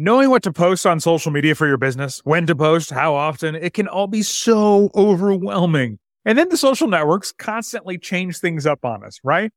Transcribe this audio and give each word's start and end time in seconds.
Knowing 0.00 0.30
what 0.30 0.44
to 0.44 0.52
post 0.52 0.86
on 0.86 1.00
social 1.00 1.32
media 1.32 1.56
for 1.56 1.66
your 1.66 1.76
business, 1.76 2.20
when 2.22 2.46
to 2.46 2.54
post, 2.54 2.90
how 2.90 3.16
often, 3.16 3.56
it 3.56 3.74
can 3.74 3.88
all 3.88 4.06
be 4.06 4.22
so 4.22 4.88
overwhelming. 4.94 5.98
And 6.24 6.38
then 6.38 6.50
the 6.50 6.56
social 6.56 6.86
networks 6.86 7.32
constantly 7.32 7.98
change 7.98 8.38
things 8.38 8.64
up 8.64 8.84
on 8.84 9.02
us, 9.02 9.18
right? 9.24 9.50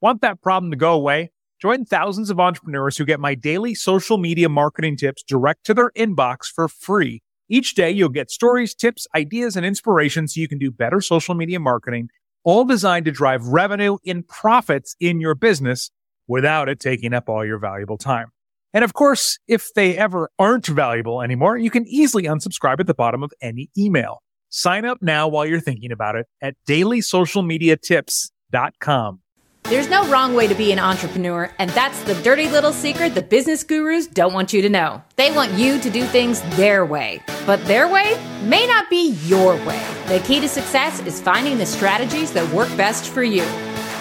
Want 0.00 0.20
that 0.20 0.40
problem 0.40 0.70
to 0.70 0.76
go 0.76 0.92
away? 0.92 1.32
Join 1.60 1.84
thousands 1.84 2.30
of 2.30 2.38
entrepreneurs 2.38 2.96
who 2.96 3.04
get 3.04 3.18
my 3.18 3.34
daily 3.34 3.74
social 3.74 4.18
media 4.18 4.48
marketing 4.48 4.96
tips 4.96 5.24
direct 5.24 5.66
to 5.66 5.74
their 5.74 5.90
inbox 5.96 6.44
for 6.46 6.68
free. 6.68 7.20
Each 7.48 7.74
day, 7.74 7.90
you'll 7.90 8.08
get 8.08 8.30
stories, 8.30 8.76
tips, 8.76 9.08
ideas, 9.16 9.56
and 9.56 9.66
inspiration 9.66 10.28
so 10.28 10.40
you 10.40 10.46
can 10.46 10.58
do 10.58 10.70
better 10.70 11.00
social 11.00 11.34
media 11.34 11.58
marketing, 11.58 12.08
all 12.44 12.64
designed 12.64 13.06
to 13.06 13.10
drive 13.10 13.48
revenue 13.48 13.96
and 14.06 14.28
profits 14.28 14.94
in 15.00 15.18
your 15.18 15.34
business 15.34 15.90
without 16.28 16.68
it 16.68 16.78
taking 16.78 17.12
up 17.12 17.28
all 17.28 17.44
your 17.44 17.58
valuable 17.58 17.98
time. 17.98 18.28
And 18.74 18.84
of 18.84 18.92
course, 18.92 19.38
if 19.48 19.72
they 19.74 19.96
ever 19.96 20.28
aren't 20.38 20.66
valuable 20.66 21.22
anymore, 21.22 21.56
you 21.56 21.70
can 21.70 21.86
easily 21.86 22.24
unsubscribe 22.24 22.80
at 22.80 22.86
the 22.86 22.92
bottom 22.94 23.22
of 23.22 23.32
any 23.40 23.70
email. 23.76 24.22
Sign 24.50 24.84
up 24.84 24.98
now 25.00 25.28
while 25.28 25.46
you're 25.46 25.60
thinking 25.60 25.92
about 25.92 26.16
it 26.16 26.26
at 26.42 26.56
dailysocialmediatips.com. 26.66 29.20
There's 29.64 29.88
no 29.90 30.08
wrong 30.08 30.34
way 30.34 30.46
to 30.46 30.54
be 30.54 30.72
an 30.72 30.78
entrepreneur, 30.78 31.52
and 31.58 31.68
that's 31.70 32.02
the 32.04 32.14
dirty 32.22 32.48
little 32.48 32.72
secret 32.72 33.14
the 33.14 33.20
business 33.20 33.62
gurus 33.62 34.06
don't 34.06 34.32
want 34.32 34.54
you 34.54 34.62
to 34.62 34.70
know. 34.70 35.02
They 35.16 35.30
want 35.30 35.52
you 35.52 35.78
to 35.78 35.90
do 35.90 36.06
things 36.06 36.40
their 36.56 36.86
way, 36.86 37.22
but 37.44 37.62
their 37.66 37.86
way 37.86 38.18
may 38.44 38.66
not 38.66 38.88
be 38.88 39.10
your 39.26 39.56
way. 39.66 39.84
The 40.06 40.20
key 40.20 40.40
to 40.40 40.48
success 40.48 41.00
is 41.00 41.20
finding 41.20 41.58
the 41.58 41.66
strategies 41.66 42.32
that 42.32 42.50
work 42.54 42.74
best 42.78 43.10
for 43.10 43.22
you. 43.22 43.42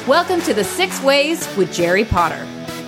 Welcome 0.08 0.40
to 0.44 0.54
the 0.54 0.64
Six 0.64 1.04
Ways 1.04 1.54
with 1.58 1.74
Jerry 1.74 2.06
Potter. 2.06 2.48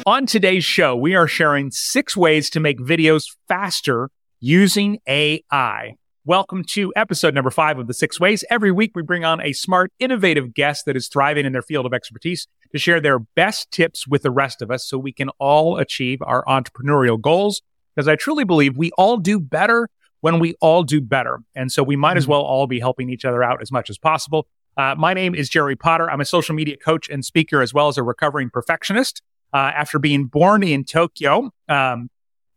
On 0.09 0.25
today's 0.25 0.65
show, 0.65 0.95
we 0.95 1.13
are 1.13 1.27
sharing 1.27 1.69
six 1.69 2.17
ways 2.17 2.49
to 2.49 2.59
make 2.59 2.79
videos 2.79 3.25
faster 3.47 4.09
using 4.39 4.97
AI. 5.05 5.97
Welcome 6.25 6.63
to 6.69 6.91
episode 6.95 7.35
number 7.35 7.51
five 7.51 7.77
of 7.77 7.85
the 7.85 7.93
Six 7.93 8.19
Ways. 8.19 8.43
Every 8.49 8.71
week, 8.71 8.93
we 8.95 9.03
bring 9.03 9.23
on 9.23 9.39
a 9.39 9.53
smart, 9.53 9.91
innovative 9.99 10.55
guest 10.55 10.85
that 10.87 10.97
is 10.97 11.09
thriving 11.09 11.45
in 11.45 11.51
their 11.51 11.61
field 11.61 11.85
of 11.85 11.93
expertise 11.93 12.47
to 12.71 12.79
share 12.79 12.99
their 12.99 13.19
best 13.19 13.69
tips 13.69 14.07
with 14.07 14.23
the 14.23 14.31
rest 14.31 14.63
of 14.63 14.71
us 14.71 14.83
so 14.83 14.97
we 14.97 15.13
can 15.13 15.29
all 15.37 15.77
achieve 15.77 16.23
our 16.23 16.43
entrepreneurial 16.45 17.21
goals. 17.21 17.61
Because 17.95 18.07
I 18.07 18.15
truly 18.15 18.45
believe 18.45 18.77
we 18.77 18.89
all 18.97 19.17
do 19.17 19.39
better 19.39 19.89
when 20.21 20.39
we 20.39 20.55
all 20.59 20.81
do 20.81 21.01
better. 21.01 21.41
And 21.53 21.71
so 21.71 21.83
we 21.83 21.95
might 21.95 22.17
as 22.17 22.27
well 22.27 22.41
all 22.41 22.65
be 22.65 22.79
helping 22.79 23.11
each 23.11 23.25
other 23.25 23.43
out 23.43 23.61
as 23.61 23.71
much 23.71 23.91
as 23.91 23.99
possible. 23.99 24.47
Uh, 24.75 24.95
my 24.97 25.13
name 25.13 25.35
is 25.35 25.49
Jerry 25.49 25.75
Potter. 25.75 26.09
I'm 26.09 26.19
a 26.19 26.25
social 26.25 26.55
media 26.55 26.77
coach 26.77 27.09
and 27.09 27.23
speaker, 27.23 27.61
as 27.61 27.75
well 27.75 27.89
as 27.89 27.99
a 27.99 28.01
recovering 28.01 28.49
perfectionist. 28.49 29.21
Uh, 29.53 29.71
after 29.75 29.99
being 29.99 30.25
born 30.25 30.63
in 30.63 30.83
Tokyo 30.83 31.51
um, 31.67 32.09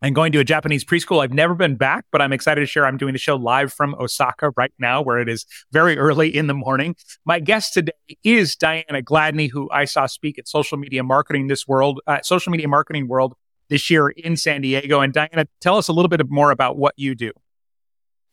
and 0.03 0.15
going 0.15 0.33
to 0.33 0.41
a 0.41 0.45
Japanese 0.45 0.85
preschool, 0.85 1.23
I've 1.23 1.33
never 1.33 1.55
been 1.55 1.77
back, 1.77 2.05
but 2.13 2.21
I'm 2.21 2.33
excited 2.33 2.61
to 2.61 2.67
share 2.67 2.85
I'm 2.85 2.99
doing 2.99 3.13
the 3.13 3.19
show 3.19 3.37
live 3.37 3.73
from 3.73 3.95
Osaka 3.95 4.51
right 4.57 4.73
now, 4.79 5.01
where 5.01 5.19
it 5.19 5.29
is 5.29 5.47
very 5.71 5.97
early 5.97 6.35
in 6.35 6.49
the 6.49 6.55
morning. 6.55 6.97
My 7.25 7.41
guest 7.41 7.73
today 7.73 7.93
is 8.23 8.57
Diana 8.57 9.03
Gladney, 9.03 9.51
who 9.51 9.71
I 9.71 9.87
saw 9.87 10.07
speak 10.07 10.39
at 10.39 10.49
Social 10.49 10.77
Media 10.77 11.03
Marketing 11.03 11.47
this 11.47 11.67
world, 11.67 12.01
uh, 12.07 12.21
Social 12.23 12.51
Media 12.51 12.69
Marketing 12.69 13.09
World 13.09 13.35
this 13.69 13.91
year 13.91 14.11
in 14.11 14.37
San 14.37 14.61
Diego. 14.61 15.01
And 15.01 15.15
Diana, 15.15 15.47
tell 15.61 15.79
us 15.79 15.89
a 15.89 15.93
little 15.93 16.11
bit 16.11 16.21
more 16.29 16.51
about 16.51 16.77
what 16.77 16.95
you 16.97 17.15
do. 17.15 17.33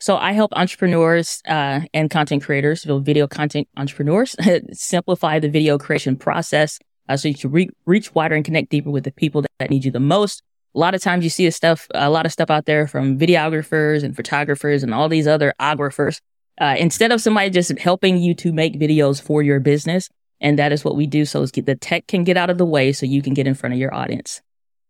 So 0.01 0.15
I 0.15 0.31
help 0.31 0.53
entrepreneurs 0.55 1.41
uh, 1.47 1.81
and 1.93 2.09
content 2.09 2.43
creators, 2.43 2.85
video 2.85 3.27
content 3.27 3.67
entrepreneurs, 3.75 4.35
simplify 4.71 5.39
the 5.39 5.49
video 5.49 5.77
creation 5.77 6.15
process 6.15 6.79
uh, 7.09 7.17
so 7.17 7.27
you 7.27 7.33
can 7.33 7.51
re- 7.51 7.69
reach 7.85 8.13
wider 8.13 8.35
and 8.35 8.45
connect 8.45 8.69
deeper 8.69 8.91
with 8.91 9.03
the 9.03 9.11
people 9.11 9.41
that, 9.41 9.51
that 9.59 9.69
need 9.69 9.83
you 9.83 9.91
the 9.91 9.99
most. 9.99 10.43
A 10.75 10.79
lot 10.79 10.93
of 10.93 11.01
times 11.01 11.23
you 11.23 11.29
see 11.29 11.47
a 11.47 11.51
stuff, 11.51 11.87
a 11.95 12.09
lot 12.09 12.27
of 12.27 12.31
stuff 12.31 12.51
out 12.51 12.65
there 12.65 12.87
from 12.87 13.17
videographers 13.17 14.03
and 14.03 14.15
photographers 14.15 14.83
and 14.83 14.93
all 14.93 15.09
these 15.09 15.27
other 15.27 15.53
ographers. 15.59 16.21
Uh, 16.61 16.75
instead 16.77 17.11
of 17.11 17.19
somebody 17.19 17.49
just 17.49 17.77
helping 17.79 18.17
you 18.17 18.35
to 18.35 18.53
make 18.53 18.79
videos 18.79 19.21
for 19.21 19.41
your 19.41 19.59
business, 19.59 20.09
and 20.39 20.59
that 20.59 20.71
is 20.71 20.85
what 20.85 20.95
we 20.95 21.07
do. 21.07 21.25
So 21.25 21.45
the 21.45 21.75
tech 21.75 22.05
can 22.07 22.23
get 22.23 22.37
out 22.37 22.49
of 22.49 22.57
the 22.57 22.65
way, 22.65 22.91
so 22.93 23.05
you 23.05 23.21
can 23.21 23.33
get 23.33 23.47
in 23.47 23.55
front 23.55 23.73
of 23.73 23.79
your 23.79 23.93
audience. 23.93 24.41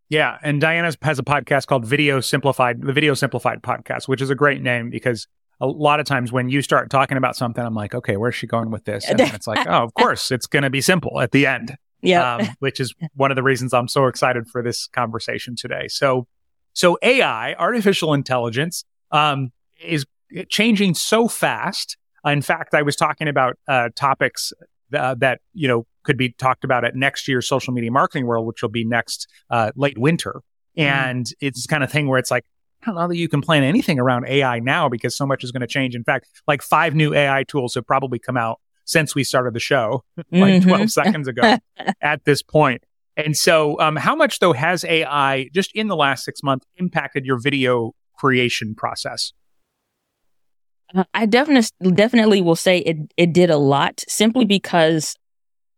Yeah, 0.09 0.38
and 0.41 0.59
Diana 0.59 0.91
has 1.03 1.19
a 1.19 1.24
podcast 1.24 1.68
called 1.68 1.86
Video 1.86 2.19
Simplified, 2.19 2.81
the 2.81 2.91
Video 2.91 3.13
Simplified 3.13 3.62
podcast, 3.62 4.07
which 4.07 4.22
is 4.22 4.31
a 4.31 4.36
great 4.36 4.62
name 4.62 4.90
because 4.90 5.28
a 5.62 5.68
lot 5.68 6.00
of 6.00 6.07
times 6.07 6.31
when 6.31 6.50
you 6.50 6.63
start 6.63 6.90
talking 6.90 7.18
about 7.18 7.36
something, 7.36 7.63
I'm 7.63 7.75
like, 7.75 7.94
okay, 7.94 8.18
where's 8.18 8.36
she 8.36 8.47
going 8.47 8.72
with 8.72 8.86
this? 8.86 9.06
And 9.09 9.22
it's 9.22 9.46
like, 9.47 9.68
oh, 9.68 9.84
of 9.84 9.94
course, 9.94 10.31
it's 10.31 10.47
going 10.47 10.63
to 10.63 10.69
be 10.72 10.81
simple 10.81 11.22
at 11.22 11.31
the 11.31 11.46
end 11.46 11.78
yeah, 12.02 12.36
um, 12.36 12.48
which 12.60 12.80
is 12.80 12.94
one 13.16 13.32
of 13.32 13.36
the 13.36 13.44
reasons 13.44 13.74
I'm 13.74 13.88
so 13.88 14.08
excited 14.08 14.48
for 14.48 14.64
this 14.64 14.88
conversation 14.88 15.56
today. 15.56 15.88
So, 15.88 16.28
so 16.74 16.98
AI, 17.02 17.54
artificial 17.56 18.14
intelligence, 18.14 18.84
um, 19.12 19.52
is 19.82 20.06
changing 20.50 20.94
so 20.94 21.28
fast. 21.28 21.98
In 22.26 22.42
fact, 22.42 22.74
I 22.74 22.82
was 22.82 22.96
talking 22.96 23.28
about 23.28 23.58
uh, 23.68 23.90
topics 23.96 24.54
uh, 24.94 25.16
that 25.20 25.40
you 25.54 25.68
know 25.68 25.86
could 26.04 26.18
be 26.18 26.32
talked 26.32 26.64
about 26.64 26.84
at 26.84 26.96
next 26.96 27.28
year's 27.28 27.48
social 27.48 27.74
media 27.74 27.92
marketing 27.92 28.26
world, 28.26 28.48
which 28.48 28.62
will 28.62 28.70
be 28.70 28.86
next 28.86 29.28
uh, 29.50 29.72
late 29.76 29.98
winter. 29.98 30.42
Mm. 30.78 30.84
And 30.84 31.30
it's 31.40 31.66
kind 31.68 31.84
of 31.84 31.92
thing 31.92 32.08
where 32.08 32.20
it's 32.20 32.31
like, 32.31 32.46
I 32.84 32.88
don't 32.88 32.96
know 32.96 33.08
that 33.08 33.18
you 33.18 33.28
can 33.28 33.42
plan 33.42 33.64
anything 33.64 34.00
around 34.00 34.26
AI 34.28 34.60
now 34.60 34.88
because 34.88 35.16
so 35.16 35.26
much 35.26 35.44
is 35.44 35.52
going 35.52 35.62
to 35.62 35.68
change. 35.68 35.96
In 35.96 36.04
fact, 36.04 36.28
like 36.48 36.62
five 36.62 36.96
new 36.96 37.14
AI 37.14 37.44
tools 37.44 37.76
have 37.76 37.86
probably 37.86 38.20
come 38.20 38.38
out 38.38 38.60
since 38.89 39.13
we 39.13 39.23
started 39.23 39.53
the 39.53 39.59
show, 39.59 40.03
like 40.31 40.55
mm-hmm. 40.55 40.69
12 40.69 40.91
seconds 40.91 41.27
ago 41.27 41.57
at 42.01 42.25
this 42.25 42.41
point. 42.41 42.83
And 43.16 43.38
so, 43.38 43.79
um, 43.79 43.95
how 43.95 44.16
much 44.16 44.39
though 44.39 44.53
has 44.53 44.83
AI 44.83 45.50
just 45.53 45.72
in 45.75 45.88
the 45.88 45.95
last 45.95 46.23
six 46.23 46.41
months 46.41 46.66
impacted 46.77 47.25
your 47.25 47.38
video 47.38 47.94
creation 48.17 48.73
process? 48.75 49.33
Uh, 50.95 51.03
I 51.13 51.25
definitely 51.27 51.91
definitely 51.91 52.41
will 52.41 52.55
say 52.55 52.79
it 52.79 52.97
it 53.16 53.33
did 53.33 53.50
a 53.50 53.57
lot 53.57 54.03
simply 54.07 54.45
because 54.45 55.16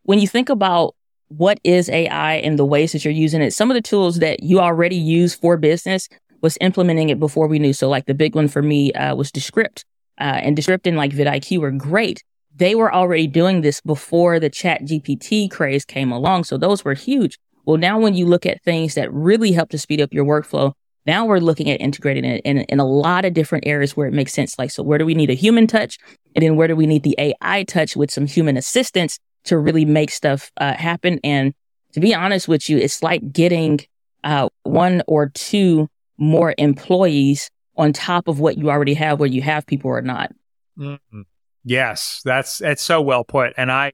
when 0.03 0.19
you 0.19 0.27
think 0.27 0.49
about 0.49 0.95
what 1.27 1.59
is 1.63 1.89
AI 1.89 2.35
and 2.35 2.57
the 2.57 2.65
ways 2.65 2.91
that 2.93 3.03
you're 3.03 3.13
using 3.13 3.41
it, 3.41 3.51
some 3.53 3.71
of 3.71 3.75
the 3.75 3.81
tools 3.81 4.19
that 4.19 4.43
you 4.43 4.59
already 4.59 4.95
use 4.95 5.33
for 5.33 5.57
business 5.57 6.07
was 6.41 6.57
implementing 6.61 7.09
it 7.09 7.19
before 7.19 7.47
we 7.47 7.59
knew. 7.59 7.73
So 7.73 7.89
like 7.89 8.05
the 8.05 8.13
big 8.13 8.35
one 8.35 8.47
for 8.47 8.61
me 8.61 8.93
uh, 8.93 9.15
was 9.15 9.31
Descript. 9.31 9.85
Uh, 10.19 10.39
and 10.43 10.55
Descript 10.55 10.85
and 10.87 10.97
like 10.97 11.11
vidIQ 11.11 11.59
were 11.59 11.71
great 11.71 12.23
they 12.61 12.75
were 12.75 12.93
already 12.93 13.25
doing 13.25 13.61
this 13.61 13.81
before 13.81 14.39
the 14.39 14.49
chat 14.49 14.83
GPT 14.83 15.49
craze 15.49 15.83
came 15.83 16.11
along. 16.11 16.43
So 16.43 16.57
those 16.57 16.85
were 16.85 16.93
huge. 16.93 17.39
Well, 17.65 17.77
now 17.77 17.97
when 17.99 18.13
you 18.13 18.27
look 18.27 18.45
at 18.45 18.61
things 18.61 18.93
that 18.93 19.11
really 19.11 19.51
help 19.51 19.69
to 19.71 19.79
speed 19.79 19.99
up 19.99 20.13
your 20.13 20.25
workflow, 20.25 20.73
now 21.07 21.25
we're 21.25 21.39
looking 21.39 21.71
at 21.71 21.81
integrating 21.81 22.23
it 22.23 22.41
in, 22.45 22.59
in 22.59 22.79
a 22.79 22.85
lot 22.85 23.25
of 23.25 23.33
different 23.33 23.65
areas 23.65 23.97
where 23.97 24.05
it 24.05 24.13
makes 24.13 24.31
sense. 24.31 24.59
Like, 24.59 24.69
so 24.69 24.83
where 24.83 24.99
do 24.99 25.07
we 25.07 25.15
need 25.15 25.31
a 25.31 25.33
human 25.33 25.65
touch? 25.65 25.97
And 26.35 26.43
then 26.43 26.55
where 26.55 26.67
do 26.67 26.75
we 26.75 26.85
need 26.85 27.01
the 27.01 27.15
AI 27.17 27.63
touch 27.63 27.95
with 27.95 28.11
some 28.11 28.27
human 28.27 28.57
assistance 28.57 29.17
to 29.45 29.57
really 29.57 29.83
make 29.83 30.11
stuff 30.11 30.51
uh, 30.57 30.75
happen? 30.75 31.19
And 31.23 31.55
to 31.93 31.99
be 31.99 32.13
honest 32.13 32.47
with 32.47 32.69
you, 32.69 32.77
it's 32.77 33.01
like 33.01 33.31
getting 33.31 33.79
uh, 34.23 34.49
one 34.61 35.01
or 35.07 35.29
two 35.29 35.89
more 36.19 36.53
employees 36.59 37.49
on 37.75 37.91
top 37.91 38.27
of 38.27 38.39
what 38.39 38.59
you 38.59 38.69
already 38.69 38.93
have, 38.93 39.19
where 39.19 39.27
you 39.27 39.41
have 39.41 39.65
people 39.65 39.89
or 39.89 40.03
not. 40.03 40.31
Mm-hmm. 40.77 41.21
Yes, 41.63 42.21
that's 42.25 42.61
it's 42.61 42.81
so 42.81 43.01
well 43.01 43.23
put. 43.23 43.53
And 43.57 43.71
I 43.71 43.93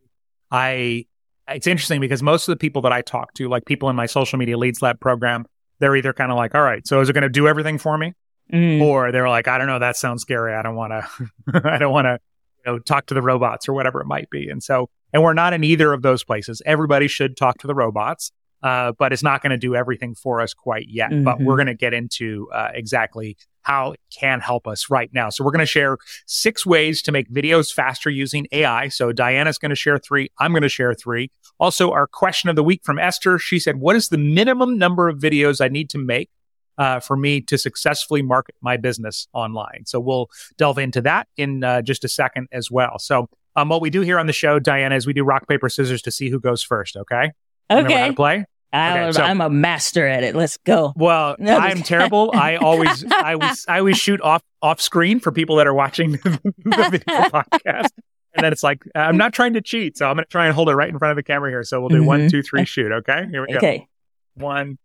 I 0.52 1.06
it's 1.48 1.68
interesting 1.68 2.02
because 2.02 2.22
most 2.22 2.48
of 2.48 2.54
the 2.54 2.58
people 2.58 2.82
that 2.84 2.92
I 2.92 3.02
talk 3.02 3.34
to, 3.36 3.48
like 3.48 3.66
people 3.66 3.90
in 3.90 3.96
my 3.96 4.06
social 4.06 4.38
media 4.38 4.58
leads 4.58 4.82
lab 4.82 5.00
program, 5.00 5.46
they're 5.80 5.96
either 5.96 6.14
kind 6.14 6.32
of 6.32 6.38
like, 6.38 6.56
all 6.56 6.62
right, 6.62 6.86
so 6.86 7.00
is 7.02 7.10
it 7.10 7.14
going 7.14 7.24
to 7.24 7.30
do 7.30 7.48
everything 7.48 7.78
for 7.78 7.98
me? 7.98 8.14
Mm. 8.54 8.82
Or 8.82 9.12
they're 9.12 9.30
like, 9.30 9.48
I 9.48 9.58
don't 9.58 9.68
know, 9.68 9.80
that 9.80 9.96
sounds 9.96 10.22
scary. 10.22 10.54
I 10.54 10.62
don't 10.62 10.76
want 10.76 10.92
to, 10.92 11.62
I 11.74 11.78
don't 11.78 11.92
want 11.92 12.06
to, 12.06 12.20
you 12.66 12.72
know, 12.72 12.80
talk 12.80 13.06
to 13.08 13.14
the 13.14 13.22
robots 13.22 13.68
or 13.70 13.74
whatever 13.74 14.02
it 14.02 14.08
might 14.08 14.30
be. 14.30 14.50
And 14.50 14.62
so, 14.62 14.90
and 15.14 15.24
we're 15.24 15.34
not 15.34 15.54
in 15.54 15.64
either 15.64 15.94
of 15.94 16.02
those 16.02 16.24
places. 16.24 16.62
Everybody 16.66 17.08
should 17.08 17.38
talk 17.38 17.60
to 17.60 17.68
the 17.68 17.76
robots 17.76 18.32
uh, 18.64 18.92
but 18.98 19.14
it's 19.14 19.24
not 19.24 19.42
going 19.42 19.52
to 19.52 19.58
do 19.58 19.76
everything 19.76 20.16
for 20.16 20.42
us 20.42 20.54
quite 20.54 20.88
yet. 20.90 21.12
Mm-hmm. 21.12 21.24
But 21.24 21.40
we're 21.40 21.58
going 21.58 21.68
to 21.68 21.76
get 21.76 21.94
into 21.94 22.50
uh, 22.52 22.70
exactly 22.74 23.38
how 23.68 23.92
it 23.92 24.00
can 24.18 24.40
help 24.40 24.66
us 24.66 24.90
right 24.90 25.10
now. 25.14 25.30
So 25.30 25.44
we're 25.44 25.52
going 25.52 25.60
to 25.60 25.66
share 25.66 25.98
six 26.26 26.66
ways 26.66 27.02
to 27.02 27.12
make 27.12 27.30
videos 27.30 27.74
faster 27.74 28.10
using 28.10 28.48
AI. 28.54 28.88
So 28.88 29.12
Diana's 29.12 29.58
going 29.58 29.72
to 29.72 29.76
share 29.76 30.00
three. 30.00 30.30
I'm 30.40 30.54
going 30.54 30.62
to 30.62 30.70
share 30.70 30.94
three. 30.94 31.32
Also, 31.60 31.92
our 31.92 32.08
question 32.08 32.50
of 32.50 32.56
the 32.56 32.64
week 32.64 32.82
from 32.86 32.98
Esther. 32.98 33.38
She 33.38 33.60
said, 33.60 33.82
"What 33.82 33.98
is 33.98 34.08
the 34.08 34.18
minimum 34.18 34.78
number 34.78 35.10
of 35.10 35.20
videos 35.20 35.60
I 35.60 35.68
need 35.68 35.90
to 35.92 35.98
make?" 35.98 36.30
Uh, 36.78 37.00
for 37.00 37.18
me 37.18 37.42
to 37.42 37.58
successfully 37.58 38.22
market 38.22 38.54
my 38.62 38.78
business 38.78 39.28
online. 39.34 39.84
So 39.88 40.00
we'll 40.00 40.30
delve 40.60 40.78
into 40.78 41.02
that 41.02 41.28
in 41.36 41.64
uh, 41.64 41.82
just 41.82 42.04
a 42.04 42.08
second 42.08 42.48
as 42.52 42.70
well. 42.70 43.00
So 43.00 43.30
um, 43.56 43.70
what 43.70 43.82
we 43.82 43.90
do 43.90 44.02
here 44.02 44.20
on 44.20 44.28
the 44.28 44.34
show, 44.34 44.60
Diana, 44.60 44.96
is 44.96 45.08
we 45.08 45.14
do 45.14 45.24
rock 45.24 45.48
paper 45.48 45.70
scissors 45.70 46.04
to 46.04 46.12
see 46.12 46.30
who 46.30 46.40
goes 46.40 46.62
first. 46.62 46.96
Okay. 46.96 47.32
Okay. 47.72 47.94
how 48.00 48.08
to 48.08 48.14
play? 48.14 48.46
I, 48.74 49.00
okay, 49.00 49.12
so, 49.14 49.24
I'm 49.24 49.42
a 49.42 49.50
master 49.50 50.06
at 50.06 50.24
it. 50.24 50.36
Let's 50.36 50.58
go. 50.58 50.94
Well, 50.96 51.36
I'm 51.46 51.84
terrible. 51.84 52.32
I 52.34 52.58
always, 52.58 53.06
I 53.12 53.34
always, 53.34 53.66
I 53.68 53.80
always 53.80 53.98
shoot 53.98 54.22
off 54.22 54.44
off 54.62 54.82
screen 54.82 55.20
for 55.20 55.32
people 55.32 55.56
that 55.58 55.68
are 55.68 55.74
watching 55.74 56.12
the 56.24 56.90
video 56.92 57.00
podcast. 57.30 57.90
And 58.34 58.44
then 58.44 58.52
it's 58.52 58.64
like, 58.64 58.84
I'm 58.94 59.18
not 59.18 59.34
trying 59.34 59.54
to 59.54 59.62
cheat, 59.62 59.98
so 59.98 60.08
I'm 60.08 60.16
going 60.16 60.26
to 60.26 60.30
try 60.30 60.46
and 60.46 60.54
hold 60.54 60.70
it 60.70 60.76
right 60.76 60.90
in 60.90 61.00
front 61.00 61.12
of 61.12 61.16
the 61.16 61.24
camera 61.24 61.50
here. 61.50 61.64
So 61.64 61.80
we'll 61.80 61.90
do 61.90 61.98
mm-hmm. 61.98 62.06
one, 62.06 62.30
two, 62.30 62.44
three, 62.44 62.66
shoot. 62.66 62.92
Okay, 62.92 63.26
here 63.32 63.42
we 63.42 63.54
go. 63.54 63.58
Okay, 63.58 63.88
one, 64.36 64.78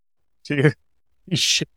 two, 0.43 0.71
shoot. 1.33 1.67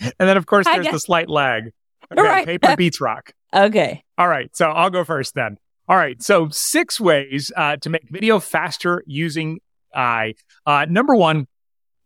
and 0.00 0.14
then 0.18 0.36
of 0.36 0.46
course 0.46 0.66
there's 0.66 0.88
the 0.88 0.98
slight 0.98 1.28
lag. 1.28 1.72
Okay, 2.10 2.22
right. 2.22 2.46
Paper 2.46 2.74
beats 2.76 3.00
rock. 3.00 3.32
Okay. 3.54 4.04
All 4.18 4.28
right. 4.28 4.54
So 4.54 4.70
I'll 4.70 4.90
go 4.90 5.04
first 5.04 5.34
then. 5.34 5.58
All 5.88 5.96
right. 5.96 6.20
So 6.22 6.48
six 6.50 7.00
ways 7.00 7.52
uh, 7.56 7.76
to 7.76 7.90
make 7.90 8.08
video 8.10 8.38
faster 8.40 9.02
using 9.06 9.60
AI. 9.94 10.34
Uh, 10.64 10.86
number 10.88 11.14
one, 11.14 11.46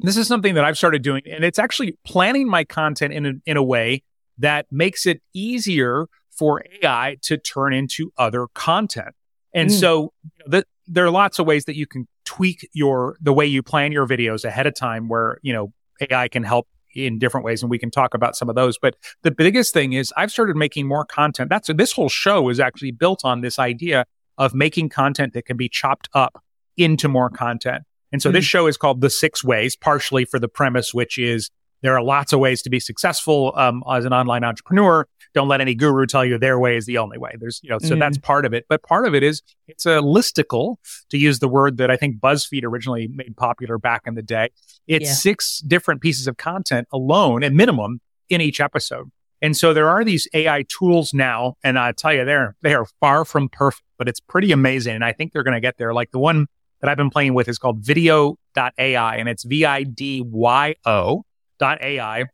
this 0.01 0.17
is 0.17 0.27
something 0.27 0.55
that 0.55 0.65
I've 0.65 0.79
started 0.79 1.03
doing, 1.03 1.23
and 1.31 1.45
it's 1.45 1.59
actually 1.59 1.99
planning 2.05 2.49
my 2.49 2.65
content 2.65 3.13
in 3.13 3.27
a, 3.27 3.33
in 3.47 3.57
a 3.57 3.63
way 3.63 4.03
that 4.39 4.67
makes 4.71 5.07
it 5.07 5.21
easier 5.35 6.07
for 6.31 6.63
AI 6.83 7.17
to 7.23 7.37
turn 7.37 7.75
into 7.75 8.13
other 8.17 8.47
content. 8.55 9.15
And 9.53 9.69
mm. 9.69 9.79
so 9.79 10.13
you 10.23 10.31
know, 10.39 10.59
the, 10.59 10.65
there 10.87 11.05
are 11.05 11.11
lots 11.11 11.39
of 11.39 11.47
ways 11.47 11.67
that 11.67 11.77
you 11.77 11.87
can 11.87 12.09
tweak 12.25 12.69
your 12.73 13.17
the 13.21 13.33
way 13.33 13.45
you 13.45 13.63
plan 13.63 13.93
your 13.93 14.07
videos 14.07 14.45
ahead 14.45 14.67
of 14.67 14.75
time 14.75 15.09
where, 15.09 15.39
you 15.43 15.53
know, 15.53 15.73
AI 16.01 16.29
can 16.29 16.43
help 16.43 16.67
in 16.95 17.19
different 17.19 17.45
ways 17.45 17.63
and 17.63 17.71
we 17.71 17.79
can 17.79 17.91
talk 17.91 18.15
about 18.15 18.37
some 18.37 18.49
of 18.49 18.57
those 18.57 18.77
but 18.79 18.97
the 19.23 19.31
biggest 19.31 19.73
thing 19.73 19.93
is 19.93 20.13
i've 20.17 20.31
started 20.31 20.57
making 20.57 20.89
more 20.89 21.05
content 21.05 21.49
that's 21.49 21.71
this 21.75 21.93
whole 21.93 22.09
show 22.09 22.49
is 22.49 22.59
actually 22.59 22.91
built 22.91 23.25
on 23.25 23.43
this 23.43 23.59
idea 23.59 24.05
of 24.39 24.55
making 24.55 24.89
content 24.89 25.33
that 25.33 25.45
can 25.45 25.57
be 25.57 25.69
chopped 25.69 26.09
up 26.15 26.43
into 26.77 27.09
more 27.09 27.31
content 27.31 27.83
and 28.13 28.21
so 28.21 28.29
mm-hmm. 28.29 28.37
this 28.37 28.45
show 28.45 28.67
is 28.67 28.77
called 28.77 29.01
the 29.01 29.11
six 29.11 29.45
ways 29.45 29.77
partially 29.77 30.25
for 30.25 30.39
the 30.39 30.49
premise 30.49 30.95
which 30.95 31.19
is 31.19 31.51
there 31.83 31.97
are 31.97 32.03
lots 32.03 32.33
of 32.33 32.41
ways 32.41 32.63
to 32.63 32.71
be 32.71 32.81
successful 32.81 33.53
um, 33.57 33.83
as 33.91 34.05
an 34.05 34.13
online 34.13 34.45
entrepreneur. 34.45 35.07
Don't 35.33 35.49
let 35.49 35.61
any 35.61 35.75
guru 35.75 36.07
tell 36.07 36.25
you 36.25 36.39
their 36.39 36.59
way 36.59 36.77
is 36.77 36.87
the 36.87 36.99
only 36.99 37.17
way. 37.17 37.33
There's, 37.39 37.61
you 37.63 37.71
know, 37.71 37.79
so 37.79 37.95
mm. 37.95 38.01
that's 38.01 38.19
part 38.19 38.45
of 38.45 38.53
it. 38.53 38.67
But 38.69 38.83
part 38.83 39.07
of 39.07 39.15
it 39.15 39.23
is 39.23 39.43
it's 39.69 39.87
a 39.87 40.01
listicle, 40.01 40.77
to 41.11 41.19
use 41.19 41.39
the 41.39 41.49
word 41.49 41.79
that 41.79 41.91
I 41.91 41.97
think 41.97 42.17
BuzzFeed 42.17 42.65
originally 42.65 43.09
made 43.09 43.37
popular 43.37 43.79
back 43.79 44.03
in 44.07 44.15
the 44.15 44.23
day. 44.23 44.51
It's 44.87 45.07
yeah. 45.07 45.13
six 45.13 45.61
different 45.61 46.01
pieces 46.01 46.27
of 46.27 46.37
content 46.37 46.89
alone 46.93 47.45
at 47.45 47.53
minimum 47.53 48.01
in 48.29 48.41
each 48.41 48.61
episode. 48.61 49.11
And 49.43 49.57
so 49.57 49.73
there 49.73 49.89
are 49.89 50.05
these 50.05 50.29
AI 50.35 50.67
tools 50.69 51.15
now, 51.15 51.57
and 51.65 51.79
I 51.79 51.93
tell 51.93 52.13
you, 52.13 52.27
they're 52.27 52.57
they 52.61 52.75
are 52.75 52.85
far 53.01 53.25
from 53.25 53.49
perfect, 53.49 53.87
but 53.97 54.07
it's 54.07 54.21
pretty 54.21 54.53
amazing. 54.53 54.97
And 54.97 55.05
I 55.05 55.13
think 55.13 55.33
they're 55.33 55.43
going 55.43 55.55
to 55.55 55.61
get 55.61 55.79
there. 55.79 55.95
Like 55.95 56.11
the 56.11 56.19
one 56.19 56.47
that 56.81 56.89
I've 56.91 56.97
been 56.97 57.11
playing 57.11 57.35
with 57.35 57.49
is 57.49 57.59
called 57.59 57.83
Vidyo.ai, 57.83 59.17
and 59.17 59.29
it's 59.29 59.45
V 59.45 59.65
I 59.65 59.83
D 59.85 60.23
Y 60.25 60.75
O 60.85 61.25
AI, 61.63 62.25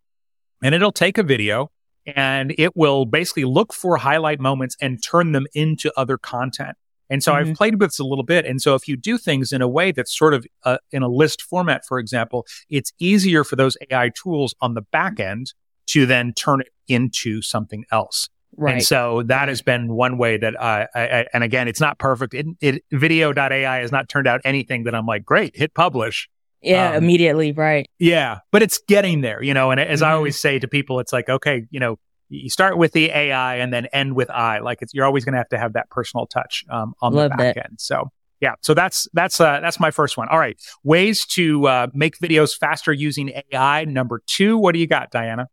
and 0.62 0.74
it'll 0.74 0.92
take 0.92 1.18
a 1.18 1.22
video 1.22 1.70
and 2.06 2.54
it 2.56 2.76
will 2.76 3.04
basically 3.04 3.44
look 3.44 3.72
for 3.72 3.96
highlight 3.96 4.40
moments 4.40 4.76
and 4.80 5.02
turn 5.02 5.32
them 5.32 5.46
into 5.54 5.92
other 5.96 6.16
content. 6.16 6.76
And 7.10 7.22
so 7.22 7.32
mm-hmm. 7.32 7.50
I've 7.50 7.56
played 7.56 7.80
with 7.80 7.90
this 7.90 7.98
a 7.98 8.04
little 8.04 8.24
bit. 8.24 8.46
And 8.46 8.60
so 8.60 8.74
if 8.74 8.88
you 8.88 8.96
do 8.96 9.18
things 9.18 9.52
in 9.52 9.62
a 9.62 9.68
way 9.68 9.92
that's 9.92 10.16
sort 10.16 10.34
of 10.34 10.46
uh, 10.64 10.78
in 10.92 11.02
a 11.02 11.08
list 11.08 11.42
format, 11.42 11.84
for 11.84 11.98
example, 11.98 12.46
it's 12.68 12.92
easier 12.98 13.44
for 13.44 13.56
those 13.56 13.76
AI 13.90 14.10
tools 14.10 14.54
on 14.60 14.74
the 14.74 14.82
back 14.82 15.20
end 15.20 15.52
to 15.88 16.06
then 16.06 16.32
turn 16.32 16.60
it 16.60 16.68
into 16.88 17.42
something 17.42 17.84
else. 17.92 18.28
Right. 18.56 18.74
And 18.74 18.82
so 18.82 19.22
that 19.26 19.48
has 19.48 19.62
been 19.62 19.92
one 19.92 20.18
way 20.18 20.38
that 20.38 20.60
I, 20.60 20.86
I 20.94 21.26
and 21.34 21.44
again, 21.44 21.68
it's 21.68 21.80
not 21.80 21.98
perfect. 21.98 22.34
It, 22.34 22.46
it 22.60 22.84
Vidyo.ai 22.92 23.78
has 23.78 23.92
not 23.92 24.08
turned 24.08 24.26
out 24.26 24.40
anything 24.44 24.84
that 24.84 24.94
I'm 24.94 25.06
like, 25.06 25.24
great, 25.24 25.56
hit 25.56 25.74
publish. 25.74 26.28
Yeah, 26.62 26.90
um, 26.90 27.04
immediately, 27.04 27.52
right. 27.52 27.88
Yeah, 27.98 28.38
but 28.50 28.62
it's 28.62 28.78
getting 28.88 29.20
there, 29.20 29.42
you 29.42 29.54
know. 29.54 29.70
And 29.70 29.78
as 29.78 30.00
mm-hmm. 30.00 30.10
I 30.10 30.14
always 30.14 30.38
say 30.38 30.58
to 30.58 30.66
people, 30.66 31.00
it's 31.00 31.12
like, 31.12 31.28
okay, 31.28 31.66
you 31.70 31.80
know, 31.80 31.98
you 32.28 32.50
start 32.50 32.78
with 32.78 32.92
the 32.92 33.10
AI 33.10 33.56
and 33.56 33.72
then 33.72 33.86
end 33.86 34.16
with 34.16 34.30
I. 34.30 34.58
Like 34.60 34.78
it's 34.80 34.94
you're 34.94 35.04
always 35.04 35.24
going 35.24 35.34
to 35.34 35.38
have 35.38 35.48
to 35.50 35.58
have 35.58 35.74
that 35.74 35.90
personal 35.90 36.26
touch 36.26 36.64
um, 36.70 36.94
on 37.00 37.12
Love 37.12 37.30
the 37.30 37.36
back 37.36 37.54
that. 37.54 37.66
end. 37.66 37.80
So 37.80 38.10
yeah, 38.40 38.54
so 38.62 38.74
that's 38.74 39.08
that's 39.12 39.40
uh, 39.40 39.60
that's 39.60 39.80
my 39.80 39.90
first 39.90 40.16
one. 40.16 40.28
All 40.28 40.38
right, 40.38 40.60
ways 40.82 41.24
to 41.26 41.66
uh, 41.66 41.86
make 41.94 42.18
videos 42.18 42.56
faster 42.56 42.92
using 42.92 43.32
AI. 43.52 43.84
Number 43.84 44.22
two, 44.26 44.58
what 44.58 44.72
do 44.72 44.78
you 44.78 44.86
got, 44.86 45.10
Diana? 45.10 45.48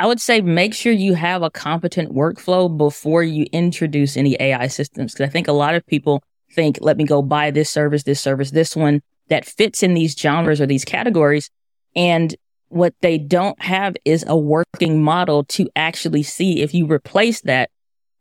I 0.00 0.06
would 0.06 0.18
say 0.18 0.40
make 0.40 0.72
sure 0.72 0.94
you 0.94 1.12
have 1.12 1.42
a 1.42 1.50
competent 1.50 2.14
workflow 2.14 2.74
before 2.74 3.22
you 3.22 3.44
introduce 3.52 4.16
any 4.16 4.34
AI 4.40 4.66
systems. 4.66 5.12
Because 5.12 5.28
I 5.28 5.30
think 5.30 5.46
a 5.46 5.52
lot 5.52 5.74
of 5.74 5.86
people 5.86 6.22
think, 6.54 6.78
let 6.80 6.96
me 6.96 7.04
go 7.04 7.20
buy 7.20 7.50
this 7.50 7.68
service, 7.68 8.04
this 8.04 8.18
service, 8.18 8.50
this 8.50 8.74
one 8.74 9.02
that 9.28 9.44
fits 9.44 9.82
in 9.82 9.92
these 9.92 10.16
genres 10.18 10.58
or 10.58 10.64
these 10.64 10.86
categories. 10.86 11.50
And 11.94 12.34
what 12.68 12.94
they 13.02 13.18
don't 13.18 13.60
have 13.60 13.94
is 14.06 14.24
a 14.26 14.38
working 14.38 15.02
model 15.02 15.44
to 15.44 15.68
actually 15.76 16.22
see 16.22 16.62
if 16.62 16.72
you 16.72 16.90
replace 16.90 17.42
that, 17.42 17.68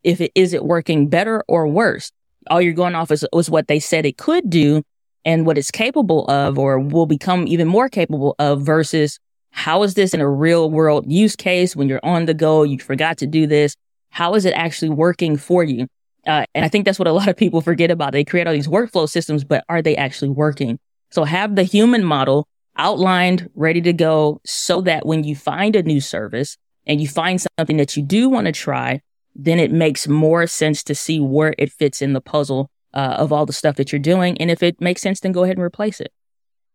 if 0.04 0.20
it 0.20 0.34
is 0.36 0.54
it 0.54 0.66
working 0.66 1.08
better 1.08 1.46
or 1.48 1.66
worse. 1.66 2.12
All 2.50 2.62
you're 2.62 2.74
going 2.74 2.96
off 2.96 3.10
is, 3.10 3.26
was 3.32 3.50
what 3.50 3.70
they 3.70 3.80
said 3.80 4.06
it 4.06 4.18
could 4.18 4.50
do 4.50 4.84
and 5.24 5.46
what 5.46 5.58
it's 5.58 5.72
capable 5.72 6.28
of 6.28 6.60
or 6.60 6.78
will 6.78 7.06
become 7.06 7.48
even 7.48 7.70
more 7.70 7.88
capable 7.88 8.36
of 8.38 8.64
versus 8.64 9.18
how 9.52 9.84
is 9.84 9.94
this 9.94 10.14
in 10.14 10.22
a 10.22 10.30
real 10.30 10.70
world 10.70 11.12
use 11.12 11.36
case 11.36 11.76
when 11.76 11.90
you're 11.90 12.00
on 12.04 12.26
the 12.26 12.34
go, 12.34 12.64
you 12.64 12.80
forgot 12.80 13.18
to 13.20 13.28
do 13.28 13.48
this? 13.48 13.76
How 14.10 14.36
is 14.36 14.46
it 14.46 14.52
actually 14.52 14.90
working 14.90 15.38
for 15.38 15.64
you? 15.64 15.88
Uh, 16.28 16.46
and 16.54 16.66
I 16.66 16.68
think 16.70 16.86
that's 16.86 17.00
what 17.00 17.08
a 17.08 17.14
lot 17.14 17.28
of 17.28 17.38
people 17.38 17.62
forget 17.62 17.92
about. 17.92 18.12
They 18.12 18.24
create 18.24 18.48
all 18.48 18.54
these 18.54 18.68
workflow 18.68 19.08
systems, 19.08 19.44
but 19.44 19.64
are 19.70 19.82
they 19.82 19.96
actually 19.96 20.30
working? 20.30 20.80
So 21.12 21.24
have 21.24 21.56
the 21.56 21.64
human 21.64 22.04
model 22.04 22.48
outlined, 22.78 23.50
ready 23.56 23.82
to 23.82 23.94
go 23.94 24.42
so 24.46 24.82
that 24.82 25.06
when 25.06 25.24
you 25.24 25.36
find 25.36 25.76
a 25.76 25.84
new 25.84 26.00
service 26.00 26.58
and 26.88 27.02
you 27.02 27.08
find 27.08 27.42
something 27.58 27.78
that 27.78 27.98
you 27.98 28.04
do 28.04 28.30
want 28.30 28.46
to 28.46 28.52
try, 28.52 29.02
then 29.36 29.60
it 29.60 29.72
makes 29.72 30.08
more 30.08 30.48
sense 30.48 30.84
to 30.84 30.96
see 30.96 31.20
where 31.20 31.54
it 31.58 31.72
fits 31.72 32.02
in 32.02 32.14
the 32.14 32.22
puzzle 32.22 32.70
uh, 32.94 33.16
of 33.18 33.32
all 33.32 33.46
the 33.46 33.54
stuff 33.54 33.76
that 33.76 33.92
you're 33.92 34.00
doing. 34.00 34.38
And 34.40 34.50
if 34.50 34.64
it 34.64 34.82
makes 34.82 35.02
sense, 35.02 35.20
then 35.20 35.32
go 35.32 35.44
ahead 35.44 35.58
and 35.58 35.64
replace 35.64 36.00
it. 36.00 36.12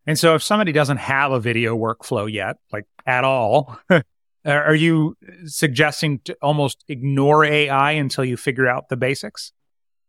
And 0.06 0.18
so 0.18 0.34
if 0.34 0.42
somebody 0.42 0.72
doesn't 0.72 0.98
have 0.98 1.32
a 1.32 1.40
video 1.40 1.76
workflow 1.76 2.30
yet, 2.30 2.56
like 2.72 2.84
at 3.06 3.24
all, 3.24 3.78
are 4.44 4.74
you 4.74 5.16
suggesting 5.46 6.20
to 6.24 6.36
almost 6.42 6.84
ignore 6.88 7.44
AI 7.44 7.92
until 7.92 8.24
you 8.24 8.36
figure 8.36 8.68
out 8.68 8.88
the 8.88 8.96
basics? 8.96 9.52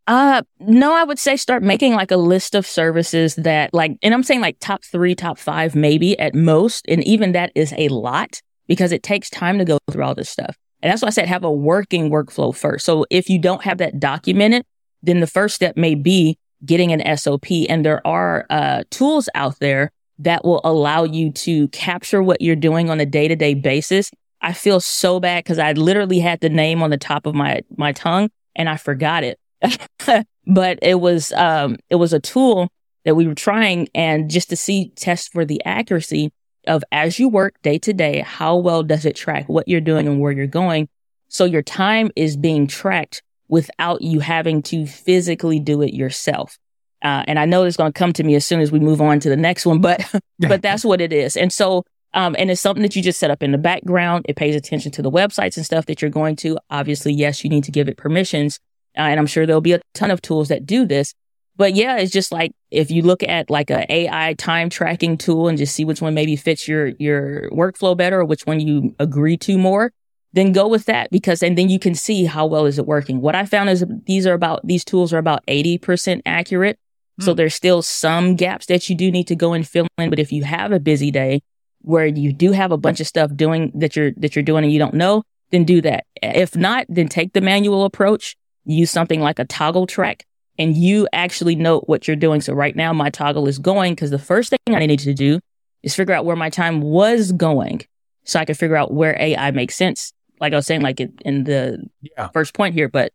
Uh, 0.08 0.44
no, 0.60 0.94
I 0.94 1.04
would 1.04 1.18
say 1.18 1.36
start 1.36 1.64
making 1.64 1.94
like 1.94 2.12
a 2.12 2.18
list 2.18 2.54
of 2.54 2.68
services 2.68 3.36
that 3.36 3.74
like, 3.74 3.98
and 4.04 4.14
I'm 4.14 4.24
saying 4.24 4.42
like 4.42 4.58
top 4.60 4.84
three, 4.84 5.16
top 5.16 5.40
five, 5.40 5.76
maybe 5.76 6.18
at 6.20 6.36
most. 6.36 6.86
And 6.88 7.04
even 7.06 7.32
that 7.32 7.52
is 7.56 7.74
a 7.78 7.88
lot 7.90 8.42
because 8.68 8.92
it 8.92 9.02
takes 9.02 9.30
time 9.30 9.58
to 9.58 9.66
go 9.66 9.80
through 9.90 10.04
all 10.04 10.14
this 10.14 10.30
stuff. 10.30 10.58
And 10.82 10.92
that's 10.92 11.02
why 11.02 11.08
I 11.08 11.12
said 11.12 11.28
have 11.28 11.44
a 11.44 11.52
working 11.52 12.12
workflow 12.12 12.56
first. 12.56 12.86
So 12.86 13.06
if 13.10 13.30
you 13.30 13.40
don't 13.40 13.64
have 13.64 13.80
that 13.80 14.00
documented, 14.00 14.64
then 15.02 15.22
the 15.22 15.28
first 15.28 15.56
step 15.56 15.76
may 15.76 15.96
be 15.96 16.38
getting 16.66 16.92
an 16.92 17.18
SOP. 17.18 17.46
And 17.70 17.86
there 17.86 18.06
are 18.06 18.46
uh, 18.50 18.84
tools 18.90 19.30
out 19.36 19.60
there 19.60 19.92
that 20.20 20.46
will 20.46 20.62
allow 20.64 21.04
you 21.04 21.32
to 21.32 21.68
capture 21.70 22.24
what 22.24 22.42
you're 22.42 22.56
doing 22.56 22.90
on 22.90 23.00
a 23.00 23.06
day 23.06 23.28
to 23.28 23.36
day 23.36 23.54
basis. 23.54 24.12
I 24.42 24.54
feel 24.54 24.80
so 24.80 25.20
bad 25.20 25.44
because 25.44 25.60
I 25.60 25.74
literally 25.74 26.20
had 26.20 26.40
the 26.40 26.50
name 26.50 26.82
on 26.84 26.90
the 26.90 26.98
top 26.98 27.26
of 27.26 27.36
my, 27.36 27.62
my 27.78 27.92
tongue 27.92 28.30
and 28.56 28.70
I 28.70 28.78
forgot 28.78 29.24
it. 29.24 29.40
but 30.48 30.80
it 30.82 31.00
was 31.00 31.32
um, 31.34 31.78
it 31.90 31.96
was 31.96 32.14
a 32.14 32.20
tool 32.20 32.70
that 33.04 33.16
we 33.16 33.28
were 33.28 33.36
trying 33.36 33.88
and 33.96 34.30
just 34.30 34.50
to 34.50 34.56
see 34.56 34.90
test 34.96 35.32
for 35.32 35.46
the 35.46 35.64
accuracy 35.66 36.32
of 36.68 36.84
as 36.92 37.20
you 37.20 37.30
work 37.30 37.56
day 37.62 37.78
to 37.80 37.94
day, 37.94 38.22
how 38.22 38.56
well 38.56 38.84
does 38.84 39.06
it 39.06 39.16
track 39.16 39.48
what 39.48 39.68
you're 39.68 39.82
doing 39.82 40.08
and 40.08 40.20
where 40.20 40.32
you're 40.32 40.48
going? 40.48 40.90
So 41.28 41.46
your 41.46 41.62
time 41.62 42.12
is 42.16 42.38
being 42.38 42.68
tracked 42.68 43.24
without 43.48 44.02
you 44.02 44.20
having 44.20 44.62
to 44.64 44.86
physically 44.86 45.60
do 45.60 45.82
it 45.82 45.94
yourself. 45.94 46.58
Uh, 47.02 47.24
and 47.28 47.38
I 47.38 47.46
know 47.46 47.64
it's 47.64 47.78
going 47.78 47.92
to 47.92 47.98
come 47.98 48.14
to 48.14 48.24
me 48.24 48.36
as 48.36 48.46
soon 48.46 48.62
as 48.62 48.72
we 48.72 48.80
move 48.80 49.02
on 49.02 49.20
to 49.20 49.30
the 49.30 49.36
next 49.36 49.66
one, 49.66 49.80
but 49.80 50.04
but 50.40 50.62
that's 50.64 50.84
what 50.84 51.02
it 51.02 51.14
is. 51.14 51.38
And 51.38 51.52
so 51.52 51.84
um, 52.16 52.34
and 52.40 52.50
it's 52.50 52.62
something 52.62 52.82
that 52.82 52.96
you 52.96 53.04
just 53.04 53.20
set 53.20 53.30
up 53.30 53.44
in 53.44 53.52
the 53.52 53.58
background. 53.58 54.26
It 54.30 54.38
pays 54.38 54.56
attention 54.56 54.92
to 54.94 55.02
the 55.02 55.12
websites 55.12 55.58
and 55.58 55.66
stuff 55.66 55.86
that 55.88 56.02
you're 56.02 56.10
going 56.10 56.38
to. 56.38 56.58
Obviously, 56.70 57.14
yes, 57.14 57.44
you 57.44 57.50
need 57.50 57.66
to 57.66 57.72
give 57.72 57.90
it 57.90 57.98
permissions, 57.98 58.58
uh, 58.98 59.02
and 59.02 59.20
I'm 59.20 59.28
sure 59.28 59.46
there'll 59.46 59.62
be 59.62 59.74
a 59.74 59.82
ton 59.94 60.12
of 60.12 60.22
tools 60.22 60.48
that 60.48 60.66
do 60.66 60.86
this. 60.86 61.14
But 61.58 61.76
yeah, 61.76 61.98
it's 61.98 62.12
just 62.12 62.32
like 62.32 62.52
if 62.72 62.90
you 62.90 63.02
look 63.02 63.22
at 63.24 63.50
like 63.50 63.70
a 63.70 63.86
AI 63.92 64.34
time 64.34 64.70
tracking 64.70 65.18
tool 65.18 65.48
and 65.48 65.58
just 65.58 65.76
see 65.76 65.86
which 65.86 66.02
one 66.02 66.14
maybe 66.14 66.36
fits 66.38 66.68
your 66.68 66.88
your 67.00 67.50
workflow 67.52 67.96
better 67.96 68.22
or 68.22 68.26
which 68.26 68.46
one 68.46 68.60
you 68.62 68.96
agree 68.98 69.38
to 69.38 69.58
more, 69.58 69.92
then 70.36 70.52
go 70.52 70.68
with 70.68 70.86
that 70.86 71.10
because 71.12 71.42
and 71.42 71.58
then 71.58 71.70
you 71.70 71.80
can 71.80 71.96
see 71.96 72.26
how 72.26 72.46
well 72.46 72.66
is 72.66 72.78
it 72.78 72.86
working. 72.86 73.22
What 73.22 73.36
I 73.36 73.46
found 73.46 73.70
is 73.70 73.86
these 74.06 74.28
are 74.28 74.34
about 74.34 74.66
these 74.68 74.84
tools 74.84 75.14
are 75.14 75.18
about 75.18 75.46
80% 75.48 76.22
accurate. 76.26 76.78
So 77.22 77.32
hmm. 77.32 77.38
there's 77.38 77.56
still 77.56 77.82
some 77.82 78.36
gaps 78.36 78.66
that 78.68 78.90
you 78.90 78.96
do 78.96 79.10
need 79.10 79.28
to 79.28 79.36
go 79.36 79.54
and 79.54 79.68
fill 79.68 79.88
in, 79.98 80.10
but 80.10 80.20
if 80.20 80.32
you 80.34 80.44
have 80.44 80.72
a 80.72 80.80
busy 80.80 81.10
day 81.10 81.42
where 81.82 82.06
you 82.06 82.34
do 82.34 82.52
have 82.52 82.72
a 82.72 82.78
bunch 82.78 83.00
of 83.00 83.08
stuff 83.08 83.34
doing 83.36 83.72
that 83.76 83.96
you're 83.96 84.12
that 84.18 84.36
you're 84.36 84.44
doing 84.44 84.64
and 84.64 84.74
you 84.74 84.80
don't 84.80 84.94
know, 84.94 85.24
then 85.52 85.64
do 85.64 85.82
that. 85.82 86.06
If 86.22 86.56
not, 86.56 86.86
then 86.90 87.08
take 87.08 87.34
the 87.34 87.42
manual 87.42 87.86
approach 87.86 88.36
use 88.66 88.92
something 88.92 89.22
like 89.22 89.40
a 89.40 89.46
Toggl 89.46 89.88
Track 89.88 90.26
and 90.58 90.76
you 90.76 91.08
actually 91.14 91.56
note 91.56 91.84
what 91.88 92.08
you're 92.08 92.18
doing. 92.18 92.42
So 92.42 92.54
right 92.54 92.76
now 92.76 92.92
my 92.94 93.10
Toggl 93.10 93.48
is 93.48 93.60
going 93.60 93.94
because 93.94 94.10
the 94.10 94.20
first 94.20 94.50
thing 94.50 94.76
I 94.76 94.86
need 94.86 95.00
to 95.00 95.14
do 95.14 95.40
is 95.84 95.96
figure 95.96 96.16
out 96.16 96.26
where 96.26 96.36
my 96.36 96.50
time 96.50 96.82
was 96.82 97.32
going 97.32 97.82
so 98.24 98.40
I 98.40 98.46
could 98.46 98.58
figure 98.58 98.76
out 98.76 98.92
where 98.92 99.16
AI 99.20 99.52
makes 99.52 99.76
sense. 99.76 100.12
Like 100.40 100.54
I 100.54 100.58
was 100.58 100.66
saying, 100.66 100.82
like 100.82 101.00
in 101.00 101.44
the 101.44 101.88
yeah. 102.02 102.30
first 102.30 102.54
point 102.54 102.74
here, 102.74 102.90
but 102.90 103.12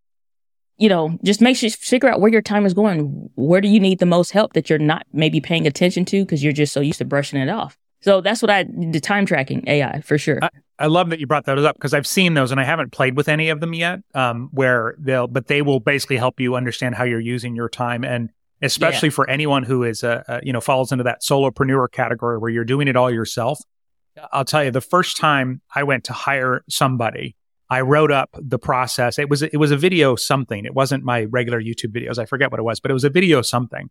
you 0.78 0.88
know, 0.88 1.18
just 1.22 1.42
make 1.42 1.56
sure 1.56 1.68
figure 1.68 2.08
out 2.08 2.20
where 2.20 2.30
your 2.30 2.40
time 2.40 2.64
is 2.64 2.72
going. 2.72 3.30
Where 3.34 3.60
do 3.60 3.68
you 3.68 3.78
need 3.78 3.98
the 3.98 4.06
most 4.06 4.30
help 4.30 4.54
that 4.54 4.70
you're 4.70 4.78
not 4.78 5.06
maybe 5.12 5.40
paying 5.40 5.66
attention 5.66 6.06
to 6.06 6.24
because 6.24 6.42
you're 6.42 6.54
just 6.54 6.72
so 6.72 6.80
used 6.80 6.98
to 6.98 7.04
brushing 7.04 7.38
it 7.38 7.50
off. 7.50 7.76
So 8.00 8.22
that's 8.22 8.40
what 8.40 8.50
I 8.50 8.64
the 8.64 9.00
time 9.00 9.26
tracking 9.26 9.62
AI 9.66 10.00
for 10.00 10.16
sure. 10.16 10.38
I, 10.42 10.48
I 10.78 10.86
love 10.86 11.10
that 11.10 11.20
you 11.20 11.26
brought 11.26 11.44
those 11.44 11.64
up 11.64 11.76
because 11.76 11.92
I've 11.92 12.06
seen 12.06 12.32
those 12.32 12.50
and 12.50 12.58
I 12.58 12.64
haven't 12.64 12.92
played 12.92 13.14
with 13.14 13.28
any 13.28 13.50
of 13.50 13.60
them 13.60 13.74
yet. 13.74 14.00
Um, 14.14 14.48
where 14.52 14.94
they'll, 14.98 15.26
but 15.26 15.48
they 15.48 15.60
will 15.60 15.80
basically 15.80 16.16
help 16.16 16.40
you 16.40 16.54
understand 16.54 16.94
how 16.94 17.04
you're 17.04 17.20
using 17.20 17.54
your 17.54 17.68
time, 17.68 18.02
and 18.02 18.30
especially 18.62 19.10
yeah. 19.10 19.14
for 19.14 19.28
anyone 19.28 19.62
who 19.62 19.84
is 19.84 20.02
a, 20.02 20.24
a, 20.26 20.40
you 20.42 20.52
know 20.54 20.62
falls 20.62 20.92
into 20.92 21.04
that 21.04 21.20
solopreneur 21.20 21.92
category 21.92 22.38
where 22.38 22.50
you're 22.50 22.64
doing 22.64 22.88
it 22.88 22.96
all 22.96 23.10
yourself. 23.10 23.60
I'll 24.32 24.44
tell 24.44 24.64
you, 24.64 24.70
the 24.70 24.80
first 24.80 25.16
time 25.16 25.60
I 25.74 25.82
went 25.82 26.04
to 26.04 26.12
hire 26.12 26.64
somebody, 26.68 27.36
I 27.68 27.82
wrote 27.82 28.10
up 28.10 28.30
the 28.34 28.58
process. 28.58 29.18
It 29.18 29.30
was 29.30 29.42
it 29.42 29.56
was 29.56 29.70
a 29.70 29.76
video 29.76 30.16
something. 30.16 30.64
It 30.64 30.74
wasn't 30.74 31.04
my 31.04 31.24
regular 31.24 31.60
YouTube 31.60 31.92
videos. 31.92 32.18
I 32.18 32.26
forget 32.26 32.50
what 32.50 32.58
it 32.58 32.64
was, 32.64 32.80
but 32.80 32.90
it 32.90 32.94
was 32.94 33.04
a 33.04 33.10
video 33.10 33.42
something, 33.42 33.88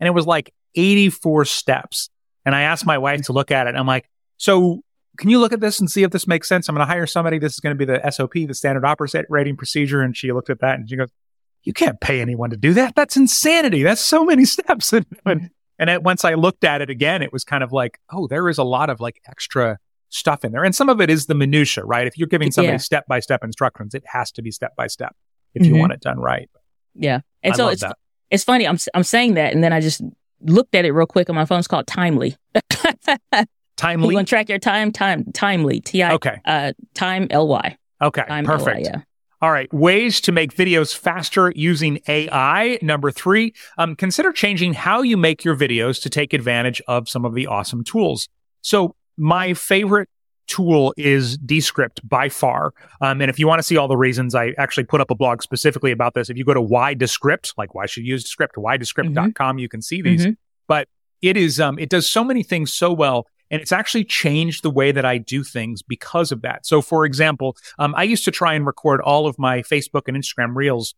and 0.00 0.06
it 0.06 0.12
was 0.12 0.26
like 0.26 0.52
84 0.74 1.44
steps. 1.46 2.10
And 2.44 2.54
I 2.54 2.62
asked 2.62 2.86
my 2.86 2.98
wife 2.98 3.22
to 3.22 3.32
look 3.32 3.50
at 3.50 3.66
it. 3.66 3.74
I'm 3.74 3.88
like, 3.88 4.08
so 4.36 4.82
can 5.16 5.30
you 5.30 5.40
look 5.40 5.52
at 5.52 5.60
this 5.60 5.80
and 5.80 5.90
see 5.90 6.02
if 6.02 6.10
this 6.10 6.26
makes 6.26 6.48
sense? 6.48 6.68
I'm 6.68 6.74
going 6.74 6.86
to 6.86 6.92
hire 6.92 7.06
somebody. 7.06 7.38
This 7.38 7.54
is 7.54 7.60
going 7.60 7.76
to 7.76 7.86
be 7.86 7.90
the 7.90 8.10
SOP, 8.10 8.34
the 8.34 8.54
standard 8.54 8.84
operating 8.84 9.56
procedure. 9.56 10.02
And 10.02 10.16
she 10.16 10.32
looked 10.32 10.50
at 10.50 10.60
that 10.60 10.78
and 10.78 10.88
she 10.88 10.96
goes, 10.96 11.10
you 11.62 11.72
can't 11.72 12.00
pay 12.00 12.20
anyone 12.20 12.50
to 12.50 12.56
do 12.56 12.74
that. 12.74 12.94
That's 12.94 13.16
insanity. 13.16 13.82
That's 13.82 14.00
so 14.00 14.24
many 14.24 14.44
steps. 14.46 14.92
and, 14.92 15.06
and, 15.24 15.50
and 15.78 15.90
it, 15.90 16.02
once 16.02 16.24
I 16.24 16.34
looked 16.34 16.64
at 16.64 16.80
it 16.80 16.90
again, 16.90 17.22
it 17.22 17.32
was 17.32 17.44
kind 17.44 17.62
of 17.62 17.72
like, 17.72 17.98
oh, 18.10 18.26
there 18.26 18.48
is 18.48 18.58
a 18.58 18.64
lot 18.64 18.90
of 18.90 19.00
like 19.00 19.20
extra 19.28 19.78
stuff 20.08 20.44
in 20.44 20.52
there. 20.52 20.64
And 20.64 20.74
some 20.74 20.88
of 20.88 21.00
it 21.00 21.10
is 21.10 21.26
the 21.26 21.34
minutia, 21.34 21.84
right? 21.84 22.06
If 22.06 22.16
you're 22.16 22.28
giving 22.28 22.50
somebody 22.50 22.78
step 22.78 23.06
by 23.06 23.20
step 23.20 23.44
instructions, 23.44 23.94
it 23.94 24.04
has 24.06 24.30
to 24.32 24.42
be 24.42 24.50
step 24.50 24.74
by 24.76 24.86
step 24.86 25.14
if 25.54 25.62
mm-hmm. 25.62 25.74
you 25.74 25.80
want 25.80 25.92
it 25.92 26.00
done 26.00 26.18
right. 26.18 26.48
Yeah. 26.94 27.20
And 27.42 27.54
I 27.54 27.56
so 27.56 27.68
it's, 27.68 27.82
that. 27.82 27.96
it's 28.30 28.44
funny. 28.44 28.66
I'm, 28.66 28.78
I'm 28.94 29.02
saying 29.02 29.34
that. 29.34 29.52
And 29.52 29.62
then 29.62 29.72
I 29.72 29.80
just 29.80 30.02
looked 30.40 30.74
at 30.74 30.84
it 30.84 30.92
real 30.92 31.06
quick 31.06 31.28
on 31.28 31.36
my 31.36 31.44
phone. 31.44 31.58
It's 31.58 31.68
called 31.68 31.86
Timely. 31.86 32.36
Timely. 33.76 34.08
You 34.08 34.14
want 34.14 34.26
to 34.26 34.30
track 34.30 34.48
your 34.48 34.58
time? 34.58 34.90
Time. 34.92 35.30
Timely. 35.32 35.80
T 35.80 36.02
I. 36.02 36.14
Okay. 36.14 36.40
Uh, 36.44 36.72
time 36.94 37.26
L 37.30 37.46
Y. 37.48 37.76
Okay. 38.02 38.24
Time 38.26 38.44
perfect. 38.44 38.68
L-Y, 38.68 38.82
yeah. 38.84 39.02
All 39.42 39.52
right. 39.52 39.72
Ways 39.72 40.20
to 40.22 40.32
make 40.32 40.54
videos 40.54 40.96
faster 40.96 41.52
using 41.54 42.00
AI. 42.08 42.78
Number 42.80 43.10
three, 43.10 43.54
um, 43.76 43.94
consider 43.94 44.32
changing 44.32 44.72
how 44.72 45.02
you 45.02 45.16
make 45.16 45.44
your 45.44 45.54
videos 45.54 46.00
to 46.02 46.10
take 46.10 46.32
advantage 46.32 46.80
of 46.88 47.08
some 47.08 47.24
of 47.24 47.34
the 47.34 47.46
awesome 47.46 47.84
tools. 47.84 48.28
So 48.62 48.96
my 49.18 49.52
favorite 49.54 50.08
tool 50.46 50.94
is 50.96 51.36
Descript 51.38 52.06
by 52.08 52.28
far. 52.28 52.72
Um, 53.00 53.20
and 53.20 53.28
if 53.28 53.38
you 53.38 53.46
want 53.46 53.58
to 53.58 53.62
see 53.62 53.76
all 53.76 53.88
the 53.88 53.96
reasons, 53.96 54.34
I 54.34 54.54
actually 54.58 54.84
put 54.84 55.00
up 55.00 55.10
a 55.10 55.14
blog 55.14 55.42
specifically 55.42 55.92
about 55.92 56.14
this. 56.14 56.30
If 56.30 56.36
you 56.36 56.44
go 56.44 56.54
to 56.54 56.62
why 56.62 56.94
Descript, 56.94 57.52
like 57.58 57.74
why 57.74 57.86
should 57.86 58.04
you 58.04 58.12
use 58.12 58.22
Descript, 58.22 58.56
whydescript.com, 58.56 59.32
mm-hmm. 59.34 59.58
you 59.58 59.68
can 59.68 59.82
see 59.82 60.02
these. 60.02 60.22
Mm-hmm. 60.22 60.32
But 60.66 60.88
it 61.20 61.36
is, 61.36 61.60
um, 61.60 61.78
it 61.78 61.90
does 61.90 62.08
so 62.08 62.24
many 62.24 62.42
things 62.42 62.72
so 62.72 62.92
well. 62.92 63.26
And 63.50 63.62
it's 63.62 63.72
actually 63.72 64.04
changed 64.04 64.62
the 64.62 64.70
way 64.70 64.92
that 64.92 65.04
I 65.04 65.18
do 65.18 65.44
things 65.44 65.82
because 65.82 66.32
of 66.32 66.42
that. 66.42 66.66
So, 66.66 66.82
for 66.82 67.04
example, 67.04 67.56
um, 67.78 67.94
I 67.96 68.02
used 68.02 68.24
to 68.24 68.30
try 68.30 68.54
and 68.54 68.66
record 68.66 69.00
all 69.00 69.26
of 69.26 69.38
my 69.38 69.62
Facebook 69.62 70.02
and 70.08 70.16
Instagram 70.16 70.54
reels 70.56 70.94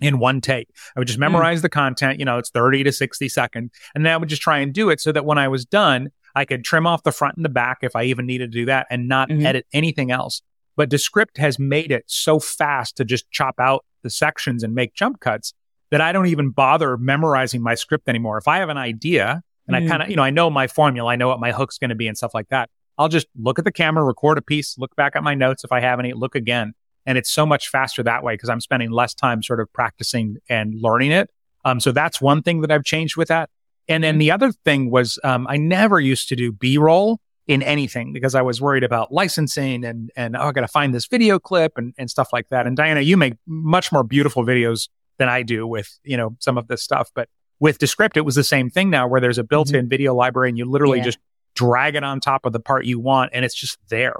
in 0.00 0.18
one 0.18 0.40
take. 0.40 0.68
I 0.96 1.00
would 1.00 1.06
just 1.06 1.18
hmm. 1.18 1.24
memorize 1.24 1.60
mm. 1.60 1.62
the 1.62 1.68
content, 1.68 2.18
you 2.18 2.24
know, 2.24 2.38
it's 2.38 2.50
30 2.50 2.84
to 2.84 2.92
60 2.92 3.28
seconds. 3.28 3.70
And 3.94 4.04
then 4.04 4.12
I 4.12 4.16
would 4.16 4.28
just 4.28 4.42
try 4.42 4.58
and 4.58 4.72
do 4.72 4.90
it 4.90 5.00
so 5.00 5.12
that 5.12 5.24
when 5.24 5.38
I 5.38 5.48
was 5.48 5.64
done, 5.64 6.10
I 6.34 6.44
could 6.44 6.64
trim 6.64 6.86
off 6.86 7.02
the 7.02 7.12
front 7.12 7.36
and 7.36 7.44
the 7.44 7.50
back 7.50 7.78
if 7.82 7.94
I 7.94 8.04
even 8.04 8.26
needed 8.26 8.52
to 8.52 8.58
do 8.58 8.66
that 8.66 8.86
and 8.90 9.06
not 9.06 9.28
mm-hmm. 9.28 9.46
edit 9.46 9.66
anything 9.72 10.10
else. 10.10 10.42
But 10.76 10.88
Descript 10.88 11.36
has 11.38 11.58
made 11.58 11.92
it 11.92 12.04
so 12.06 12.40
fast 12.40 12.96
to 12.96 13.04
just 13.04 13.30
chop 13.30 13.56
out 13.60 13.84
the 14.02 14.10
sections 14.10 14.62
and 14.62 14.74
make 14.74 14.94
jump 14.94 15.20
cuts 15.20 15.52
that 15.90 16.00
I 16.00 16.12
don't 16.12 16.26
even 16.26 16.50
bother 16.50 16.96
memorizing 16.96 17.62
my 17.62 17.74
script 17.74 18.08
anymore. 18.08 18.38
If 18.38 18.48
I 18.48 18.58
have 18.58 18.70
an 18.70 18.78
idea 18.78 19.42
and 19.72 19.84
mm. 19.84 19.86
I 19.86 19.90
kind 19.90 20.02
of, 20.02 20.10
you 20.10 20.16
know, 20.16 20.22
I 20.22 20.30
know 20.30 20.50
my 20.50 20.66
formula, 20.66 21.10
I 21.10 21.16
know 21.16 21.28
what 21.28 21.40
my 21.40 21.52
hook's 21.52 21.78
going 21.78 21.90
to 21.90 21.96
be 21.96 22.08
and 22.08 22.16
stuff 22.16 22.34
like 22.34 22.48
that. 22.48 22.70
I'll 22.98 23.08
just 23.08 23.26
look 23.38 23.58
at 23.58 23.64
the 23.64 23.72
camera, 23.72 24.04
record 24.04 24.38
a 24.38 24.42
piece, 24.42 24.76
look 24.78 24.94
back 24.96 25.16
at 25.16 25.22
my 25.22 25.34
notes 25.34 25.64
if 25.64 25.72
I 25.72 25.80
have 25.80 25.98
any, 25.98 26.12
look 26.12 26.34
again. 26.34 26.74
And 27.06 27.18
it's 27.18 27.30
so 27.30 27.44
much 27.44 27.68
faster 27.68 28.02
that 28.02 28.22
way 28.22 28.34
because 28.34 28.48
I'm 28.48 28.60
spending 28.60 28.90
less 28.90 29.14
time 29.14 29.42
sort 29.42 29.60
of 29.60 29.72
practicing 29.72 30.36
and 30.48 30.74
learning 30.80 31.10
it. 31.10 31.30
Um, 31.64 31.80
so 31.80 31.90
that's 31.92 32.20
one 32.20 32.42
thing 32.42 32.60
that 32.60 32.70
I've 32.70 32.84
changed 32.84 33.16
with 33.16 33.28
that. 33.28 33.50
And 33.88 34.04
then 34.04 34.18
the 34.18 34.30
other 34.30 34.52
thing 34.52 34.90
was, 34.90 35.18
um, 35.24 35.46
I 35.48 35.56
never 35.56 36.00
used 36.00 36.28
to 36.28 36.36
do 36.36 36.52
B 36.52 36.78
roll 36.78 37.18
in 37.48 37.62
anything 37.62 38.12
because 38.12 38.36
I 38.36 38.42
was 38.42 38.60
worried 38.60 38.84
about 38.84 39.12
licensing 39.12 39.84
and, 39.84 40.12
and, 40.14 40.36
oh, 40.36 40.42
I 40.42 40.52
got 40.52 40.60
to 40.60 40.68
find 40.68 40.94
this 40.94 41.06
video 41.06 41.40
clip 41.40 41.72
and, 41.76 41.92
and 41.98 42.08
stuff 42.08 42.28
like 42.32 42.48
that. 42.50 42.66
And 42.66 42.76
Diana, 42.76 43.00
you 43.00 43.16
make 43.16 43.34
much 43.46 43.90
more 43.90 44.04
beautiful 44.04 44.44
videos 44.44 44.88
than 45.18 45.28
I 45.28 45.42
do 45.42 45.66
with, 45.66 45.98
you 46.04 46.16
know, 46.16 46.36
some 46.38 46.56
of 46.56 46.68
this 46.68 46.82
stuff. 46.82 47.10
But 47.14 47.28
with 47.62 47.78
Descript, 47.78 48.16
it 48.16 48.22
was 48.22 48.34
the 48.34 48.42
same 48.42 48.70
thing 48.70 48.90
now 48.90 49.06
where 49.06 49.20
there's 49.20 49.38
a 49.38 49.44
built 49.44 49.70
in 49.70 49.82
mm-hmm. 49.82 49.88
video 49.88 50.14
library 50.16 50.48
and 50.48 50.58
you 50.58 50.68
literally 50.68 50.98
yeah. 50.98 51.04
just 51.04 51.18
drag 51.54 51.94
it 51.94 52.02
on 52.02 52.18
top 52.18 52.44
of 52.44 52.52
the 52.52 52.58
part 52.58 52.84
you 52.84 52.98
want 52.98 53.30
and 53.32 53.44
it's 53.44 53.54
just 53.54 53.78
there. 53.88 54.16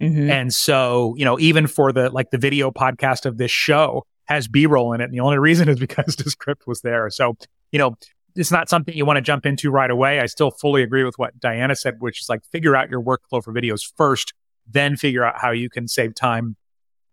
Mm-hmm. 0.00 0.30
And 0.30 0.54
so, 0.54 1.12
you 1.16 1.24
know, 1.24 1.36
even 1.40 1.66
for 1.66 1.92
the 1.92 2.08
like 2.10 2.30
the 2.30 2.38
video 2.38 2.70
podcast 2.70 3.26
of 3.26 3.36
this 3.36 3.50
show 3.50 4.04
has 4.26 4.46
B 4.46 4.66
roll 4.66 4.92
in 4.92 5.00
it. 5.00 5.04
And 5.06 5.12
the 5.12 5.18
only 5.18 5.38
reason 5.40 5.68
is 5.68 5.76
because 5.76 6.14
Descript 6.24 6.68
was 6.68 6.82
there. 6.82 7.10
So, 7.10 7.36
you 7.72 7.80
know, 7.80 7.96
it's 8.36 8.52
not 8.52 8.68
something 8.68 8.96
you 8.96 9.04
want 9.04 9.16
to 9.16 9.22
jump 9.22 9.44
into 9.44 9.72
right 9.72 9.90
away. 9.90 10.20
I 10.20 10.26
still 10.26 10.52
fully 10.52 10.84
agree 10.84 11.02
with 11.02 11.18
what 11.18 11.40
Diana 11.40 11.74
said, 11.74 11.96
which 11.98 12.20
is 12.20 12.28
like 12.28 12.44
figure 12.52 12.76
out 12.76 12.90
your 12.90 13.02
workflow 13.02 13.42
for 13.42 13.52
videos 13.52 13.80
first, 13.96 14.34
then 14.70 14.94
figure 14.94 15.24
out 15.24 15.40
how 15.40 15.50
you 15.50 15.68
can 15.68 15.88
save 15.88 16.14
time 16.14 16.54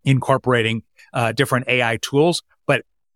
incorporating 0.04 0.84
uh, 1.12 1.32
different 1.32 1.68
AI 1.68 1.98
tools 2.04 2.44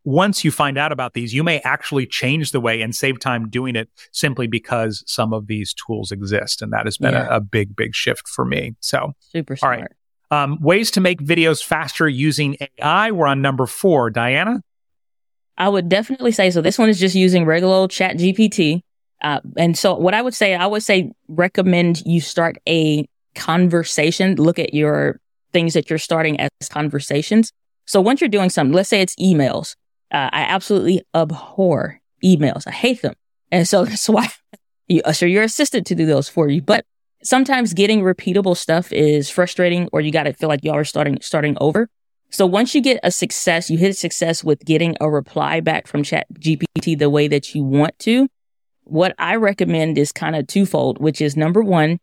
once 0.06 0.46
you 0.46 0.52
find 0.52 0.78
out 0.78 0.92
about 0.92 1.16
these, 1.16 1.34
you 1.34 1.44
may 1.44 1.60
actually 1.62 2.06
change 2.06 2.52
the 2.52 2.62
way 2.62 2.82
and 2.82 2.96
save 2.96 3.20
time 3.20 3.50
doing 3.50 3.76
it 3.76 3.90
simply 4.12 4.46
because 4.48 5.04
some 5.08 5.34
of 5.34 5.48
these 5.48 5.74
tools 5.74 6.12
exist. 6.12 6.62
And 6.62 6.72
that 6.72 6.86
has 6.86 6.98
been 6.98 7.14
yeah. 7.14 7.28
a, 7.28 7.38
a, 7.38 7.42
big, 7.42 7.76
big 7.76 7.96
shift 7.96 8.28
for 8.28 8.46
me. 8.46 8.76
So, 8.80 9.14
super 9.20 9.56
smart. 9.56 9.76
All 9.76 9.82
right. 9.82 9.92
Um, 10.32 10.60
ways 10.62 10.92
to 10.92 11.02
make 11.02 11.22
videos 11.22 11.64
faster 11.64 12.08
using 12.08 12.56
AI. 12.80 13.12
We're 13.12 13.28
on 13.28 13.42
number 13.42 13.66
four. 13.66 14.10
Diana? 14.10 14.62
I 15.58 15.70
would 15.70 15.90
definitely 15.90 16.32
say 16.32 16.52
so. 16.52 16.62
This 16.62 16.78
one 16.78 16.90
is 16.90 17.00
just 17.00 17.16
using 17.16 17.46
regular 17.46 17.74
old 17.74 17.92
chat 17.92 18.18
GPT. 18.18 18.82
Uh, 19.22 19.40
and 19.58 19.78
so 19.78 19.96
what 19.96 20.14
I 20.14 20.22
would 20.22 20.36
say, 20.36 20.54
I 20.54 20.68
would 20.68 20.84
say 20.84 21.12
recommend 21.28 22.04
you 22.06 22.22
start 22.22 22.58
a 22.68 23.08
conversation. 23.34 24.36
Look 24.36 24.60
at 24.60 24.74
your 24.74 25.20
things 25.52 25.74
that 25.74 25.90
you're 25.90 26.00
starting 26.00 26.40
as 26.40 26.50
conversations. 26.70 27.52
So 27.86 28.02
once 28.02 28.20
you're 28.20 28.30
doing 28.30 28.50
something, 28.50 28.74
let's 28.74 28.90
say 28.90 29.02
it's 29.02 29.16
emails. 29.16 29.76
Uh, 30.16 30.30
I 30.32 30.44
absolutely 30.44 31.02
abhor 31.14 32.00
emails. 32.24 32.66
I 32.66 32.72
hate 32.72 33.02
them. 33.02 33.16
And 33.52 33.68
so 33.68 33.84
that's 33.86 34.08
why 34.08 34.30
you 34.88 35.02
usher 35.04 35.28
your 35.28 35.44
assistant 35.44 35.86
to 35.88 35.96
do 35.96 36.06
those 36.06 36.30
for 36.30 36.48
you. 36.48 36.62
But 36.62 36.86
sometimes 37.22 37.74
getting 37.74 38.02
repeatable 38.02 38.56
stuff 38.56 38.94
is 38.94 39.30
frustrating 39.30 39.90
or 39.92 40.00
you 40.00 40.12
got 40.12 40.24
to 40.24 40.32
feel 40.32 40.48
like 40.48 40.64
y'all 40.64 40.76
are 40.76 40.86
starting, 40.86 41.18
starting 41.22 41.58
over. 41.60 41.90
So 42.30 42.46
once 42.46 42.74
you 42.74 42.82
get 42.82 43.02
a 43.04 43.12
success, 43.12 43.70
you 43.70 43.78
hit 43.78 43.98
success 43.98 44.42
with 44.42 44.64
getting 44.64 44.96
a 45.02 45.10
reply 45.10 45.60
back 45.60 45.86
from 45.86 46.04
chat 46.04 46.28
GPT 46.34 46.98
the 46.98 47.10
way 47.10 47.28
that 47.28 47.54
you 47.54 47.66
want 47.66 48.00
to. 48.00 48.30
What 48.86 49.16
I 49.20 49.36
recommend 49.36 49.98
is 49.98 50.14
kind 50.14 50.36
of 50.36 50.48
twofold, 50.48 50.98
which 51.00 51.20
is 51.20 51.36
number 51.36 51.62
one, 51.62 52.00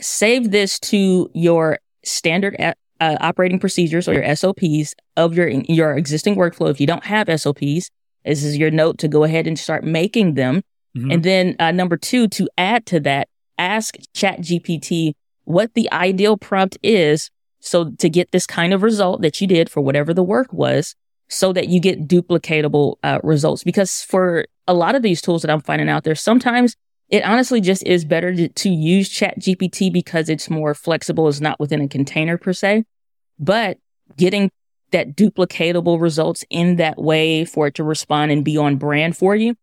save 0.00 0.50
this 0.50 0.80
to 0.80 1.30
your 1.32 1.78
standard 2.02 2.56
uh, 3.00 3.16
operating 3.20 3.58
procedures 3.58 4.08
or 4.08 4.14
your 4.14 4.36
SOPs 4.36 4.94
of 5.16 5.34
your 5.34 5.48
your 5.48 5.96
existing 5.96 6.36
workflow. 6.36 6.70
If 6.70 6.80
you 6.80 6.86
don't 6.86 7.04
have 7.04 7.28
SOPs, 7.40 7.90
this 8.24 8.42
is 8.42 8.56
your 8.56 8.70
note 8.70 8.98
to 8.98 9.08
go 9.08 9.24
ahead 9.24 9.46
and 9.46 9.58
start 9.58 9.84
making 9.84 10.34
them. 10.34 10.62
Mm-hmm. 10.96 11.10
And 11.10 11.22
then 11.22 11.56
uh, 11.58 11.72
number 11.72 11.96
two, 11.96 12.28
to 12.28 12.48
add 12.56 12.86
to 12.86 13.00
that, 13.00 13.28
ask 13.58 13.96
ChatGPT 14.14 15.12
what 15.44 15.74
the 15.74 15.90
ideal 15.92 16.36
prompt 16.36 16.78
is, 16.82 17.30
so 17.60 17.90
to 17.98 18.08
get 18.08 18.32
this 18.32 18.46
kind 18.46 18.72
of 18.72 18.82
result 18.82 19.22
that 19.22 19.40
you 19.40 19.46
did 19.46 19.70
for 19.70 19.80
whatever 19.80 20.12
the 20.12 20.22
work 20.22 20.52
was, 20.52 20.94
so 21.28 21.52
that 21.52 21.68
you 21.68 21.80
get 21.80 22.08
duplicatable 22.08 22.96
uh, 23.02 23.18
results. 23.22 23.62
Because 23.62 24.02
for 24.02 24.46
a 24.66 24.74
lot 24.74 24.94
of 24.94 25.02
these 25.02 25.20
tools 25.20 25.42
that 25.42 25.50
I'm 25.50 25.60
finding 25.60 25.88
out 25.88 26.04
there, 26.04 26.14
sometimes 26.14 26.76
it 27.08 27.24
honestly 27.24 27.60
just 27.60 27.84
is 27.84 28.04
better 28.04 28.34
to, 28.34 28.48
to 28.48 28.68
use 28.68 29.08
chat 29.08 29.38
GPT 29.38 29.92
because 29.92 30.28
it's 30.28 30.50
more 30.50 30.74
flexible. 30.74 31.28
It's 31.28 31.40
not 31.40 31.60
within 31.60 31.80
a 31.80 31.88
container 31.88 32.36
per 32.36 32.52
se, 32.52 32.84
but 33.38 33.78
getting 34.16 34.50
that 34.90 35.16
duplicatable 35.16 36.00
results 36.00 36.44
in 36.50 36.76
that 36.76 36.98
way 36.98 37.44
for 37.44 37.68
it 37.68 37.74
to 37.74 37.84
respond 37.84 38.30
and 38.32 38.44
be 38.44 38.56
on 38.56 38.76
brand 38.76 39.16
for 39.16 39.34
you. 39.34 39.56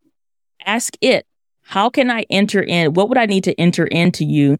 Ask 0.65 0.95
it, 1.01 1.25
how 1.63 1.89
can 1.89 2.09
I 2.09 2.25
enter 2.29 2.61
in? 2.61 2.93
What 2.93 3.09
would 3.09 3.17
I 3.17 3.25
need 3.25 3.43
to 3.45 3.59
enter 3.59 3.85
into 3.87 4.25
you 4.25 4.57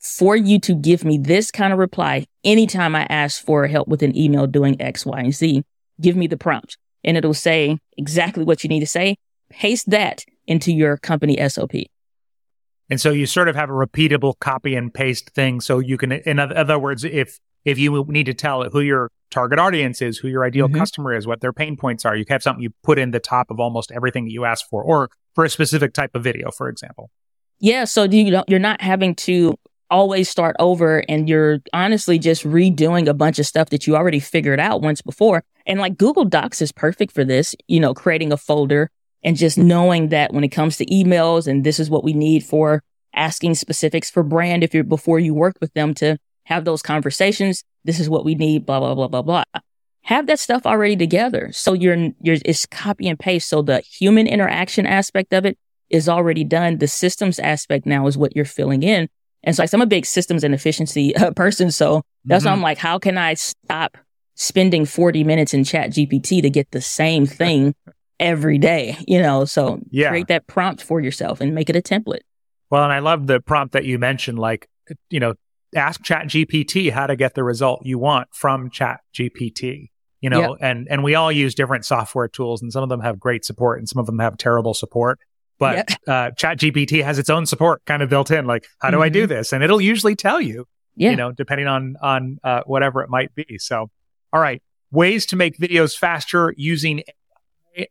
for 0.00 0.36
you 0.36 0.60
to 0.60 0.74
give 0.74 1.04
me 1.04 1.18
this 1.18 1.50
kind 1.50 1.72
of 1.72 1.78
reply 1.78 2.26
anytime 2.44 2.94
I 2.94 3.06
ask 3.10 3.44
for 3.44 3.66
help 3.66 3.88
with 3.88 4.02
an 4.02 4.16
email 4.16 4.46
doing 4.46 4.80
X, 4.80 5.04
Y, 5.04 5.18
and 5.18 5.34
Z? 5.34 5.62
Give 6.00 6.16
me 6.16 6.26
the 6.26 6.36
prompt 6.36 6.76
and 7.04 7.16
it'll 7.16 7.34
say 7.34 7.78
exactly 7.96 8.44
what 8.44 8.62
you 8.62 8.68
need 8.68 8.80
to 8.80 8.86
say. 8.86 9.16
Paste 9.48 9.90
that 9.90 10.24
into 10.46 10.72
your 10.72 10.96
company 10.96 11.36
SOP. 11.48 11.72
And 12.88 13.00
so 13.00 13.10
you 13.10 13.26
sort 13.26 13.48
of 13.48 13.56
have 13.56 13.68
a 13.68 13.72
repeatable 13.72 14.38
copy 14.38 14.74
and 14.74 14.92
paste 14.92 15.30
thing. 15.30 15.60
So 15.60 15.78
you 15.78 15.98
can, 15.98 16.12
in 16.12 16.38
other 16.38 16.78
words, 16.78 17.04
if 17.04 17.38
if 17.64 17.78
you 17.78 18.04
need 18.08 18.26
to 18.26 18.34
tell 18.34 18.62
who 18.70 18.80
your 18.80 19.10
target 19.30 19.58
audience 19.58 20.00
is, 20.00 20.18
who 20.18 20.28
your 20.28 20.44
ideal 20.44 20.68
mm-hmm. 20.68 20.78
customer 20.78 21.12
is, 21.12 21.26
what 21.26 21.40
their 21.40 21.52
pain 21.52 21.76
points 21.76 22.04
are, 22.04 22.14
you 22.14 22.24
have 22.28 22.42
something 22.42 22.62
you 22.62 22.70
put 22.84 22.96
in 22.96 23.10
the 23.10 23.18
top 23.18 23.50
of 23.50 23.58
almost 23.58 23.90
everything 23.90 24.24
that 24.24 24.30
you 24.30 24.44
ask 24.44 24.64
for, 24.70 24.84
or 24.84 25.10
for 25.34 25.44
a 25.44 25.50
specific 25.50 25.92
type 25.92 26.14
of 26.14 26.22
video, 26.22 26.52
for 26.52 26.68
example. 26.68 27.10
Yeah. 27.58 27.84
So 27.84 28.04
you 28.04 28.30
don't, 28.30 28.48
you're 28.48 28.60
not 28.60 28.80
having 28.80 29.16
to 29.16 29.58
always 29.90 30.28
start 30.28 30.54
over 30.58 31.04
and 31.08 31.28
you're 31.28 31.60
honestly 31.72 32.18
just 32.18 32.44
redoing 32.44 33.08
a 33.08 33.14
bunch 33.14 33.38
of 33.38 33.46
stuff 33.46 33.70
that 33.70 33.86
you 33.86 33.96
already 33.96 34.20
figured 34.20 34.60
out 34.60 34.82
once 34.82 35.02
before. 35.02 35.42
And 35.66 35.80
like 35.80 35.98
Google 35.98 36.24
Docs 36.24 36.62
is 36.62 36.70
perfect 36.72 37.12
for 37.12 37.24
this, 37.24 37.54
you 37.66 37.80
know, 37.80 37.94
creating 37.94 38.32
a 38.32 38.36
folder 38.36 38.90
and 39.26 39.36
just 39.36 39.58
knowing 39.58 40.10
that 40.10 40.32
when 40.32 40.44
it 40.44 40.50
comes 40.50 40.76
to 40.76 40.86
emails 40.86 41.48
and 41.48 41.64
this 41.64 41.80
is 41.80 41.90
what 41.90 42.04
we 42.04 42.12
need 42.12 42.44
for 42.44 42.80
asking 43.12 43.56
specifics 43.56 44.08
for 44.08 44.22
brand 44.22 44.62
if 44.62 44.72
you're 44.72 44.84
before 44.84 45.18
you 45.18 45.34
work 45.34 45.56
with 45.60 45.72
them 45.74 45.94
to 45.94 46.16
have 46.44 46.64
those 46.64 46.80
conversations. 46.80 47.64
This 47.84 47.98
is 47.98 48.08
what 48.08 48.24
we 48.24 48.36
need, 48.36 48.64
blah, 48.64 48.78
blah, 48.78 48.94
blah, 48.94 49.08
blah, 49.08 49.22
blah. 49.22 49.42
Have 50.02 50.28
that 50.28 50.38
stuff 50.38 50.64
already 50.64 50.94
together. 50.94 51.50
So 51.50 51.72
you're, 51.72 52.10
you're, 52.22 52.36
it's 52.44 52.66
copy 52.66 53.08
and 53.08 53.18
paste. 53.18 53.48
So 53.48 53.62
the 53.62 53.80
human 53.80 54.28
interaction 54.28 54.86
aspect 54.86 55.32
of 55.32 55.44
it 55.44 55.58
is 55.90 56.08
already 56.08 56.44
done. 56.44 56.78
The 56.78 56.86
systems 56.86 57.40
aspect 57.40 57.84
now 57.84 58.06
is 58.06 58.16
what 58.16 58.36
you're 58.36 58.44
filling 58.44 58.84
in. 58.84 59.08
And 59.42 59.56
so 59.56 59.64
like, 59.64 59.74
I'm 59.74 59.82
a 59.82 59.86
big 59.86 60.06
systems 60.06 60.44
and 60.44 60.54
efficiency 60.54 61.16
uh, 61.16 61.32
person. 61.32 61.72
So 61.72 62.02
that's 62.24 62.44
mm-hmm. 62.44 62.50
why 62.50 62.56
I'm 62.56 62.62
like, 62.62 62.78
how 62.78 63.00
can 63.00 63.18
I 63.18 63.34
stop 63.34 63.96
spending 64.36 64.84
40 64.84 65.24
minutes 65.24 65.52
in 65.52 65.64
chat 65.64 65.90
GPT 65.90 66.42
to 66.42 66.50
get 66.50 66.70
the 66.70 66.80
same 66.80 67.26
thing 67.26 67.74
every 68.20 68.58
day? 68.58 68.96
You 69.06 69.20
know, 69.20 69.44
so 69.44 69.80
yeah. 69.90 70.08
create 70.08 70.28
that 70.28 70.46
prompt 70.46 70.82
for 70.82 71.00
yourself 71.00 71.40
and 71.40 71.54
make 71.54 71.70
it 71.70 71.76
a 71.76 71.82
template. 71.82 72.20
Well, 72.70 72.82
and 72.82 72.92
I 72.92 72.98
love 72.98 73.26
the 73.26 73.40
prompt 73.40 73.72
that 73.74 73.84
you 73.84 73.98
mentioned, 73.98 74.38
like, 74.38 74.68
you 75.10 75.20
know, 75.20 75.34
ask 75.74 76.02
chat 76.02 76.26
GPT 76.26 76.90
how 76.90 77.06
to 77.06 77.16
get 77.16 77.34
the 77.34 77.44
result 77.44 77.84
you 77.84 77.98
want 77.98 78.28
from 78.32 78.70
chat 78.70 79.00
GPT 79.14 79.90
you 80.22 80.30
know 80.30 80.56
and 80.62 80.88
and 80.88 81.04
we 81.04 81.14
all 81.14 81.30
use 81.30 81.54
different 81.54 81.84
software 81.84 82.26
tools 82.26 82.62
and 82.62 82.72
some 82.72 82.82
of 82.82 82.88
them 82.88 83.00
have 83.00 83.20
great 83.20 83.44
support 83.44 83.78
and 83.78 83.86
some 83.86 84.00
of 84.00 84.06
them 84.06 84.18
have 84.18 84.38
terrible 84.38 84.72
support 84.72 85.18
but 85.58 85.94
uh, 86.08 86.30
chat 86.30 86.58
gpt 86.58 87.04
has 87.04 87.18
its 87.18 87.28
own 87.28 87.44
support 87.44 87.84
kind 87.84 88.02
of 88.02 88.08
built 88.08 88.30
in 88.30 88.46
like 88.46 88.66
how 88.78 88.88
do 88.88 88.96
mm-hmm. 88.96 89.02
i 89.02 89.08
do 89.10 89.24
mm-hmm. 89.24 89.34
this 89.34 89.52
and 89.52 89.62
it'll 89.62 89.80
usually 89.80 90.16
tell 90.16 90.40
you 90.40 90.66
yeah. 90.94 91.10
you 91.10 91.16
know 91.16 91.32
depending 91.32 91.66
on 91.66 91.96
on 92.00 92.38
uh, 92.42 92.62
whatever 92.64 93.02
it 93.02 93.10
might 93.10 93.34
be 93.34 93.58
so 93.58 93.90
all 94.32 94.40
right 94.40 94.62
ways 94.90 95.26
to 95.26 95.36
make 95.36 95.58
videos 95.58 95.96
faster 95.96 96.54
using. 96.56 97.02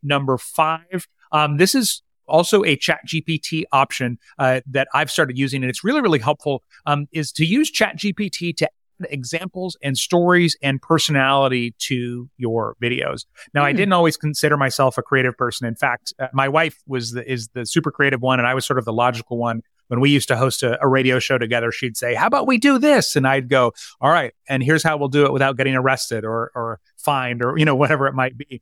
Number 0.03 0.37
five 0.37 1.07
um, 1.31 1.57
this 1.57 1.75
is 1.75 2.01
also 2.27 2.63
a 2.63 2.75
chat 2.75 2.99
gpt 3.07 3.63
option 3.71 4.17
uh, 4.39 4.61
that 4.65 4.87
i've 4.93 5.11
started 5.11 5.37
using 5.37 5.63
and 5.63 5.69
it's 5.69 5.83
really 5.83 6.01
really 6.01 6.19
helpful 6.19 6.63
um, 6.85 7.07
is 7.11 7.31
to 7.31 7.45
use 7.45 7.69
chat 7.69 7.97
gpt 7.97 8.55
to 8.55 8.65
add 8.65 8.69
examples 9.09 9.77
and 9.83 9.97
stories 9.97 10.55
and 10.61 10.81
personality 10.81 11.75
to 11.79 12.29
your 12.37 12.75
videos. 12.81 13.25
Now, 13.53 13.61
mm. 13.61 13.65
I 13.65 13.71
hmm. 13.71 13.77
didn't 13.77 13.93
always 13.93 14.17
consider 14.17 14.57
myself 14.57 14.97
a 14.97 15.01
creative 15.01 15.37
person. 15.37 15.67
In 15.67 15.75
fact, 15.75 16.13
uh, 16.19 16.27
my 16.33 16.47
wife 16.47 16.81
was 16.87 17.11
the, 17.11 17.29
is 17.29 17.49
the 17.49 17.65
super 17.65 17.91
creative 17.91 18.21
one, 18.21 18.39
and 18.39 18.47
I 18.47 18.53
was 18.53 18.65
sort 18.65 18.79
of 18.79 18.85
the 18.85 18.93
logical 18.93 19.37
one. 19.37 19.61
When 19.87 19.99
we 19.99 20.09
used 20.09 20.27
to 20.29 20.37
host 20.37 20.63
a, 20.63 20.83
a 20.83 20.87
radio 20.87 21.19
show 21.19 21.37
together, 21.37 21.71
she'd 21.71 21.95
say, 21.95 22.15
"How 22.15 22.25
about 22.25 22.47
we 22.47 22.57
do 22.57 22.79
this?" 22.79 23.15
And 23.15 23.27
I'd 23.27 23.49
go, 23.49 23.73
"All 24.01 24.09
right, 24.09 24.33
and 24.49 24.63
here's 24.63 24.81
how 24.81 24.97
we'll 24.97 25.09
do 25.09 25.25
it 25.25 25.33
without 25.33 25.57
getting 25.57 25.75
arrested 25.75 26.25
or 26.25 26.51
or 26.55 26.79
fined 26.97 27.43
or 27.43 27.55
you 27.57 27.65
know 27.65 27.75
whatever 27.81 28.07
it 28.07 28.13
might 28.13 28.35
be." 28.35 28.61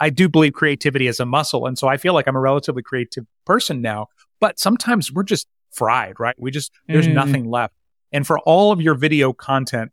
I 0.00 0.10
do 0.10 0.28
believe 0.28 0.54
creativity 0.54 1.06
is 1.06 1.20
a 1.20 1.26
muscle, 1.26 1.66
and 1.66 1.78
so 1.78 1.86
I 1.86 1.98
feel 1.98 2.14
like 2.14 2.26
I'm 2.26 2.36
a 2.36 2.40
relatively 2.40 2.82
creative 2.82 3.26
person 3.44 3.82
now. 3.82 4.06
But 4.40 4.58
sometimes 4.58 5.12
we're 5.12 5.22
just 5.22 5.46
fried, 5.70 6.18
right? 6.18 6.34
We 6.38 6.50
just 6.50 6.72
there's 6.88 7.06
mm. 7.06 7.14
nothing 7.14 7.48
left. 7.48 7.74
And 8.12 8.26
for 8.26 8.38
all 8.40 8.72
of 8.72 8.80
your 8.80 8.94
video 8.94 9.32
content, 9.32 9.92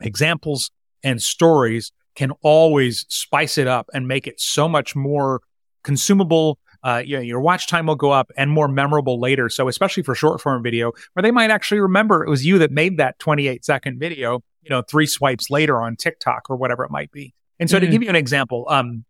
examples 0.00 0.70
and 1.02 1.20
stories 1.20 1.92
can 2.14 2.30
always 2.42 3.06
spice 3.08 3.58
it 3.58 3.66
up 3.66 3.88
and 3.92 4.06
make 4.06 4.26
it 4.26 4.40
so 4.40 4.68
much 4.68 4.94
more 4.94 5.40
consumable. 5.82 6.58
Uh, 6.84 7.02
you 7.04 7.16
know, 7.16 7.22
your 7.22 7.40
watch 7.40 7.68
time 7.68 7.86
will 7.86 7.96
go 7.96 8.10
up 8.10 8.30
and 8.36 8.50
more 8.50 8.68
memorable 8.68 9.20
later. 9.20 9.48
So 9.48 9.68
especially 9.68 10.02
for 10.02 10.14
short 10.14 10.40
form 10.40 10.62
video, 10.62 10.92
where 11.12 11.22
they 11.22 11.30
might 11.30 11.50
actually 11.50 11.80
remember 11.80 12.24
it 12.24 12.30
was 12.30 12.44
you 12.44 12.58
that 12.58 12.70
made 12.70 12.96
that 12.98 13.18
28 13.18 13.64
second 13.64 13.98
video, 13.98 14.42
you 14.62 14.70
know, 14.70 14.82
three 14.82 15.06
swipes 15.06 15.50
later 15.50 15.80
on 15.80 15.96
TikTok 15.96 16.50
or 16.50 16.56
whatever 16.56 16.84
it 16.84 16.90
might 16.90 17.10
be. 17.12 17.34
And 17.60 17.70
so 17.70 17.76
mm-hmm. 17.76 17.86
to 17.86 17.90
give 17.90 18.02
you 18.02 18.08
an 18.08 18.16
example, 18.16 18.66
um, 18.68 19.04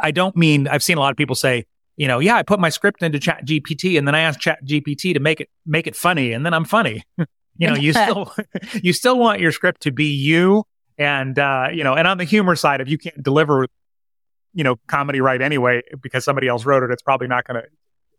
I 0.00 0.10
don't 0.10 0.36
mean 0.36 0.68
I've 0.68 0.82
seen 0.82 0.96
a 0.96 1.00
lot 1.00 1.10
of 1.10 1.16
people 1.16 1.36
say, 1.36 1.66
you 1.96 2.08
know, 2.08 2.18
yeah, 2.18 2.36
I 2.36 2.42
put 2.42 2.58
my 2.58 2.68
script 2.68 3.02
into 3.02 3.18
Chat 3.18 3.46
GPT 3.46 3.98
and 3.98 4.08
then 4.08 4.14
I 4.14 4.20
asked 4.20 4.40
Chat 4.40 4.64
GPT 4.64 5.14
to 5.14 5.20
make 5.20 5.40
it 5.40 5.48
make 5.66 5.86
it 5.86 5.96
funny, 5.96 6.32
and 6.32 6.44
then 6.44 6.54
I'm 6.54 6.64
funny. 6.64 7.04
You 7.58 7.68
know, 7.68 7.74
you 7.74 7.92
still 7.92 8.32
you 8.82 8.92
still 8.92 9.18
want 9.18 9.40
your 9.40 9.52
script 9.52 9.82
to 9.82 9.92
be 9.92 10.06
you, 10.06 10.64
and 10.98 11.38
uh, 11.38 11.68
you 11.72 11.84
know, 11.84 11.94
and 11.94 12.08
on 12.08 12.18
the 12.18 12.24
humor 12.24 12.56
side, 12.56 12.80
if 12.80 12.88
you 12.88 12.98
can't 12.98 13.22
deliver, 13.22 13.66
you 14.54 14.64
know, 14.64 14.76
comedy 14.86 15.20
right 15.20 15.40
anyway 15.40 15.82
because 16.00 16.24
somebody 16.24 16.48
else 16.48 16.64
wrote 16.64 16.82
it, 16.82 16.90
it's 16.90 17.02
probably 17.02 17.28
not 17.28 17.46
going 17.46 17.62
to 17.62 17.68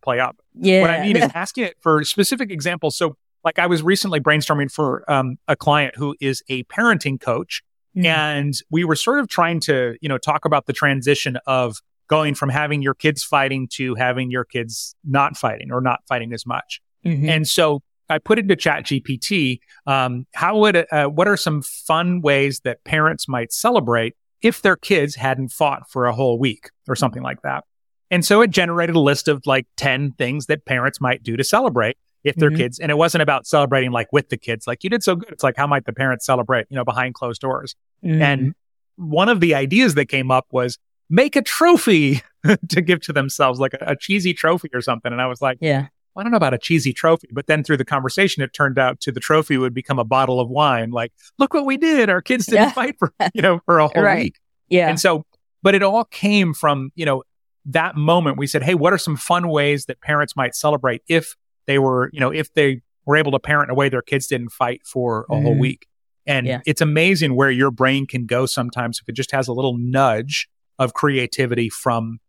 play 0.03 0.19
up. 0.19 0.37
Yeah. 0.53 0.81
What 0.81 0.89
I 0.89 1.01
mean 1.01 1.17
is 1.17 1.31
asking 1.33 1.65
it 1.65 1.77
for 1.81 2.03
specific 2.03 2.51
examples. 2.51 2.95
So, 2.95 3.15
like, 3.43 3.57
I 3.57 3.67
was 3.67 3.81
recently 3.81 4.19
brainstorming 4.19 4.71
for 4.71 5.09
um, 5.11 5.37
a 5.47 5.55
client 5.55 5.95
who 5.97 6.15
is 6.21 6.43
a 6.49 6.63
parenting 6.65 7.19
coach, 7.19 7.63
mm-hmm. 7.95 8.05
and 8.05 8.53
we 8.69 8.83
were 8.83 8.95
sort 8.95 9.19
of 9.19 9.27
trying 9.27 9.59
to, 9.61 9.95
you 10.01 10.09
know, 10.09 10.17
talk 10.17 10.45
about 10.45 10.65
the 10.65 10.73
transition 10.73 11.37
of 11.47 11.77
going 12.07 12.35
from 12.35 12.49
having 12.49 12.81
your 12.81 12.93
kids 12.93 13.23
fighting 13.23 13.67
to 13.73 13.95
having 13.95 14.29
your 14.29 14.43
kids 14.43 14.95
not 15.03 15.37
fighting 15.37 15.71
or 15.71 15.81
not 15.81 16.01
fighting 16.07 16.33
as 16.33 16.45
much. 16.45 16.81
Mm-hmm. 17.05 17.29
And 17.29 17.47
so 17.47 17.81
I 18.09 18.19
put 18.19 18.39
into 18.39 18.55
Chat 18.55 18.85
GPT, 18.85 19.59
um, 19.87 20.25
how 20.33 20.57
would 20.59 20.85
uh, 20.91 21.05
what 21.05 21.27
are 21.27 21.37
some 21.37 21.61
fun 21.61 22.21
ways 22.21 22.59
that 22.61 22.83
parents 22.83 23.27
might 23.27 23.51
celebrate 23.51 24.15
if 24.41 24.61
their 24.61 24.75
kids 24.75 25.15
hadn't 25.15 25.49
fought 25.49 25.89
for 25.89 26.05
a 26.05 26.13
whole 26.13 26.37
week 26.37 26.69
or 26.87 26.95
something 26.95 27.23
like 27.23 27.41
that? 27.43 27.63
And 28.11 28.23
so 28.23 28.41
it 28.41 28.51
generated 28.51 28.95
a 28.95 28.99
list 28.99 29.27
of 29.27 29.41
like 29.47 29.65
10 29.77 30.11
things 30.11 30.45
that 30.45 30.65
parents 30.65 31.01
might 31.01 31.23
do 31.23 31.35
to 31.35 31.43
celebrate 31.43 31.97
if 32.23 32.35
their 32.35 32.49
mm-hmm. 32.49 32.57
kids, 32.57 32.79
and 32.79 32.89
it 32.89 32.95
wasn't 32.95 33.21
about 33.21 33.45
celebrating 33.45 33.91
like 33.91 34.11
with 34.11 34.29
the 34.29 34.37
kids, 34.37 34.67
like 34.67 34.83
you 34.83 34.89
did 34.89 35.03
so 35.03 35.15
good. 35.15 35.29
It's 35.29 35.43
like, 35.43 35.57
how 35.57 35.67
might 35.67 35.85
the 35.85 35.93
parents 35.93 36.25
celebrate, 36.25 36.67
you 36.69 36.75
know, 36.75 36.85
behind 36.85 37.15
closed 37.15 37.41
doors? 37.41 37.75
Mm-hmm. 38.03 38.21
And 38.21 38.55
one 38.95 39.29
of 39.29 39.39
the 39.39 39.55
ideas 39.55 39.95
that 39.95 40.05
came 40.05 40.31
up 40.31 40.47
was 40.51 40.77
make 41.09 41.35
a 41.35 41.41
trophy 41.41 42.21
to 42.69 42.81
give 42.81 43.01
to 43.01 43.13
themselves, 43.13 43.59
like 43.59 43.73
a, 43.73 43.91
a, 43.91 43.95
cheesy 43.95 44.33
trophy 44.33 44.69
or 44.73 44.81
something. 44.81 45.11
And 45.11 45.21
I 45.21 45.27
was 45.27 45.41
like, 45.41 45.57
yeah, 45.61 45.87
well, 46.13 46.21
I 46.21 46.23
don't 46.23 46.31
know 46.31 46.37
about 46.37 46.53
a 46.53 46.59
cheesy 46.59 46.93
trophy, 46.93 47.27
but 47.31 47.47
then 47.47 47.63
through 47.63 47.77
the 47.77 47.85
conversation, 47.85 48.43
it 48.43 48.53
turned 48.53 48.77
out 48.77 48.99
to 49.01 49.11
the 49.11 49.19
trophy 49.19 49.57
would 49.57 49.73
become 49.73 49.99
a 49.99 50.03
bottle 50.03 50.39
of 50.39 50.49
wine. 50.49 50.91
Like, 50.91 51.11
look 51.39 51.53
what 51.53 51.65
we 51.65 51.77
did. 51.77 52.09
Our 52.09 52.21
kids 52.21 52.45
didn't 52.45 52.61
yeah. 52.61 52.71
fight 52.73 52.95
for, 52.99 53.13
you 53.33 53.41
know, 53.41 53.59
for 53.65 53.79
a 53.79 53.87
whole 53.87 54.03
right. 54.03 54.25
week. 54.25 54.39
Yeah. 54.69 54.89
And 54.89 54.99
so, 54.99 55.25
but 55.61 55.75
it 55.75 55.83
all 55.83 56.05
came 56.05 56.53
from, 56.53 56.91
you 56.95 57.05
know, 57.05 57.23
that 57.65 57.95
moment 57.95 58.37
we 58.37 58.47
said, 58.47 58.63
Hey, 58.63 58.75
what 58.75 58.91
are 58.93 58.97
some 58.97 59.15
fun 59.15 59.47
ways 59.47 59.85
that 59.85 60.01
parents 60.01 60.35
might 60.35 60.55
celebrate 60.55 61.01
if 61.07 61.35
they 61.65 61.79
were, 61.79 62.09
you 62.13 62.19
know, 62.19 62.31
if 62.31 62.53
they 62.53 62.81
were 63.05 63.17
able 63.17 63.31
to 63.31 63.39
parent 63.39 63.69
in 63.69 63.71
a 63.71 63.75
way 63.75 63.89
their 63.89 64.01
kids 64.01 64.27
didn't 64.27 64.49
fight 64.49 64.81
for 64.85 65.25
a 65.29 65.33
mm. 65.33 65.41
whole 65.41 65.51
mm-hmm. 65.51 65.59
week? 65.59 65.87
And 66.25 66.47
yeah. 66.47 66.61
it's 66.65 66.81
amazing 66.81 67.35
where 67.35 67.51
your 67.51 67.71
brain 67.71 68.07
can 68.07 68.25
go 68.25 68.45
sometimes 68.45 68.99
if 68.99 69.09
it 69.09 69.13
just 69.13 69.31
has 69.31 69.47
a 69.47 69.53
little 69.53 69.77
nudge 69.77 70.47
of 70.79 70.93
creativity 70.93 71.69
from 71.69 72.19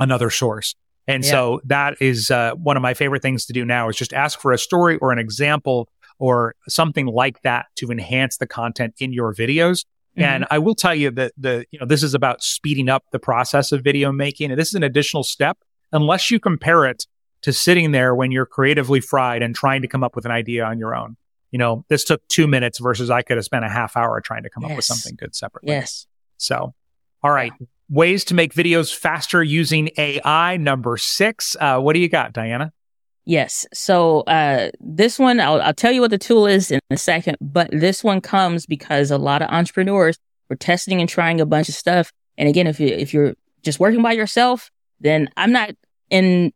another 0.00 0.30
source. 0.30 0.74
And 1.06 1.22
yeah. 1.22 1.30
so 1.30 1.60
that 1.64 2.00
is 2.00 2.30
uh, 2.30 2.52
one 2.54 2.76
of 2.76 2.82
my 2.82 2.94
favorite 2.94 3.22
things 3.22 3.44
to 3.46 3.52
do 3.52 3.64
now 3.64 3.88
is 3.88 3.96
just 3.96 4.12
ask 4.12 4.40
for 4.40 4.52
a 4.52 4.58
story 4.58 4.96
or 4.96 5.12
an 5.12 5.18
example 5.18 5.88
or 6.18 6.54
something 6.68 7.06
like 7.06 7.42
that 7.42 7.66
to 7.76 7.90
enhance 7.90 8.38
the 8.38 8.46
content 8.46 8.94
in 8.98 9.12
your 9.12 9.34
videos. 9.34 9.84
Mm-hmm. 10.16 10.22
And 10.22 10.46
I 10.50 10.58
will 10.58 10.74
tell 10.74 10.94
you 10.94 11.10
that 11.12 11.32
the, 11.36 11.66
you 11.70 11.78
know, 11.78 11.86
this 11.86 12.02
is 12.02 12.14
about 12.14 12.42
speeding 12.42 12.88
up 12.88 13.04
the 13.12 13.18
process 13.18 13.72
of 13.72 13.82
video 13.82 14.12
making. 14.12 14.50
And 14.50 14.58
this 14.58 14.68
is 14.68 14.74
an 14.74 14.82
additional 14.82 15.24
step 15.24 15.58
unless 15.92 16.30
you 16.30 16.40
compare 16.40 16.86
it 16.86 17.06
to 17.44 17.52
sitting 17.52 17.92
there 17.92 18.14
when 18.14 18.30
you're 18.30 18.46
creatively 18.46 19.00
fried 19.00 19.42
and 19.42 19.54
trying 19.54 19.82
to 19.82 19.88
come 19.88 20.04
up 20.04 20.14
with 20.14 20.26
an 20.26 20.32
idea 20.32 20.64
on 20.64 20.78
your 20.78 20.94
own. 20.94 21.16
You 21.50 21.58
know, 21.58 21.84
this 21.88 22.04
took 22.04 22.26
two 22.28 22.46
minutes 22.46 22.80
versus 22.80 23.10
I 23.10 23.22
could 23.22 23.36
have 23.36 23.44
spent 23.44 23.64
a 23.64 23.68
half 23.68 23.96
hour 23.96 24.20
trying 24.20 24.42
to 24.42 24.50
come 24.50 24.64
yes. 24.64 24.72
up 24.72 24.76
with 24.76 24.84
something 24.84 25.16
good 25.16 25.34
separately. 25.34 25.72
Yes. 25.72 26.06
So, 26.36 26.74
all 27.22 27.30
right. 27.30 27.52
Yeah 27.58 27.66
ways 27.88 28.24
to 28.24 28.34
make 28.34 28.54
videos 28.54 28.94
faster 28.94 29.42
using 29.42 29.90
AI. 29.96 30.56
Number 30.56 30.96
six. 30.96 31.56
Uh, 31.60 31.78
what 31.78 31.94
do 31.94 32.00
you 32.00 32.08
got, 32.08 32.32
Diana? 32.32 32.72
Yes. 33.24 33.66
So 33.72 34.20
uh, 34.22 34.70
this 34.80 35.18
one, 35.18 35.40
I'll, 35.40 35.60
I'll 35.62 35.74
tell 35.74 35.92
you 35.92 36.00
what 36.00 36.10
the 36.10 36.18
tool 36.18 36.46
is 36.46 36.70
in 36.70 36.80
a 36.90 36.96
second, 36.96 37.38
but 37.40 37.70
this 37.72 38.04
one 38.04 38.20
comes 38.20 38.66
because 38.66 39.10
a 39.10 39.18
lot 39.18 39.42
of 39.42 39.48
entrepreneurs 39.48 40.18
were 40.50 40.56
testing 40.56 41.00
and 41.00 41.08
trying 41.08 41.40
a 41.40 41.46
bunch 41.46 41.68
of 41.68 41.74
stuff. 41.74 42.12
And 42.36 42.48
again, 42.48 42.66
if 42.66 42.80
you 42.80 42.88
if 42.88 43.14
you're 43.14 43.34
just 43.62 43.80
working 43.80 44.02
by 44.02 44.12
yourself, 44.12 44.70
then 45.00 45.30
I'm 45.36 45.52
not 45.52 45.70
in 46.10 46.52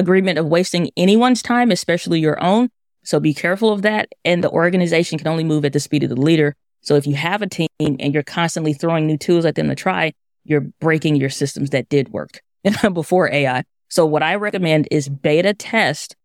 agreement 0.00 0.38
of 0.38 0.46
wasting 0.46 0.90
anyone's 0.96 1.42
time, 1.42 1.70
especially 1.70 2.18
your 2.18 2.42
own. 2.42 2.70
So 3.04 3.20
be 3.20 3.32
careful 3.32 3.72
of 3.72 3.82
that. 3.82 4.08
And 4.24 4.42
the 4.42 4.50
organization 4.50 5.18
can 5.18 5.28
only 5.28 5.44
move 5.44 5.64
at 5.64 5.72
the 5.72 5.80
speed 5.80 6.02
of 6.02 6.10
the 6.10 6.20
leader. 6.20 6.56
So 6.80 6.96
if 6.96 7.06
you 7.06 7.14
have 7.14 7.42
a 7.42 7.46
team 7.46 7.68
and 7.78 8.12
you're 8.12 8.22
constantly 8.22 8.72
throwing 8.72 9.06
new 9.06 9.16
tools 9.16 9.44
at 9.44 9.54
them 9.54 9.68
to 9.68 9.74
try, 9.74 10.12
you're 10.44 10.62
breaking 10.80 11.16
your 11.16 11.30
systems 11.30 11.70
that 11.70 11.88
did 11.88 12.08
work 12.08 12.40
before 12.92 13.30
AI. 13.32 13.64
So 13.88 14.06
what 14.06 14.22
I 14.22 14.34
recommend 14.36 14.88
is 14.90 15.08
beta 15.08 15.54
test 15.54 16.16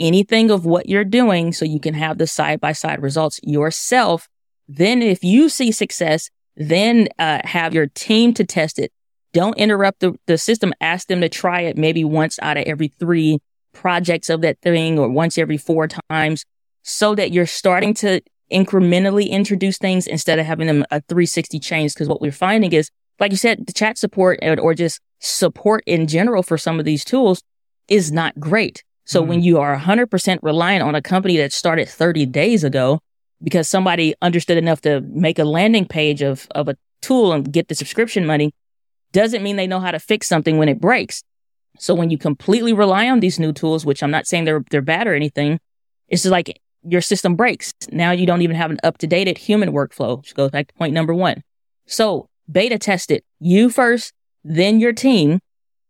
anything 0.00 0.50
of 0.50 0.66
what 0.66 0.88
you're 0.88 1.04
doing 1.04 1.52
so 1.52 1.64
you 1.64 1.80
can 1.80 1.94
have 1.94 2.18
the 2.18 2.26
side 2.26 2.60
by 2.60 2.72
side 2.72 3.00
results 3.00 3.40
yourself. 3.42 4.28
Then 4.68 5.02
if 5.02 5.22
you 5.22 5.48
see 5.48 5.72
success, 5.72 6.30
then 6.56 7.08
uh, 7.18 7.40
have 7.44 7.74
your 7.74 7.86
team 7.86 8.34
to 8.34 8.44
test 8.44 8.78
it. 8.78 8.92
Don't 9.34 9.58
interrupt 9.58 10.00
the, 10.00 10.14
the 10.26 10.38
system. 10.38 10.72
Ask 10.80 11.08
them 11.08 11.20
to 11.20 11.28
try 11.28 11.62
it 11.62 11.76
maybe 11.76 12.04
once 12.04 12.38
out 12.40 12.56
of 12.56 12.64
every 12.64 12.88
three 12.88 13.40
projects 13.72 14.30
of 14.30 14.40
that 14.42 14.60
thing 14.60 14.98
or 14.98 15.08
once 15.08 15.36
every 15.36 15.58
four 15.58 15.88
times 16.08 16.44
so 16.82 17.16
that 17.16 17.32
you're 17.32 17.44
starting 17.44 17.92
to 17.94 18.20
incrementally 18.52 19.28
introduce 19.28 19.76
things 19.76 20.06
instead 20.06 20.38
of 20.38 20.46
having 20.46 20.68
them 20.68 20.84
a 20.92 21.00
360 21.08 21.58
change. 21.58 21.94
Cause 21.96 22.08
what 22.08 22.20
we're 22.20 22.30
finding 22.30 22.72
is, 22.72 22.90
like 23.18 23.32
you 23.32 23.36
said, 23.36 23.66
the 23.66 23.72
chat 23.72 23.98
support 23.98 24.38
or 24.42 24.72
just 24.72 25.00
support 25.18 25.82
in 25.84 26.06
general 26.06 26.44
for 26.44 26.56
some 26.56 26.78
of 26.78 26.84
these 26.84 27.04
tools 27.04 27.42
is 27.88 28.12
not 28.12 28.38
great. 28.38 28.84
So 29.04 29.22
mm 29.22 29.26
when 29.26 29.42
you 29.42 29.58
are 29.58 29.76
100% 29.76 30.38
reliant 30.42 30.82
on 30.82 30.94
a 30.94 31.02
company 31.02 31.36
that 31.38 31.52
started 31.52 31.88
30 31.88 32.26
days 32.26 32.62
ago 32.62 33.00
because 33.42 33.68
somebody 33.68 34.14
understood 34.22 34.56
enough 34.56 34.80
to 34.82 35.00
make 35.00 35.38
a 35.38 35.44
landing 35.44 35.86
page 35.86 36.22
of, 36.22 36.46
of 36.52 36.68
a 36.68 36.76
tool 37.02 37.32
and 37.32 37.52
get 37.52 37.68
the 37.68 37.74
subscription 37.74 38.24
money, 38.24 38.52
doesn't 39.14 39.42
mean 39.42 39.56
they 39.56 39.66
know 39.66 39.80
how 39.80 39.92
to 39.92 39.98
fix 39.98 40.26
something 40.26 40.58
when 40.58 40.68
it 40.68 40.80
breaks. 40.80 41.22
So 41.78 41.94
when 41.94 42.10
you 42.10 42.18
completely 42.18 42.72
rely 42.72 43.08
on 43.08 43.20
these 43.20 43.38
new 43.38 43.52
tools, 43.52 43.86
which 43.86 44.02
I'm 44.02 44.10
not 44.10 44.26
saying 44.26 44.44
they're, 44.44 44.64
they're 44.70 44.82
bad 44.82 45.06
or 45.06 45.14
anything, 45.14 45.58
it's 46.08 46.22
just 46.22 46.32
like 46.32 46.60
your 46.82 47.00
system 47.00 47.34
breaks. 47.34 47.72
Now 47.90 48.10
you 48.10 48.26
don't 48.26 48.42
even 48.42 48.56
have 48.56 48.70
an 48.70 48.78
up 48.82 48.98
to 48.98 49.06
date 49.06 49.38
human 49.38 49.72
workflow, 49.72 50.18
which 50.18 50.34
goes 50.34 50.50
back 50.50 50.68
to 50.68 50.74
point 50.74 50.92
number 50.92 51.14
one. 51.14 51.42
So 51.86 52.28
beta 52.50 52.78
test 52.78 53.10
it. 53.10 53.24
You 53.40 53.70
first, 53.70 54.12
then 54.44 54.80
your 54.80 54.92
team. 54.92 55.40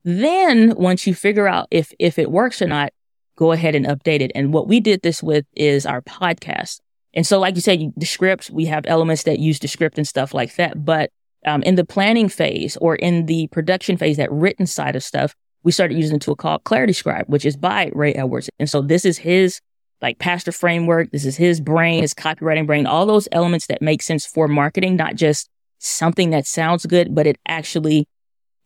Then 0.04 0.74
once 0.76 1.06
you 1.06 1.14
figure 1.14 1.48
out 1.48 1.66
if, 1.70 1.92
if 1.98 2.18
it 2.18 2.30
works 2.30 2.62
or 2.62 2.68
not, 2.68 2.92
go 3.36 3.52
ahead 3.52 3.74
and 3.74 3.86
update 3.86 4.20
it. 4.20 4.30
And 4.34 4.52
what 4.52 4.68
we 4.68 4.80
did 4.80 5.02
this 5.02 5.22
with 5.22 5.44
is 5.54 5.86
our 5.86 6.02
podcast. 6.02 6.80
And 7.14 7.26
so, 7.26 7.38
like 7.38 7.54
you 7.54 7.60
said, 7.60 7.92
Descript, 7.96 8.50
we 8.50 8.66
have 8.66 8.84
elements 8.86 9.22
that 9.22 9.38
use 9.38 9.58
Descript 9.58 9.98
and 9.98 10.06
stuff 10.06 10.34
like 10.34 10.56
that. 10.56 10.84
But 10.84 11.10
um, 11.44 11.62
in 11.62 11.74
the 11.74 11.84
planning 11.84 12.28
phase 12.28 12.76
or 12.78 12.96
in 12.96 13.26
the 13.26 13.48
production 13.48 13.96
phase, 13.96 14.16
that 14.16 14.32
written 14.32 14.66
side 14.66 14.96
of 14.96 15.02
stuff, 15.02 15.34
we 15.62 15.72
started 15.72 15.96
using 15.96 16.16
a 16.16 16.18
tool 16.18 16.36
called 16.36 16.64
Clarity 16.64 16.92
Scribe, 16.92 17.26
which 17.28 17.44
is 17.44 17.56
by 17.56 17.90
Ray 17.94 18.12
Edwards. 18.14 18.50
And 18.58 18.68
so 18.68 18.82
this 18.82 19.04
is 19.04 19.18
his 19.18 19.60
like 20.02 20.18
pastor 20.18 20.52
framework. 20.52 21.10
This 21.10 21.24
is 21.24 21.36
his 21.36 21.60
brain, 21.60 22.02
his 22.02 22.14
copywriting 22.14 22.66
brain, 22.66 22.86
all 22.86 23.06
those 23.06 23.28
elements 23.32 23.66
that 23.68 23.80
make 23.80 24.02
sense 24.02 24.26
for 24.26 24.46
marketing, 24.46 24.96
not 24.96 25.16
just 25.16 25.48
something 25.78 26.30
that 26.30 26.46
sounds 26.46 26.86
good, 26.86 27.14
but 27.14 27.26
it 27.26 27.38
actually 27.48 28.06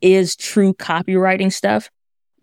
is 0.00 0.36
true 0.36 0.74
copywriting 0.74 1.52
stuff. 1.52 1.90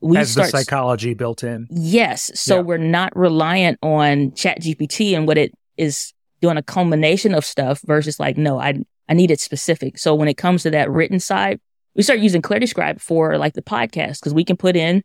We 0.02 0.18
Has 0.18 0.32
start, 0.32 0.52
the 0.52 0.60
psychology 0.60 1.14
built 1.14 1.44
in. 1.44 1.68
Yes. 1.70 2.32
So 2.36 2.56
yeah. 2.56 2.62
we're 2.62 2.78
not 2.78 3.16
reliant 3.16 3.80
on 3.82 4.34
chat 4.34 4.62
GPT 4.62 5.16
and 5.16 5.28
what 5.28 5.38
it 5.38 5.54
is 5.78 6.14
doing 6.42 6.58
a 6.58 6.64
culmination 6.64 7.34
of 7.34 7.44
stuff 7.44 7.82
versus 7.86 8.20
like, 8.20 8.38
no, 8.38 8.60
I, 8.60 8.84
I 9.08 9.14
need 9.14 9.32
it 9.32 9.40
specific. 9.40 9.98
So 9.98 10.16
when 10.16 10.28
it 10.28 10.36
comes 10.36 10.64
to 10.64 10.72
that 10.72 10.90
written 10.90 11.20
side, 11.20 11.60
we 11.96 12.04
start 12.04 12.20
using 12.20 12.42
Clarity 12.42 12.68
Scribe 12.68 13.00
for 13.00 13.38
like 13.38 13.54
the 13.54 13.62
podcast 13.62 14.20
because 14.20 14.34
we 14.34 14.44
can 14.44 14.58
put 14.58 14.76
in 14.76 15.04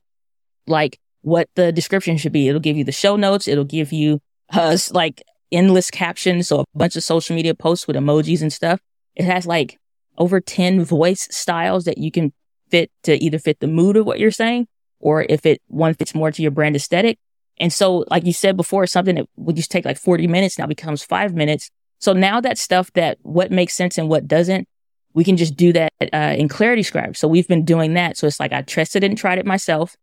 like 0.67 0.99
what 1.23 1.49
the 1.55 1.73
description 1.73 2.17
should 2.17 2.33
be. 2.33 2.49
It'll 2.49 2.61
give 2.61 2.77
you 2.77 2.85
the 2.85 2.93
show 2.93 3.17
notes. 3.17 3.47
It'll 3.47 3.65
give 3.65 3.93
you 3.93 4.21
uh, 4.53 4.77
like 4.91 5.23
endless 5.53 5.91
captions. 5.91 6.49
So 6.49 6.61
a 6.61 6.65
bunch 6.75 6.97
of 6.97 7.05
social 7.05 7.37
media 7.37 7.55
posts 7.55 7.87
with 7.87 7.97
emojis 7.97 8.43
and 8.43 8.53
stuff. 8.53 8.81
It 9.15 9.25
has 9.25 9.47
like 9.47 9.79
over 10.19 10.41
10 10.41 10.85
voice 10.85 11.29
styles 11.31 11.85
that 11.85 11.99
you 11.99 12.11
can 12.11 12.33
fit 12.71 12.91
to 13.03 13.23
either 13.23 13.39
fit 13.39 13.61
the 13.61 13.67
mood 13.67 13.97
of 13.97 14.07
what 14.07 14.19
you're 14.19 14.31
saying 14.31 14.67
or 15.01 15.27
if 15.29 15.45
it 15.47 15.61
one 15.67 15.95
fits 15.95 16.15
more 16.15 16.31
to 16.31 16.43
your 16.43 16.51
brand 16.51 16.77
aesthetic. 16.77 17.19
And 17.59 17.73
so, 17.73 18.05
like 18.11 18.25
you 18.25 18.33
said 18.33 18.57
before, 18.57 18.87
something 18.87 19.17
that 19.17 19.27
would 19.37 19.57
just 19.57 19.71
take 19.71 19.85
like 19.85 19.99
40 19.99 20.27
minutes 20.27 20.59
now 20.59 20.67
becomes 20.67 21.03
five 21.03 21.35
minutes. 21.35 21.71
So 22.01 22.13
now 22.13 22.41
that 22.41 22.59
stuff 22.59 22.93
that 22.95 23.19
what 23.23 23.51
makes 23.51 23.75
sense 23.75 23.99
and 23.99 24.09
what 24.09 24.27
doesn't, 24.27 24.67
we 25.13 25.23
can 25.23 25.37
just 25.37 25.57
do 25.57 25.73
that 25.73 25.93
uh, 26.13 26.35
in 26.37 26.49
Clarity 26.49 26.83
Scribe. 26.83 27.17
So 27.17 27.29
we've 27.29 27.49
been 27.49 27.65
doing 27.65 27.95
that. 27.95 28.17
So 28.17 28.27
it's 28.27 28.41
like 28.41 28.53
I 28.53 28.63
tested 28.63 29.05
it 29.05 29.11
and 29.11 29.19
tried 29.19 29.39
it 29.39 29.47
myself, 29.47 29.97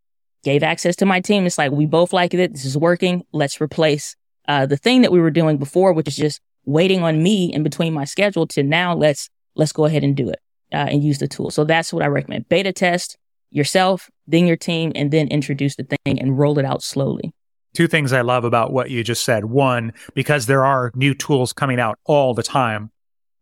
gave 0.43 0.63
access 0.63 0.95
to 0.97 1.05
my 1.05 1.21
team. 1.21 1.45
It's 1.45 1.57
like 1.57 1.71
we 1.71 1.85
both 1.85 2.13
like 2.13 2.33
it. 2.33 2.53
This 2.53 2.65
is 2.65 2.77
working. 2.77 3.23
Let's 3.31 3.59
replace 3.59 4.15
uh, 4.47 4.65
the 4.65 4.77
thing 4.77 5.01
that 5.01 5.11
we 5.11 5.19
were 5.19 5.31
doing 5.31 5.57
before, 5.57 5.93
which 5.93 6.07
is 6.07 6.15
just 6.15 6.39
waiting 6.65 7.03
on 7.03 7.23
me 7.23 7.51
in 7.53 7.63
between 7.63 7.93
my 7.93 8.03
schedule 8.03 8.45
to 8.47 8.63
now 8.63 8.93
let's 8.93 9.29
let's 9.55 9.71
go 9.71 9.85
ahead 9.85 10.03
and 10.03 10.15
do 10.15 10.29
it 10.29 10.39
uh, 10.73 10.87
and 10.89 11.03
use 11.03 11.17
the 11.17 11.27
tool. 11.27 11.49
So 11.49 11.63
that's 11.63 11.91
what 11.91 12.03
I 12.03 12.07
recommend. 12.07 12.47
Beta 12.49 12.71
test 12.73 13.17
yourself, 13.49 14.09
then 14.27 14.45
your 14.45 14.57
team, 14.57 14.91
and 14.93 15.09
then 15.09 15.29
introduce 15.29 15.77
the 15.77 15.83
thing 15.83 16.19
and 16.19 16.37
roll 16.37 16.59
it 16.59 16.65
out 16.65 16.83
slowly 16.83 17.33
two 17.73 17.87
things 17.87 18.13
I 18.13 18.21
love 18.21 18.43
about 18.43 18.71
what 18.71 18.89
you 18.89 19.03
just 19.03 19.23
said. 19.23 19.45
One, 19.45 19.93
because 20.13 20.45
there 20.45 20.65
are 20.65 20.91
new 20.95 21.13
tools 21.13 21.53
coming 21.53 21.79
out 21.79 21.99
all 22.05 22.33
the 22.33 22.43
time, 22.43 22.91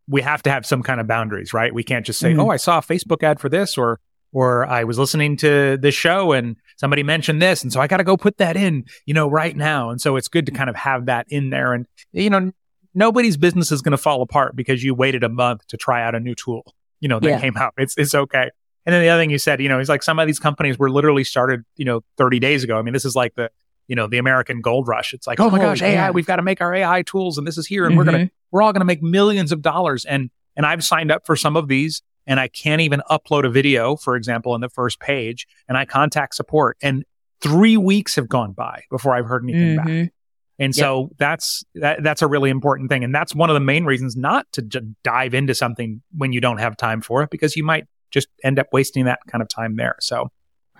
we 0.07 0.21
have 0.21 0.43
to 0.43 0.51
have 0.51 0.65
some 0.65 0.83
kind 0.83 0.99
of 0.99 1.07
boundaries, 1.07 1.53
right? 1.53 1.73
We 1.73 1.83
can't 1.83 2.05
just 2.05 2.19
say, 2.19 2.31
mm-hmm. 2.31 2.41
"Oh, 2.41 2.49
I 2.49 2.57
saw 2.57 2.79
a 2.79 2.81
Facebook 2.81 3.23
ad 3.23 3.39
for 3.39 3.49
this," 3.49 3.77
or 3.77 3.99
or 4.31 4.65
I 4.65 4.83
was 4.83 4.99
listening 4.99 5.37
to 5.37 5.77
this 5.77 5.95
show 5.95 6.33
and 6.33 6.57
somebody 6.77 7.03
mentioned 7.03 7.41
this, 7.41 7.63
and 7.63 7.71
so 7.71 7.79
I 7.79 7.87
got 7.87 7.97
to 7.97 8.03
go 8.03 8.17
put 8.17 8.37
that 8.37 8.57
in, 8.57 8.85
you 9.05 9.13
know, 9.13 9.29
right 9.29 9.55
now. 9.55 9.89
And 9.89 10.01
so 10.01 10.17
it's 10.17 10.27
good 10.27 10.45
to 10.47 10.51
kind 10.51 10.69
of 10.69 10.75
have 10.75 11.05
that 11.05 11.25
in 11.29 11.49
there, 11.49 11.73
and 11.73 11.85
you 12.11 12.29
know, 12.29 12.51
nobody's 12.93 13.37
business 13.37 13.71
is 13.71 13.81
going 13.81 13.91
to 13.91 13.97
fall 13.97 14.21
apart 14.21 14.55
because 14.55 14.83
you 14.83 14.93
waited 14.93 15.23
a 15.23 15.29
month 15.29 15.65
to 15.67 15.77
try 15.77 16.03
out 16.03 16.15
a 16.15 16.19
new 16.19 16.35
tool, 16.35 16.63
you 16.99 17.07
know, 17.07 17.19
that 17.19 17.27
yeah. 17.27 17.41
came 17.41 17.57
out. 17.57 17.73
It's 17.77 17.97
it's 17.97 18.15
okay. 18.15 18.49
And 18.85 18.93
then 18.93 19.01
the 19.01 19.09
other 19.09 19.21
thing 19.21 19.31
you 19.31 19.39
said, 19.39 19.61
you 19.61 19.69
know, 19.69 19.79
he's 19.79 19.89
like 19.89 20.03
some 20.03 20.19
of 20.19 20.27
these 20.27 20.39
companies 20.39 20.77
were 20.77 20.91
literally 20.91 21.23
started, 21.23 21.63
you 21.75 21.85
know, 21.85 22.01
30 22.17 22.39
days 22.39 22.63
ago. 22.63 22.77
I 22.77 22.83
mean, 22.83 22.93
this 22.93 23.05
is 23.05 23.15
like 23.15 23.33
the 23.35 23.49
you 23.87 23.95
know 23.95 24.07
the 24.07 24.17
American 24.17 24.61
gold 24.61 24.87
rush. 24.87 25.13
It's 25.13 25.27
like, 25.27 25.39
oh 25.39 25.49
my 25.49 25.59
oh, 25.59 25.61
gosh, 25.61 25.81
AI, 25.81 26.11
we've 26.11 26.25
got 26.25 26.37
to 26.37 26.41
make 26.41 26.61
our 26.61 26.73
AI 26.73 27.01
tools, 27.03 27.37
and 27.37 27.45
this 27.45 27.57
is 27.57 27.67
here, 27.67 27.85
and 27.85 27.91
mm-hmm. 27.91 27.97
we're 27.97 28.03
gonna 28.05 28.17
mm-hmm. 28.17 28.35
we're 28.51 28.61
all 28.61 28.73
gonna 28.73 28.85
make 28.85 29.01
millions 29.01 29.51
of 29.51 29.61
dollars. 29.61 30.05
And 30.05 30.29
and 30.55 30.65
I've 30.65 30.83
signed 30.83 31.11
up 31.11 31.25
for 31.25 31.35
some 31.35 31.55
of 31.55 31.67
these, 31.67 32.01
and 32.25 32.39
I 32.39 32.47
can't 32.47 32.81
even 32.81 33.01
upload 33.09 33.45
a 33.45 33.49
video, 33.49 33.95
for 33.95 34.15
example, 34.15 34.55
in 34.55 34.61
the 34.61 34.69
first 34.69 34.99
page, 34.99 35.47
and 35.67 35.77
I 35.77 35.85
contact 35.85 36.35
support, 36.35 36.77
and 36.81 37.03
three 37.41 37.77
weeks 37.77 38.15
have 38.15 38.27
gone 38.27 38.53
by 38.53 38.83
before 38.89 39.15
I've 39.15 39.25
heard 39.25 39.43
anything 39.43 39.77
mm-hmm. 39.77 40.03
back. 40.03 40.11
And 40.57 40.75
yep. 40.75 40.83
so 40.83 41.09
that's 41.17 41.63
that, 41.75 42.01
that's 42.01 42.21
a 42.21 42.27
really 42.27 42.49
important 42.49 42.89
thing, 42.89 43.03
and 43.03 43.13
that's 43.13 43.35
one 43.35 43.49
of 43.49 43.55
the 43.55 43.59
main 43.59 43.85
reasons 43.85 44.15
not 44.15 44.49
to 44.53 44.61
j- 44.61 44.81
dive 45.03 45.33
into 45.33 45.53
something 45.53 46.01
when 46.15 46.31
you 46.31 46.39
don't 46.39 46.59
have 46.59 46.77
time 46.77 47.01
for 47.01 47.23
it, 47.23 47.29
because 47.29 47.57
you 47.57 47.63
might 47.63 47.85
just 48.09 48.29
end 48.43 48.57
up 48.57 48.67
wasting 48.71 49.05
that 49.05 49.19
kind 49.27 49.41
of 49.41 49.49
time 49.49 49.75
there. 49.75 49.97
So, 49.99 50.31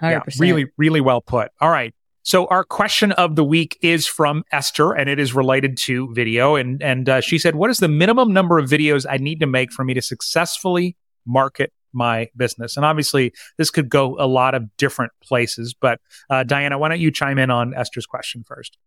100%. 0.02 0.12
yeah, 0.12 0.22
really, 0.40 0.68
really 0.78 1.02
well 1.02 1.20
put. 1.20 1.52
All 1.60 1.70
right. 1.70 1.94
So 2.26 2.48
our 2.48 2.64
question 2.64 3.12
of 3.12 3.36
the 3.36 3.44
week 3.44 3.78
is 3.84 4.08
from 4.08 4.44
Esther, 4.52 4.94
and 4.94 5.08
it 5.08 5.20
is 5.20 5.36
related 5.36 5.78
to 5.84 6.12
video. 6.12 6.56
And 6.56 6.82
and 6.82 7.08
uh, 7.08 7.22
she 7.22 7.38
said, 7.38 7.56
"What 7.56 7.70
is 7.70 7.78
the 7.78 7.88
minimum 7.88 8.34
number 8.34 8.58
of 8.58 8.68
videos 8.68 9.06
I 9.08 9.18
need 9.18 9.40
to 9.42 9.48
make 9.48 9.72
for 9.72 9.86
me 9.86 9.94
to 9.94 10.02
successfully 10.02 10.98
market 11.28 11.72
my 11.94 12.30
business?" 12.36 12.78
And 12.78 12.86
obviously, 12.86 13.32
this 13.60 13.70
could 13.70 13.90
go 13.90 14.18
a 14.20 14.26
lot 14.26 14.56
of 14.56 14.76
different 14.76 15.12
places. 15.24 15.76
But 15.80 16.02
uh, 16.28 16.42
Diana, 16.42 16.80
why 16.80 16.90
don't 16.90 17.00
you 17.00 17.12
chime 17.12 17.38
in 17.38 17.52
on 17.52 17.76
Esther's 17.76 18.08
question 18.08 18.44
first? 18.44 18.80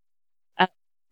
Uh, 0.59 0.66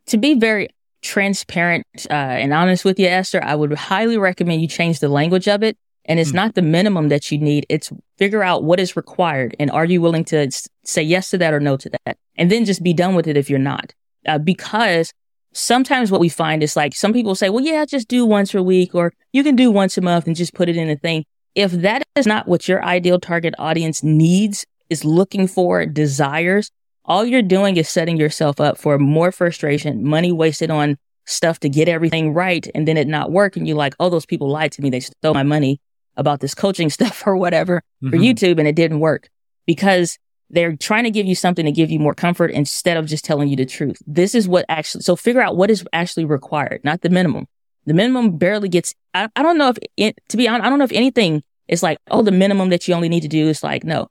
to 0.07 0.17
be 0.17 0.35
very 0.35 0.71
transparent 1.03 1.87
uh, 2.11 2.12
and 2.12 2.53
honest 2.53 2.85
with 2.85 2.99
you, 2.99 3.07
Esther, 3.07 3.41
I 3.41 3.55
would 3.55 3.73
highly 3.73 4.19
recommend 4.19 4.62
you 4.62 4.69
change 4.69 4.99
the 4.99 5.09
language 5.09 5.47
of 5.47 5.62
it 5.62 5.79
and 6.07 6.19
it's 6.19 6.31
mm. 6.31 6.37
not 6.37 6.55
the 6.55 6.62
minimum 6.62 7.09
that 7.09 7.31
you 7.31 7.38
need. 7.38 7.66
It's 7.69 7.92
figure 8.16 8.42
out 8.42 8.64
what 8.64 8.81
is 8.81 8.97
required 8.97 9.55
and 9.59 9.71
are 9.71 9.85
you 9.85 10.01
willing 10.01 10.25
to 10.27 10.51
say 10.85 11.03
yes 11.03 11.31
to 11.31 11.38
that 11.38 11.53
or 11.53 11.61
no 11.61 11.77
to 11.77 11.90
that? 11.90 12.16
And 12.37 12.51
then 12.51 12.64
just 12.64 12.83
be 12.83 12.95
done 12.95 13.14
with 13.14 13.27
it 13.27 13.37
if 13.37 13.51
you're 13.51 13.59
not. 13.59 13.92
Uh, 14.27 14.38
because 14.38 15.12
sometimes 15.53 16.11
what 16.11 16.21
we 16.21 16.29
find 16.29 16.62
is 16.62 16.77
like 16.77 16.95
some 16.95 17.12
people 17.12 17.35
say, 17.35 17.49
well, 17.51 17.64
yeah, 17.64 17.85
just 17.85 18.09
do 18.09 18.25
once 18.25 18.55
a 18.55 18.62
week 18.62 18.95
or 18.95 19.12
you 19.33 19.42
can 19.42 19.57
do 19.57 19.71
once 19.71 19.97
a 19.99 20.01
month 20.01 20.27
and 20.27 20.37
just 20.37 20.55
put 20.55 20.69
it 20.69 20.77
in 20.77 20.90
a 20.90 20.97
thing. 20.97 21.25
If 21.55 21.73
that 21.73 22.03
is 22.16 22.27
not 22.27 22.47
what 22.47 22.69
your 22.69 22.85
ideal 22.85 23.19
target 23.19 23.55
audience 23.59 24.03
needs, 24.03 24.66
is 24.88 25.05
looking 25.05 25.49
for, 25.49 25.85
desires, 25.87 26.71
all 27.05 27.25
you're 27.25 27.42
doing 27.42 27.77
is 27.77 27.88
setting 27.88 28.16
yourself 28.16 28.61
up 28.61 28.79
for 28.79 28.99
more 28.99 29.33
frustration, 29.33 30.05
money 30.05 30.33
wasted 30.33 30.71
on 30.71 30.97
stuff 31.25 31.59
to 31.61 31.69
get 31.69 31.88
everything 31.88 32.33
right 32.33 32.69
and 32.75 32.87
then 32.87 32.97
it 32.97 33.09
not 33.09 33.33
work. 33.33 33.57
And 33.57 33.66
you're 33.66 33.77
like, 33.77 33.95
oh, 33.99 34.11
those 34.11 34.27
people 34.27 34.49
lied 34.49 34.73
to 34.73 34.83
me. 34.83 34.90
They 34.90 35.01
stole 35.01 35.35
my 35.35 35.42
money 35.42 35.81
about 36.16 36.40
this 36.40 36.55
coaching 36.55 36.90
stuff 36.96 37.22
or 37.26 37.37
whatever 37.37 37.83
mm-hmm. 38.02 38.11
for 38.11 38.16
YouTube 38.16 38.59
and 38.59 38.68
it 38.68 38.76
didn't 38.76 39.00
work 39.00 39.29
because 39.66 40.18
they're 40.48 40.76
trying 40.76 41.05
to 41.05 41.11
give 41.11 41.26
you 41.26 41.35
something 41.35 41.64
to 41.64 41.72
give 41.72 41.90
you 41.90 41.98
more 41.98 42.14
comfort 42.14 42.50
instead 42.52 42.96
of 42.96 43.07
just 43.07 43.24
telling 43.24 43.48
you 43.48 43.57
the 43.57 43.66
truth. 43.66 44.00
This 44.07 44.35
is 44.35 44.46
what 44.46 44.64
actually, 44.68 45.02
so 45.02 45.16
figure 45.16 45.40
out 45.40 45.57
what 45.57 45.70
is 45.70 45.85
actually 45.92 46.24
required, 46.24 46.81
not 46.85 47.00
the 47.00 47.11
minimum. 47.11 47.46
The 47.85 47.94
minimum 47.94 48.37
barely 48.37 48.68
gets, 48.68 48.94
I, 49.14 49.29
I 49.35 49.42
don't 49.42 49.59
know 49.59 49.68
if 49.68 49.79
it, 49.96 50.16
to 50.29 50.37
be 50.37 50.48
honest, 50.48 50.64
I 50.64 50.70
don't 50.70 50.79
know 50.79 50.85
if 50.85 50.92
anything 50.92 51.42
is 51.68 51.83
like, 51.83 51.98
oh, 52.11 52.22
the 52.22 52.33
minimum 52.33 52.68
that 52.70 52.87
you 52.87 52.94
only 52.94 53.09
need 53.09 53.22
to 53.22 53.29
do 53.29 53.48
is 53.48 53.62
like, 53.62 53.85
no, 53.85 54.09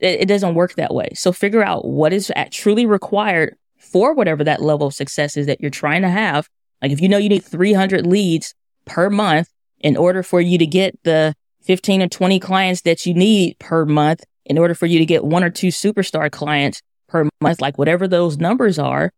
it, 0.00 0.22
it 0.22 0.28
doesn't 0.28 0.54
work 0.54 0.74
that 0.74 0.94
way. 0.94 1.10
So 1.14 1.32
figure 1.32 1.62
out 1.62 1.86
what 1.86 2.12
is 2.12 2.30
truly 2.50 2.86
required 2.86 3.56
for 3.78 4.14
whatever 4.14 4.44
that 4.44 4.62
level 4.62 4.88
of 4.88 4.94
success 4.94 5.36
is 5.36 5.46
that 5.46 5.60
you're 5.60 5.70
trying 5.70 6.02
to 6.02 6.08
have. 6.08 6.48
Like 6.82 6.92
if 6.92 7.00
you 7.00 7.08
know 7.08 7.18
you 7.18 7.28
need 7.28 7.44
300 7.44 8.06
leads 8.06 8.54
per 8.84 9.08
month, 9.08 9.48
in 9.84 9.96
order 9.98 10.22
for 10.22 10.40
you 10.40 10.56
to 10.58 10.66
get 10.66 10.98
the 11.04 11.34
15 11.62 12.02
or 12.02 12.08
20 12.08 12.40
clients 12.40 12.80
that 12.80 13.04
you 13.06 13.14
need 13.14 13.56
per 13.60 13.84
month, 13.84 14.24
in 14.46 14.58
order 14.58 14.74
for 14.74 14.86
you 14.86 14.98
to 14.98 15.06
get 15.06 15.24
one 15.24 15.44
or 15.44 15.50
two 15.50 15.68
superstar 15.68 16.30
clients 16.32 16.80
per 17.06 17.28
month, 17.40 17.60
like 17.60 17.78
whatever 17.78 18.08
those 18.08 18.38
numbers 18.38 18.78
are, 18.78 19.12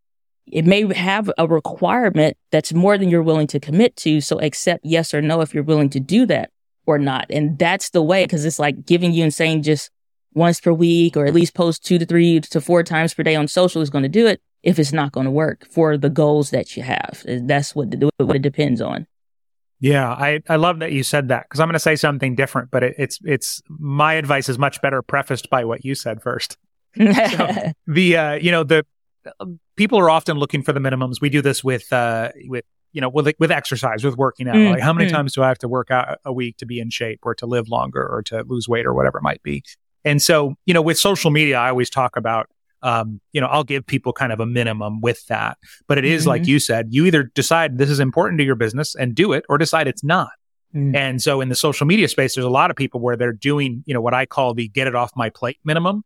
it 0.47 0.65
may 0.65 0.93
have 0.93 1.31
a 1.39 1.47
requirement 1.47 2.37
that's 2.51 2.73
more 2.73 2.99
than 2.99 3.09
you're 3.09 3.23
willing 3.23 3.47
to 3.47 3.61
commit 3.61 3.97
to. 3.97 4.21
So 4.21 4.41
accept 4.41 4.85
yes 4.85 5.15
or 5.15 5.23
no 5.23 5.41
if 5.41 5.55
you're 5.55 5.63
willing 5.63 5.91
to 5.91 6.01
do 6.01 6.27
that 6.27 6.51
or 6.85 6.99
not. 6.99 7.27
And 7.31 7.59
that's 7.59 7.91
the 7.91 8.03
way, 8.03 8.25
because 8.25 8.45
it's 8.45 8.59
like 8.59 8.85
giving 8.87 9.13
you 9.13 9.23
and 9.23 9.35
saying 9.35 9.63
just 9.63 9.91
once 10.35 10.61
per 10.61 10.73
week 10.73 11.17
or 11.17 11.27
at 11.27 11.35
least 11.35 11.55
post 11.55 11.85
two 11.85 11.99
to 11.99 12.07
three 12.07 12.41
to 12.41 12.61
four 12.61 12.83
times 12.83 13.15
per 13.15 13.23
day 13.23 13.37
on 13.37 13.49
social 13.49 13.83
is 13.83 13.91
going 13.91 14.03
to 14.03 14.09
do 14.09 14.27
it. 14.27 14.41
if 14.63 14.81
it's 14.81 14.93
not 14.93 15.13
going 15.13 15.27
to 15.27 15.31
work 15.31 15.65
for 15.71 15.97
the 15.97 16.11
goals 16.11 16.51
that 16.51 16.77
you 16.77 16.83
have. 16.83 17.23
That's 17.25 17.75
what, 17.75 17.95
what 18.17 18.35
it 18.35 18.43
depends 18.43 18.81
on. 18.81 19.07
Yeah, 19.87 20.11
I, 20.11 20.41
I 20.49 20.57
love 20.57 20.81
that 20.81 20.91
you 20.91 21.05
said 21.05 21.29
that 21.29 21.45
because 21.45 21.61
I'm 21.61 21.69
going 21.69 21.75
to 21.75 21.79
say 21.79 21.95
something 21.95 22.35
different, 22.35 22.73
but 22.73 22.83
it, 22.83 22.97
it's 22.99 23.21
it's 23.25 23.63
my 23.69 24.15
advice 24.15 24.49
is 24.49 24.59
much 24.59 24.83
better 24.83 25.01
prefaced 25.01 25.49
by 25.49 25.65
what 25.65 25.85
you 25.85 25.95
said 25.95 26.21
first. 26.23 26.59
so 26.97 27.05
the 27.87 28.17
uh, 28.17 28.33
you 28.35 28.51
know 28.51 28.65
the 28.65 28.85
people 29.77 29.99
are 30.01 30.11
often 30.11 30.39
looking 30.39 30.63
for 30.63 30.73
the 30.73 30.81
minimums. 30.81 31.21
We 31.21 31.29
do 31.29 31.41
this 31.41 31.63
with 31.63 31.93
uh, 31.93 32.33
with 32.47 32.65
you 32.93 33.01
know 33.01 33.09
with 33.09 33.33
with 33.39 33.53
exercise, 33.53 34.03
with 34.03 34.17
working 34.17 34.49
out. 34.49 34.57
Mm, 34.57 34.73
like 34.73 34.83
how 34.83 34.93
many 34.93 35.09
mm. 35.09 35.13
times 35.13 35.35
do 35.35 35.45
I 35.45 35.49
have 35.49 35.59
to 35.59 35.69
work 35.69 35.93
out 35.93 36.19
a 36.25 36.33
week 36.33 36.57
to 36.57 36.67
be 36.67 36.81
in 36.81 36.91
shape, 36.91 37.21
or 37.23 37.37
to 37.37 37.47
live 37.47 37.69
longer, 37.69 38.05
or 38.05 38.23
to 38.25 38.43
lose 38.43 38.69
weight, 38.69 38.87
or 38.87 38.93
whatever 38.95 39.19
it 39.19 39.23
might 39.23 39.43
be? 39.45 39.63
And 40.05 40.21
so 40.21 40.57
you 40.67 40.75
know 40.75 40.83
with 40.83 40.99
social 40.99 41.31
media, 41.31 41.59
I 41.59 41.69
always 41.69 41.91
talk 41.91 42.17
about 42.17 42.51
um, 42.87 43.21
you 43.33 43.41
know, 43.41 43.49
I'll 43.49 43.65
give 43.65 43.85
people 43.85 44.13
kind 44.13 44.33
of 44.33 44.39
a 44.39 44.47
minimum 44.47 45.01
with 45.01 45.27
that. 45.27 45.59
But 45.89 45.99
it 45.99 46.05
is 46.05 46.23
mm-hmm. 46.23 46.29
like 46.29 46.47
you 46.47 46.61
said, 46.61 46.87
you 46.91 47.05
either 47.05 47.25
decide 47.25 47.79
this 47.79 47.91
is 47.91 47.99
important 47.99 48.39
to 48.39 48.45
your 48.45 48.55
business 48.55 48.95
and 48.95 49.13
do 49.13 49.33
it 49.33 49.45
or 49.49 49.59
decide 49.59 49.89
it's 49.89 50.05
not. 50.05 50.31
Mm-hmm. 50.73 50.95
And 50.95 51.21
so 51.21 51.41
in 51.41 51.49
the 51.49 51.57
social 51.57 51.85
media 51.85 52.07
space, 52.07 52.37
there's 52.37 52.45
a 52.45 52.51
lot 52.51 52.71
of 52.71 52.77
people 52.77 53.01
where 53.01 53.17
they're 53.17 53.33
doing, 53.33 53.83
you 53.87 53.95
know, 53.95 54.01
what 54.01 54.15
I 54.15 54.25
call 54.25 54.55
the 54.55 54.69
get 54.69 54.87
it 54.87 54.95
off 54.95 55.11
my 55.17 55.31
plate 55.31 55.59
minimum. 55.65 56.05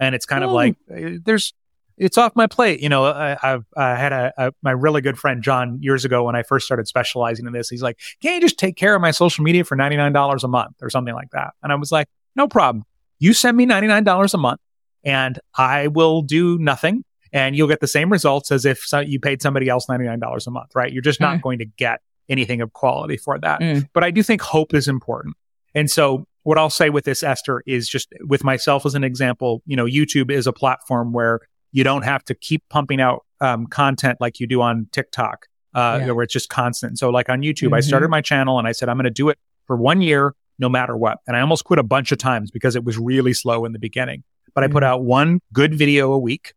And 0.00 0.16
it's 0.16 0.26
kind 0.26 0.42
of 0.42 0.50
like, 0.50 0.76
eh, 0.90 1.18
there's, 1.24 1.54
it's 1.96 2.18
off 2.18 2.34
my 2.34 2.48
plate. 2.48 2.80
You 2.80 2.88
know, 2.88 3.04
I, 3.04 3.36
have 3.40 3.64
I 3.76 3.94
had 3.94 4.12
a, 4.12 4.32
a, 4.36 4.52
my 4.62 4.72
really 4.72 5.02
good 5.02 5.18
friend 5.18 5.44
John 5.44 5.78
years 5.80 6.04
ago 6.04 6.24
when 6.24 6.34
I 6.34 6.42
first 6.42 6.66
started 6.66 6.88
specializing 6.88 7.46
in 7.46 7.52
this. 7.52 7.70
He's 7.70 7.80
like, 7.80 7.98
"Can 8.20 8.34
you 8.34 8.40
just 8.42 8.58
take 8.58 8.76
care 8.76 8.94
of 8.94 9.00
my 9.00 9.12
social 9.12 9.42
media 9.44 9.64
for 9.64 9.76
ninety 9.76 9.96
nine 9.96 10.12
dollars 10.12 10.44
a 10.44 10.48
month 10.48 10.74
or 10.82 10.90
something 10.90 11.14
like 11.14 11.30
that?" 11.30 11.54
And 11.62 11.72
I 11.72 11.74
was 11.76 11.90
like, 11.90 12.08
"No 12.34 12.48
problem. 12.48 12.84
You 13.18 13.32
send 13.32 13.56
me 13.56 13.64
ninety 13.64 13.88
nine 13.88 14.04
dollars 14.04 14.34
a 14.34 14.36
month 14.36 14.60
and 15.06 15.38
I 15.56 15.86
will 15.86 16.20
do 16.20 16.58
nothing 16.58 17.04
and 17.32 17.56
you'll 17.56 17.68
get 17.68 17.80
the 17.80 17.86
same 17.86 18.10
results 18.10 18.50
as 18.50 18.66
if 18.66 18.84
you 19.06 19.20
paid 19.20 19.40
somebody 19.40 19.68
else 19.68 19.86
$99 19.86 20.46
a 20.46 20.50
month, 20.50 20.72
right? 20.74 20.92
You're 20.92 21.00
just 21.00 21.20
not 21.20 21.38
mm. 21.38 21.42
going 21.42 21.60
to 21.60 21.64
get 21.64 22.00
anything 22.28 22.60
of 22.60 22.72
quality 22.72 23.16
for 23.16 23.38
that. 23.38 23.60
Mm. 23.60 23.88
But 23.92 24.02
I 24.02 24.10
do 24.10 24.22
think 24.22 24.42
hope 24.42 24.74
is 24.74 24.88
important. 24.88 25.36
And 25.74 25.88
so 25.88 26.26
what 26.42 26.58
I'll 26.58 26.70
say 26.70 26.90
with 26.90 27.04
this, 27.04 27.22
Esther, 27.22 27.62
is 27.66 27.88
just 27.88 28.08
with 28.22 28.42
myself 28.42 28.84
as 28.84 28.94
an 28.94 29.04
example, 29.04 29.62
you 29.64 29.76
know, 29.76 29.84
YouTube 29.84 30.30
is 30.30 30.46
a 30.46 30.52
platform 30.52 31.12
where 31.12 31.40
you 31.70 31.84
don't 31.84 32.02
have 32.02 32.24
to 32.24 32.34
keep 32.34 32.64
pumping 32.68 33.00
out 33.00 33.24
um, 33.40 33.66
content 33.66 34.18
like 34.20 34.40
you 34.40 34.46
do 34.46 34.60
on 34.60 34.88
TikTok, 34.90 35.46
uh, 35.74 36.00
yeah. 36.00 36.10
where 36.12 36.24
it's 36.24 36.32
just 36.32 36.48
constant. 36.48 36.98
So 36.98 37.10
like 37.10 37.28
on 37.28 37.42
YouTube, 37.42 37.66
mm-hmm. 37.66 37.74
I 37.74 37.80
started 37.80 38.08
my 38.08 38.22
channel 38.22 38.58
and 38.58 38.66
I 38.66 38.72
said, 38.72 38.88
I'm 38.88 38.96
going 38.96 39.04
to 39.04 39.10
do 39.10 39.28
it 39.28 39.38
for 39.66 39.76
one 39.76 40.00
year, 40.00 40.34
no 40.58 40.68
matter 40.68 40.96
what. 40.96 41.18
And 41.28 41.36
I 41.36 41.42
almost 41.42 41.64
quit 41.64 41.78
a 41.78 41.84
bunch 41.84 42.10
of 42.10 42.18
times 42.18 42.50
because 42.50 42.74
it 42.74 42.82
was 42.82 42.98
really 42.98 43.34
slow 43.34 43.64
in 43.64 43.72
the 43.72 43.78
beginning 43.78 44.24
but 44.54 44.64
I 44.64 44.68
put 44.68 44.82
mm-hmm. 44.82 44.84
out 44.84 45.04
one 45.04 45.40
good 45.52 45.74
video 45.74 46.12
a 46.12 46.18
week. 46.18 46.54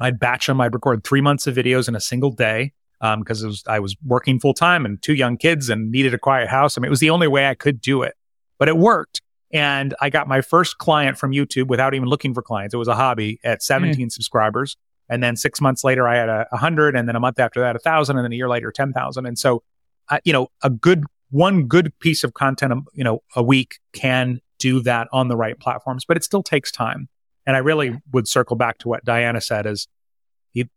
I'd 0.00 0.18
batch 0.18 0.46
them. 0.46 0.60
I'd 0.60 0.74
record 0.74 1.04
three 1.04 1.20
months 1.20 1.46
of 1.46 1.54
videos 1.54 1.88
in 1.88 1.94
a 1.94 2.00
single 2.00 2.30
day 2.30 2.72
because 3.00 3.44
um, 3.44 3.54
I 3.66 3.80
was 3.80 3.96
working 4.04 4.38
full 4.38 4.54
time 4.54 4.84
and 4.84 5.00
two 5.00 5.14
young 5.14 5.36
kids 5.36 5.68
and 5.68 5.90
needed 5.90 6.14
a 6.14 6.18
quiet 6.18 6.48
house. 6.48 6.76
I 6.76 6.80
mean, 6.80 6.86
it 6.86 6.90
was 6.90 7.00
the 7.00 7.10
only 7.10 7.28
way 7.28 7.48
I 7.48 7.54
could 7.54 7.80
do 7.80 8.02
it, 8.02 8.14
but 8.58 8.68
it 8.68 8.76
worked. 8.76 9.22
And 9.52 9.94
I 10.00 10.10
got 10.10 10.28
my 10.28 10.42
first 10.42 10.78
client 10.78 11.18
from 11.18 11.32
YouTube 11.32 11.66
without 11.66 11.94
even 11.94 12.08
looking 12.08 12.34
for 12.34 12.42
clients. 12.42 12.72
It 12.72 12.76
was 12.76 12.88
a 12.88 12.94
hobby 12.94 13.40
at 13.42 13.62
17 13.62 14.06
mm. 14.06 14.12
subscribers. 14.12 14.76
And 15.08 15.22
then 15.22 15.34
six 15.34 15.60
months 15.60 15.82
later, 15.82 16.06
I 16.06 16.16
had 16.16 16.28
a, 16.28 16.46
a 16.52 16.56
hundred. 16.56 16.94
And 16.94 17.08
then 17.08 17.16
a 17.16 17.20
month 17.20 17.40
after 17.40 17.60
that, 17.60 17.74
a 17.74 17.80
thousand. 17.80 18.16
And 18.16 18.24
then 18.24 18.32
a 18.32 18.36
year 18.36 18.48
later, 18.48 18.70
10,000. 18.70 19.26
And 19.26 19.36
so, 19.36 19.64
uh, 20.08 20.18
you 20.24 20.32
know, 20.32 20.48
a 20.62 20.70
good, 20.70 21.04
one 21.30 21.66
good 21.66 21.92
piece 21.98 22.22
of 22.22 22.34
content, 22.34 22.72
um, 22.72 22.86
you 22.94 23.02
know, 23.02 23.22
a 23.34 23.42
week 23.42 23.80
can 23.92 24.40
do 24.60 24.80
that 24.82 25.08
on 25.12 25.28
the 25.28 25.36
right 25.36 25.58
platforms, 25.58 26.04
but 26.04 26.16
it 26.16 26.22
still 26.22 26.42
takes 26.42 26.70
time. 26.70 27.08
And 27.46 27.56
I 27.56 27.60
really 27.60 27.98
would 28.12 28.28
circle 28.28 28.54
back 28.54 28.78
to 28.78 28.88
what 28.88 29.04
Diana 29.04 29.40
said 29.40 29.66
is 29.66 29.88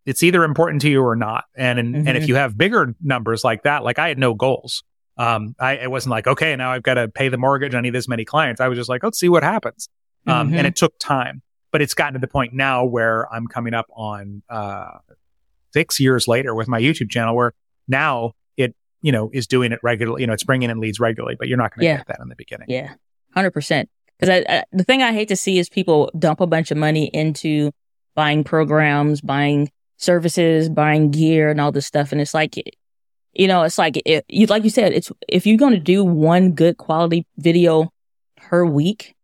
it's 0.05 0.23
either 0.23 0.43
important 0.43 0.81
to 0.83 0.89
you 0.89 1.03
or 1.03 1.15
not. 1.15 1.45
And, 1.55 1.79
and, 1.79 1.95
mm-hmm. 1.95 2.07
and 2.07 2.17
if 2.17 2.23
mm-hmm. 2.23 2.29
you 2.29 2.35
have 2.35 2.57
bigger 2.57 2.95
numbers 3.01 3.43
like 3.43 3.63
that, 3.63 3.83
like 3.83 3.99
I 3.99 4.07
had 4.07 4.17
no 4.17 4.33
goals. 4.33 4.83
Um, 5.17 5.55
I, 5.59 5.73
it 5.73 5.91
wasn't 5.91 6.11
like, 6.11 6.27
okay, 6.27 6.55
now 6.55 6.71
I've 6.71 6.83
got 6.83 6.95
to 6.95 7.07
pay 7.07 7.29
the 7.29 7.37
mortgage. 7.37 7.75
I 7.75 7.81
need 7.81 7.93
this 7.93 8.07
many 8.07 8.25
clients. 8.25 8.61
I 8.61 8.67
was 8.67 8.77
just 8.77 8.89
like, 8.89 9.03
let's 9.03 9.19
see 9.19 9.29
what 9.29 9.43
happens. 9.43 9.89
Um, 10.25 10.47
mm-hmm. 10.47 10.57
and 10.57 10.67
it 10.67 10.75
took 10.75 10.97
time, 10.99 11.41
but 11.71 11.81
it's 11.81 11.93
gotten 11.93 12.13
to 12.13 12.19
the 12.19 12.27
point 12.27 12.53
now 12.53 12.85
where 12.85 13.31
I'm 13.33 13.47
coming 13.47 13.73
up 13.73 13.87
on, 13.95 14.41
uh, 14.49 14.99
six 15.73 15.99
years 15.99 16.27
later 16.27 16.53
with 16.53 16.67
my 16.67 16.79
YouTube 16.79 17.09
channel 17.09 17.35
where 17.35 17.53
now 17.87 18.33
it, 18.57 18.75
you 19.01 19.11
know, 19.11 19.31
is 19.33 19.47
doing 19.47 19.71
it 19.71 19.79
regularly. 19.81 20.21
You 20.21 20.27
know, 20.27 20.33
it's 20.33 20.43
bringing 20.43 20.69
in 20.69 20.79
leads 20.79 20.99
regularly, 20.99 21.35
but 21.37 21.47
you're 21.47 21.57
not 21.57 21.75
going 21.75 21.81
to 21.81 21.85
yeah. 21.85 21.97
get 21.97 22.07
that 22.07 22.19
in 22.21 22.29
the 22.29 22.35
beginning. 22.35 22.67
Yeah. 22.69 22.93
100%. 23.35 23.85
Because 24.19 24.63
the 24.71 24.83
thing 24.83 25.01
I 25.01 25.11
hate 25.11 25.27
to 25.29 25.35
see 25.35 25.57
is 25.57 25.69
people 25.69 26.11
dump 26.17 26.39
a 26.39 26.47
bunch 26.47 26.71
of 26.71 26.77
money 26.77 27.05
into 27.07 27.71
buying 28.15 28.43
programs, 28.43 29.21
buying 29.21 29.71
services, 29.97 30.69
buying 30.69 31.11
gear, 31.11 31.49
and 31.49 31.59
all 31.59 31.71
this 31.71 31.85
stuff, 31.85 32.11
and 32.11 32.21
it's 32.21 32.33
like, 32.33 32.55
you 33.33 33.47
know, 33.47 33.63
it's 33.63 33.77
like 33.77 34.01
it, 34.05 34.25
you 34.27 34.45
like 34.45 34.63
you 34.63 34.69
said, 34.69 34.93
it's 34.93 35.11
if 35.27 35.47
you're 35.47 35.57
going 35.57 35.73
to 35.73 35.79
do 35.79 36.03
one 36.03 36.51
good 36.51 36.77
quality 36.77 37.25
video 37.37 37.91
per 38.37 38.63
week, 38.63 39.15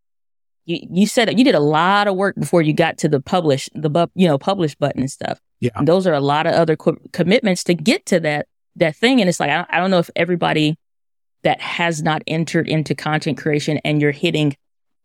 you 0.65 0.79
you 0.89 1.07
said 1.07 1.37
you 1.37 1.45
did 1.45 1.55
a 1.55 1.59
lot 1.59 2.07
of 2.07 2.15
work 2.15 2.35
before 2.35 2.61
you 2.61 2.73
got 2.73 2.97
to 2.99 3.07
the 3.07 3.19
publish 3.19 3.69
the 3.75 4.09
you 4.15 4.27
know 4.27 4.37
publish 4.37 4.75
button 4.75 5.01
and 5.01 5.11
stuff. 5.11 5.39
Yeah, 5.59 5.71
and 5.75 5.87
those 5.87 6.07
are 6.07 6.13
a 6.13 6.21
lot 6.21 6.47
of 6.47 6.53
other 6.53 6.75
co- 6.75 6.97
commitments 7.13 7.63
to 7.65 7.75
get 7.75 8.05
to 8.07 8.19
that 8.21 8.47
that 8.77 8.95
thing, 8.95 9.19
and 9.21 9.29
it's 9.29 9.39
like 9.39 9.51
I, 9.51 9.65
I 9.69 9.77
don't 9.77 9.91
know 9.91 9.99
if 9.99 10.09
everybody 10.15 10.77
that 11.43 11.61
has 11.61 12.01
not 12.01 12.21
entered 12.27 12.67
into 12.67 12.95
content 12.95 13.37
creation 13.37 13.79
and 13.83 14.01
you're 14.01 14.11
hitting 14.11 14.55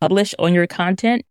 publish 0.01 0.35
on 0.39 0.55
your 0.55 0.67
content, 0.67 1.25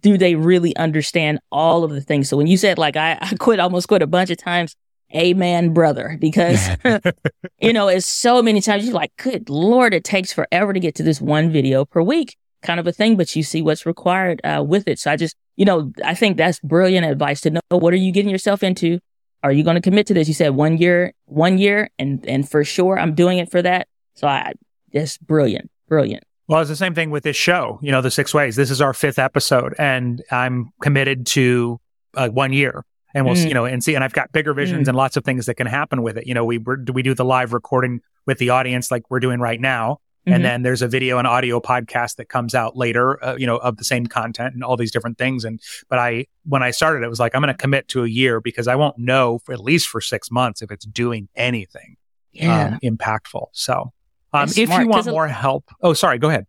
do 0.00 0.18
they 0.18 0.34
really 0.34 0.76
understand 0.76 1.38
all 1.50 1.84
of 1.84 1.90
the 1.90 2.00
things? 2.00 2.28
So 2.28 2.36
when 2.36 2.46
you 2.46 2.56
said 2.56 2.78
like 2.78 2.96
I, 2.96 3.18
I 3.20 3.34
quit, 3.38 3.60
almost 3.60 3.88
quit 3.88 4.02
a 4.02 4.06
bunch 4.06 4.30
of 4.30 4.36
times, 4.36 4.76
amen, 5.14 5.72
brother, 5.72 6.18
because 6.20 6.68
you 7.60 7.72
know, 7.72 7.88
it's 7.88 8.06
so 8.06 8.42
many 8.42 8.60
times 8.60 8.84
you're 8.84 8.94
like, 8.94 9.12
good 9.16 9.48
Lord, 9.48 9.94
it 9.94 10.04
takes 10.04 10.32
forever 10.32 10.72
to 10.72 10.80
get 10.80 10.94
to 10.96 11.02
this 11.02 11.20
one 11.20 11.50
video 11.50 11.84
per 11.84 12.02
week 12.02 12.36
kind 12.64 12.80
of 12.80 12.86
a 12.86 12.92
thing, 12.92 13.16
but 13.16 13.36
you 13.36 13.42
see 13.44 13.62
what's 13.62 13.86
required 13.86 14.40
uh, 14.42 14.64
with 14.66 14.88
it. 14.88 14.98
So 14.98 15.12
I 15.12 15.16
just, 15.16 15.36
you 15.54 15.64
know, 15.64 15.92
I 16.04 16.14
think 16.14 16.36
that's 16.36 16.58
brilliant 16.60 17.06
advice 17.06 17.42
to 17.42 17.50
know 17.50 17.60
what 17.68 17.92
are 17.92 17.98
you 17.98 18.10
getting 18.10 18.30
yourself 18.30 18.64
into? 18.64 18.98
Are 19.44 19.52
you 19.52 19.62
going 19.62 19.74
to 19.74 19.82
commit 19.82 20.06
to 20.06 20.14
this? 20.14 20.26
You 20.26 20.32
said 20.32 20.56
one 20.56 20.78
year, 20.78 21.12
one 21.26 21.58
year, 21.58 21.90
and 21.98 22.26
and 22.26 22.48
for 22.48 22.64
sure 22.64 22.98
I'm 22.98 23.14
doing 23.14 23.38
it 23.38 23.50
for 23.50 23.60
that. 23.60 23.88
So 24.14 24.26
I 24.26 24.54
just 24.90 25.24
brilliant, 25.24 25.70
brilliant. 25.86 26.24
Well, 26.48 26.60
it's 26.60 26.70
the 26.70 26.76
same 26.76 26.94
thing 26.94 27.10
with 27.10 27.24
this 27.24 27.36
show, 27.36 27.78
you 27.82 27.92
know, 27.92 28.00
the 28.00 28.10
six 28.10 28.32
ways. 28.32 28.56
This 28.56 28.70
is 28.70 28.80
our 28.80 28.94
fifth 28.94 29.18
episode, 29.18 29.74
and 29.78 30.22
I'm 30.30 30.72
committed 30.80 31.26
to 31.28 31.78
uh, 32.14 32.28
one 32.28 32.54
year. 32.54 32.84
And 33.14 33.26
we'll, 33.26 33.36
mm. 33.36 33.46
you 33.46 33.54
know, 33.54 33.64
and 33.64 33.84
see, 33.84 33.94
and 33.94 34.02
I've 34.02 34.12
got 34.12 34.32
bigger 34.32 34.54
visions 34.54 34.86
mm. 34.86 34.88
and 34.88 34.96
lots 34.96 35.16
of 35.16 35.24
things 35.24 35.46
that 35.46 35.54
can 35.54 35.66
happen 35.66 36.02
with 36.02 36.16
it. 36.16 36.26
You 36.26 36.34
know, 36.34 36.44
we 36.46 36.58
we 36.58 37.02
do 37.02 37.14
the 37.14 37.24
live 37.24 37.52
recording 37.52 38.00
with 38.26 38.38
the 38.38 38.48
audience 38.48 38.90
like 38.90 39.10
we're 39.10 39.20
doing 39.20 39.40
right 39.40 39.60
now, 39.60 40.00
mm-hmm. 40.26 40.32
and 40.34 40.44
then 40.44 40.62
there's 40.62 40.82
a 40.82 40.88
video 40.88 41.18
and 41.18 41.26
audio 41.26 41.60
podcast 41.60 42.16
that 42.16 42.28
comes 42.28 42.54
out 42.54 42.76
later, 42.76 43.22
uh, 43.24 43.36
you 43.36 43.46
know, 43.46 43.56
of 43.56 43.76
the 43.76 43.84
same 43.84 44.06
content 44.06 44.54
and 44.54 44.64
all 44.64 44.76
these 44.76 44.90
different 44.90 45.18
things. 45.18 45.44
And 45.44 45.60
but 45.88 45.98
I, 45.98 46.26
when 46.44 46.62
I 46.62 46.70
started, 46.70 47.04
it 47.04 47.08
was 47.08 47.20
like 47.20 47.34
I'm 47.34 47.42
going 47.42 47.52
to 47.52 47.58
commit 47.58 47.88
to 47.88 48.04
a 48.04 48.08
year 48.08 48.40
because 48.40 48.68
I 48.68 48.76
won't 48.76 48.98
know 48.98 49.38
for 49.40 49.52
at 49.52 49.60
least 49.60 49.88
for 49.88 50.00
six 50.00 50.30
months 50.30 50.62
if 50.62 50.70
it's 50.70 50.86
doing 50.86 51.28
anything 51.36 51.96
yeah. 52.32 52.66
um, 52.66 52.78
impactful. 52.82 53.46
So 53.52 53.92
um, 54.32 54.48
if 54.48 54.56
you 54.56 54.88
want 54.88 55.06
more 55.06 55.28
help, 55.28 55.70
oh, 55.80 55.92
sorry, 55.92 56.18
go 56.18 56.28
ahead. 56.28 56.46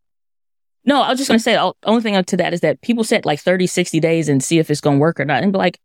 No, 0.85 1.01
I 1.01 1.09
was 1.09 1.17
just 1.17 1.29
going 1.29 1.39
to 1.39 1.43
say, 1.43 1.53
the 1.53 1.73
only 1.83 2.01
thing 2.01 2.15
up 2.15 2.27
to 2.27 2.37
that 2.37 2.53
is 2.53 2.61
that 2.61 2.81
people 2.81 3.03
set 3.03 3.25
like 3.25 3.39
30, 3.39 3.65
60 3.65 3.99
days 3.99 4.29
and 4.29 4.43
see 4.43 4.59
if 4.59 4.69
it's 4.69 4.81
going 4.81 4.97
to 4.97 5.01
work 5.01 5.19
or 5.19 5.25
not. 5.25 5.41
And 5.41 5.51
be 5.51 5.57
like, 5.57 5.79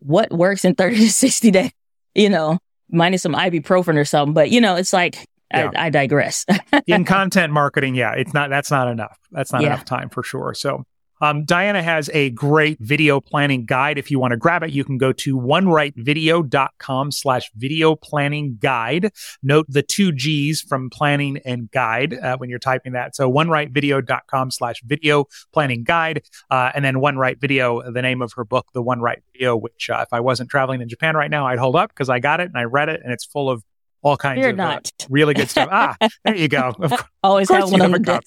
what 0.00 0.32
works 0.32 0.64
in 0.64 0.74
30 0.74 0.96
to 0.96 1.10
60 1.12 1.50
days? 1.50 1.70
You 2.14 2.28
know, 2.28 2.58
minus 2.90 3.22
some 3.22 3.34
ibuprofen 3.34 3.96
or 3.96 4.04
something. 4.04 4.34
But, 4.34 4.50
you 4.50 4.60
know, 4.60 4.76
it's 4.76 4.92
like, 4.92 5.28
yeah. 5.52 5.70
I, 5.76 5.86
I, 5.86 5.90
digress. 5.90 6.44
in 6.86 7.04
content 7.04 7.52
marketing, 7.52 7.94
yeah, 7.94 8.12
it's 8.12 8.34
not, 8.34 8.50
that's 8.50 8.70
not 8.70 8.88
enough. 8.88 9.18
That's 9.30 9.52
not 9.52 9.62
yeah. 9.62 9.68
enough 9.68 9.84
time 9.84 10.08
for 10.08 10.22
sure. 10.22 10.54
So, 10.54 10.84
um, 11.22 11.44
Diana 11.44 11.84
has 11.84 12.10
a 12.12 12.30
great 12.30 12.78
video 12.80 13.20
planning 13.20 13.64
guide. 13.64 13.96
If 13.96 14.10
you 14.10 14.18
want 14.18 14.32
to 14.32 14.36
grab 14.36 14.64
it, 14.64 14.72
you 14.72 14.84
can 14.84 14.98
go 14.98 15.12
to 15.12 15.38
onerightvideo.com 15.38 17.12
slash 17.12 17.50
video 17.54 17.94
planning 17.94 18.58
guide. 18.60 19.12
Note 19.40 19.66
the 19.68 19.84
two 19.84 20.10
G's 20.10 20.60
from 20.60 20.90
planning 20.90 21.38
and 21.44 21.70
guide 21.70 22.14
uh, 22.14 22.36
when 22.38 22.50
you're 22.50 22.58
typing 22.58 22.94
that. 22.94 23.14
So 23.14 23.30
onerightvideo.com 23.30 24.50
slash 24.50 24.82
video 24.82 25.26
planning 25.52 25.84
guide. 25.84 26.24
Uh, 26.50 26.72
and 26.74 26.84
then 26.84 26.98
One 26.98 27.16
Right 27.16 27.40
Video, 27.40 27.88
the 27.88 28.02
name 28.02 28.20
of 28.20 28.32
her 28.32 28.44
book, 28.44 28.66
The 28.74 28.82
One 28.82 29.00
Right 29.00 29.22
Video, 29.32 29.56
which 29.56 29.90
uh, 29.90 30.00
if 30.02 30.12
I 30.12 30.18
wasn't 30.18 30.50
traveling 30.50 30.82
in 30.82 30.88
Japan 30.88 31.14
right 31.14 31.30
now, 31.30 31.46
I'd 31.46 31.60
hold 31.60 31.76
up 31.76 31.90
because 31.90 32.08
I 32.08 32.18
got 32.18 32.40
it 32.40 32.48
and 32.48 32.58
I 32.58 32.64
read 32.64 32.88
it 32.88 33.00
and 33.04 33.12
it's 33.12 33.24
full 33.24 33.48
of 33.48 33.62
all 34.02 34.16
kinds 34.16 34.40
You're 34.40 34.50
of 34.50 34.60
uh, 34.60 34.64
not. 34.64 34.90
really 35.08 35.34
good 35.34 35.48
stuff. 35.48 35.68
ah, 35.70 35.96
there 36.24 36.36
you 36.36 36.48
go. 36.48 36.74
Of 36.80 36.92
Always 37.22 37.48
have 37.50 37.70
one 37.70 37.80
of 37.80 37.92
the 37.92 38.22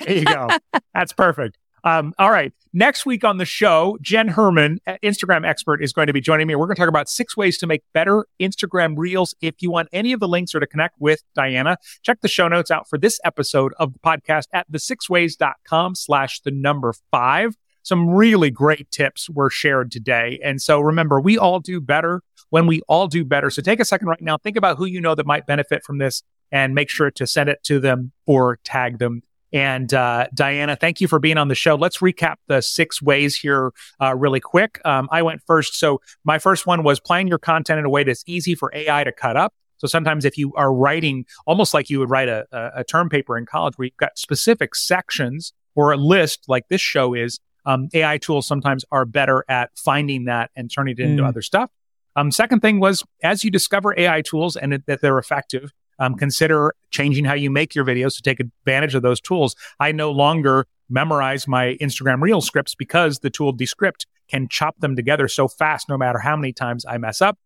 There 0.00 0.16
you 0.16 0.24
go. 0.24 0.48
That's 0.94 1.12
perfect. 1.12 1.58
Um, 1.84 2.14
all 2.18 2.30
right. 2.30 2.52
Next 2.72 3.06
week 3.06 3.24
on 3.24 3.38
the 3.38 3.44
show, 3.44 3.96
Jen 4.02 4.28
Herman, 4.28 4.80
Instagram 5.02 5.46
expert, 5.46 5.82
is 5.82 5.92
going 5.92 6.08
to 6.08 6.12
be 6.12 6.20
joining 6.20 6.46
me. 6.46 6.54
We're 6.54 6.66
going 6.66 6.74
to 6.76 6.80
talk 6.80 6.88
about 6.88 7.08
six 7.08 7.36
ways 7.36 7.56
to 7.58 7.66
make 7.66 7.82
better 7.94 8.26
Instagram 8.40 8.94
reels. 8.98 9.34
If 9.40 9.54
you 9.60 9.70
want 9.70 9.88
any 9.92 10.12
of 10.12 10.20
the 10.20 10.28
links 10.28 10.54
or 10.54 10.60
to 10.60 10.66
connect 10.66 10.96
with 11.00 11.22
Diana, 11.34 11.78
check 12.02 12.20
the 12.20 12.28
show 12.28 12.48
notes 12.48 12.70
out 12.70 12.88
for 12.88 12.98
this 12.98 13.20
episode 13.24 13.72
of 13.78 13.92
the 13.92 13.98
podcast 14.00 14.44
at 14.52 14.66
the 14.68 14.78
sixways.com 14.78 15.94
slash 15.94 16.40
the 16.40 16.50
number 16.50 16.92
five. 17.10 17.54
some 17.82 18.10
really 18.10 18.50
great 18.50 18.90
tips 18.90 19.30
were 19.30 19.48
shared 19.48 19.92
today. 19.92 20.40
And 20.42 20.60
so 20.60 20.80
remember, 20.80 21.20
we 21.20 21.38
all 21.38 21.60
do 21.60 21.80
better 21.80 22.20
when 22.50 22.66
we 22.66 22.80
all 22.88 23.06
do 23.06 23.24
better. 23.24 23.50
So 23.50 23.62
take 23.62 23.80
a 23.80 23.84
second 23.84 24.08
right 24.08 24.20
now, 24.20 24.38
think 24.38 24.56
about 24.56 24.76
who 24.76 24.86
you 24.86 25.00
know 25.00 25.14
that 25.14 25.26
might 25.26 25.46
benefit 25.46 25.84
from 25.84 25.98
this 25.98 26.22
and 26.52 26.74
make 26.74 26.88
sure 26.88 27.10
to 27.10 27.26
send 27.26 27.48
it 27.48 27.62
to 27.64 27.80
them 27.80 28.12
or 28.26 28.58
tag 28.64 28.98
them. 28.98 29.22
And 29.52 29.92
uh, 29.94 30.26
Diana, 30.34 30.76
thank 30.76 31.00
you 31.00 31.08
for 31.08 31.18
being 31.18 31.38
on 31.38 31.48
the 31.48 31.54
show. 31.54 31.76
Let's 31.76 31.98
recap 31.98 32.36
the 32.46 32.60
six 32.60 33.00
ways 33.00 33.36
here 33.36 33.72
uh, 34.02 34.14
really 34.14 34.40
quick. 34.40 34.80
Um, 34.84 35.08
I 35.10 35.22
went 35.22 35.40
first. 35.46 35.78
So 35.78 36.00
my 36.24 36.38
first 36.38 36.66
one 36.66 36.82
was 36.82 37.00
plan 37.00 37.26
your 37.26 37.38
content 37.38 37.78
in 37.78 37.84
a 37.84 37.90
way 37.90 38.04
that's 38.04 38.24
easy 38.26 38.54
for 38.54 38.70
AI 38.74 39.04
to 39.04 39.12
cut 39.12 39.36
up. 39.36 39.54
So 39.78 39.86
sometimes 39.86 40.24
if 40.24 40.38
you 40.38 40.52
are 40.54 40.72
writing 40.72 41.26
almost 41.46 41.74
like 41.74 41.90
you 41.90 41.98
would 42.00 42.10
write 42.10 42.28
a, 42.28 42.46
a, 42.52 42.82
term 42.82 43.08
paper 43.08 43.36
in 43.36 43.44
college 43.46 43.76
where 43.76 43.86
you've 43.86 43.96
got 43.98 44.18
specific 44.18 44.74
sections 44.74 45.52
or 45.74 45.92
a 45.92 45.96
list 45.96 46.44
like 46.48 46.68
this 46.68 46.80
show 46.80 47.14
is, 47.14 47.38
um, 47.66 47.88
AI 47.92 48.16
tools 48.16 48.46
sometimes 48.46 48.84
are 48.90 49.04
better 49.04 49.44
at 49.48 49.70
finding 49.76 50.24
that 50.24 50.50
and 50.56 50.70
turning 50.72 50.96
it 50.98 51.00
into 51.00 51.22
mm. 51.22 51.28
other 51.28 51.42
stuff. 51.42 51.70
Um, 52.16 52.30
second 52.30 52.60
thing 52.60 52.80
was 52.80 53.04
as 53.22 53.44
you 53.44 53.50
discover 53.50 53.94
AI 53.96 54.22
tools 54.22 54.56
and 54.56 54.74
it, 54.74 54.86
that 54.86 55.02
they're 55.02 55.18
effective, 55.18 55.72
um, 55.98 56.14
consider 56.14 56.74
changing 56.90 57.24
how 57.24 57.34
you 57.34 57.50
make 57.50 57.74
your 57.74 57.84
videos 57.84 58.16
to 58.16 58.22
take 58.22 58.40
advantage 58.40 58.94
of 58.94 59.02
those 59.02 59.20
tools. 59.20 59.54
I 59.78 59.92
no 59.92 60.10
longer 60.10 60.66
memorize 60.88 61.46
my 61.46 61.76
Instagram 61.80 62.20
reel 62.20 62.40
scripts 62.40 62.74
because 62.74 63.20
the 63.20 63.30
tool 63.30 63.52
Descript 63.52 64.06
can 64.28 64.48
chop 64.48 64.78
them 64.80 64.96
together 64.96 65.28
so 65.28 65.48
fast, 65.48 65.88
no 65.88 65.96
matter 65.96 66.18
how 66.18 66.36
many 66.36 66.52
times 66.52 66.84
I 66.86 66.98
mess 66.98 67.20
up. 67.20 67.38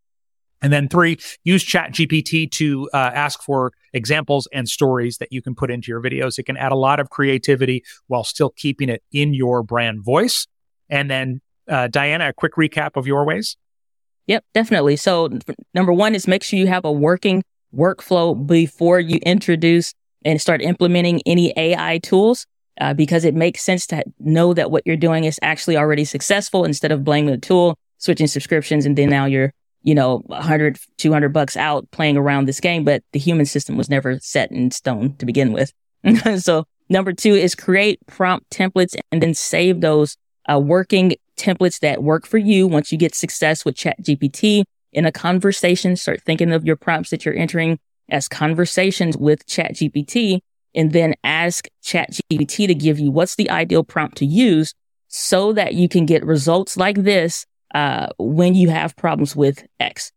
And 0.61 0.71
then 0.71 0.87
three, 0.87 1.17
use 1.43 1.63
Chat 1.63 1.91
GPT 1.91 2.49
to 2.51 2.87
uh, 2.93 2.97
ask 2.97 3.41
for 3.41 3.73
examples 3.93 4.47
and 4.53 4.69
stories 4.69 5.17
that 5.17 5.31
you 5.31 5.41
can 5.41 5.55
put 5.55 5.71
into 5.71 5.89
your 5.89 6.01
videos. 6.01 6.37
It 6.37 6.43
can 6.43 6.55
add 6.55 6.71
a 6.71 6.75
lot 6.75 6.99
of 6.99 7.09
creativity 7.09 7.83
while 8.07 8.23
still 8.23 8.51
keeping 8.51 8.87
it 8.87 9.01
in 9.11 9.33
your 9.33 9.63
brand 9.63 10.03
voice. 10.03 10.47
And 10.87 11.09
then, 11.09 11.41
uh, 11.67 11.87
Diana, 11.87 12.29
a 12.29 12.33
quick 12.33 12.53
recap 12.55 12.95
of 12.95 13.07
your 13.07 13.25
ways. 13.25 13.57
Yep, 14.31 14.45
definitely. 14.53 14.95
So, 14.95 15.27
number 15.73 15.91
one 15.91 16.15
is 16.15 16.25
make 16.25 16.41
sure 16.41 16.57
you 16.57 16.67
have 16.67 16.85
a 16.85 16.91
working 16.91 17.43
workflow 17.75 18.47
before 18.47 18.97
you 18.97 19.19
introduce 19.23 19.93
and 20.23 20.39
start 20.39 20.61
implementing 20.61 21.21
any 21.25 21.53
AI 21.57 21.97
tools. 21.97 22.47
Uh, 22.79 22.93
because 22.93 23.25
it 23.25 23.35
makes 23.35 23.61
sense 23.61 23.85
to 23.85 24.01
know 24.19 24.53
that 24.53 24.71
what 24.71 24.83
you're 24.85 24.95
doing 24.95 25.25
is 25.25 25.37
actually 25.41 25.75
already 25.75 26.05
successful 26.05 26.63
instead 26.63 26.93
of 26.93 27.03
blaming 27.03 27.29
the 27.29 27.37
tool, 27.37 27.77
switching 27.97 28.25
subscriptions, 28.25 28.85
and 28.85 28.97
then 28.97 29.09
now 29.09 29.25
you're 29.25 29.51
you 29.83 29.93
know, 29.93 30.19
100, 30.27 30.79
200 30.97 31.29
bucks 31.33 31.57
out 31.57 31.89
playing 31.91 32.15
around 32.15 32.47
this 32.47 32.61
game, 32.61 32.85
but 32.85 33.03
the 33.11 33.19
human 33.19 33.45
system 33.45 33.75
was 33.75 33.89
never 33.89 34.17
set 34.21 34.49
in 34.49 34.71
stone 34.71 35.13
to 35.17 35.25
begin 35.25 35.51
with. 35.51 35.73
so 36.41 36.63
number 36.87 37.11
two 37.11 37.33
is 37.33 37.53
create 37.53 37.99
prompt 38.07 38.49
templates 38.49 38.95
and 39.11 39.21
then 39.21 39.33
save 39.33 39.81
those 39.81 40.15
uh, 40.49 40.57
working 40.57 41.15
templates 41.41 41.79
that 41.79 42.03
work 42.03 42.25
for 42.25 42.37
you. 42.37 42.67
Once 42.67 42.91
you 42.91 42.97
get 42.97 43.15
success 43.15 43.65
with 43.65 43.75
chat 43.75 44.01
GPT 44.01 44.63
in 44.93 45.05
a 45.05 45.11
conversation, 45.11 45.95
start 45.95 46.21
thinking 46.21 46.51
of 46.51 46.65
your 46.65 46.75
prompts 46.75 47.09
that 47.09 47.25
you're 47.25 47.35
entering 47.35 47.79
as 48.09 48.27
conversations 48.27 49.17
with 49.17 49.45
chat 49.47 49.73
GPT 49.73 50.39
and 50.75 50.91
then 50.91 51.15
ask 51.23 51.67
chat 51.81 52.11
GPT 52.31 52.67
to 52.67 52.75
give 52.75 52.99
you 52.99 53.11
what's 53.11 53.35
the 53.35 53.49
ideal 53.49 53.83
prompt 53.83 54.17
to 54.17 54.25
use 54.25 54.73
so 55.07 55.51
that 55.53 55.73
you 55.73 55.89
can 55.89 56.05
get 56.05 56.25
results 56.25 56.77
like 56.77 57.03
this 57.03 57.45
uh, 57.73 58.07
when 58.17 58.53
you 58.53 58.69
have 58.69 58.95
problems 58.95 59.35
with 59.35 59.65
X. 59.79 60.11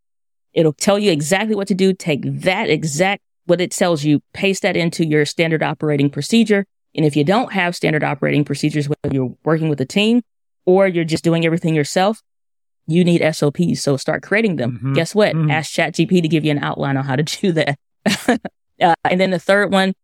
It'll 0.53 0.73
tell 0.73 0.99
you 0.99 1.11
exactly 1.11 1.57
what 1.57 1.69
to 1.69 1.75
do. 1.75 1.93
Take 1.93 2.23
that 2.43 2.71
exact, 2.71 3.23
what 3.47 3.61
it 3.61 3.73
tells 3.73 4.05
you, 4.05 4.21
paste 4.33 4.63
that 4.63 4.77
into 4.77 5.05
your 5.05 5.25
standard 5.25 5.63
operating 5.63 6.11
procedure. 6.11 6.65
And 6.95 7.05
if 7.05 7.17
you 7.17 7.25
don't 7.25 7.53
have 7.53 7.75
standard 7.75 8.05
operating 8.05 8.45
procedures, 8.45 8.89
whether 8.89 9.13
you're 9.13 9.35
working 9.45 9.69
with 9.69 9.81
a 9.81 9.87
team 9.87 10.23
or 10.67 10.87
you're 10.89 11.05
just 11.05 11.25
doing 11.25 11.45
everything 11.45 11.75
yourself, 11.75 12.23
you 12.87 13.05
need 13.05 13.23
SOPs. 13.35 13.81
So 13.81 13.97
start 13.97 14.23
creating 14.23 14.57
them. 14.57 14.73
Mm-hmm. 14.73 14.93
Guess 14.95 15.15
what? 15.15 15.35
Mm-hmm. 15.35 15.51
Ask 15.51 15.73
ChatGPT 15.73 16.23
to 16.23 16.29
give 16.29 16.45
you 16.45 16.51
an 16.51 16.63
outline 16.63 16.97
on 16.97 17.05
how 17.05 17.17
to 17.17 17.23
do 17.41 17.53
that. 17.53 17.79
uh, 18.81 18.95
and 19.05 19.21
then 19.21 19.31
the 19.31 19.39
third 19.39 19.73
one, 19.73 19.95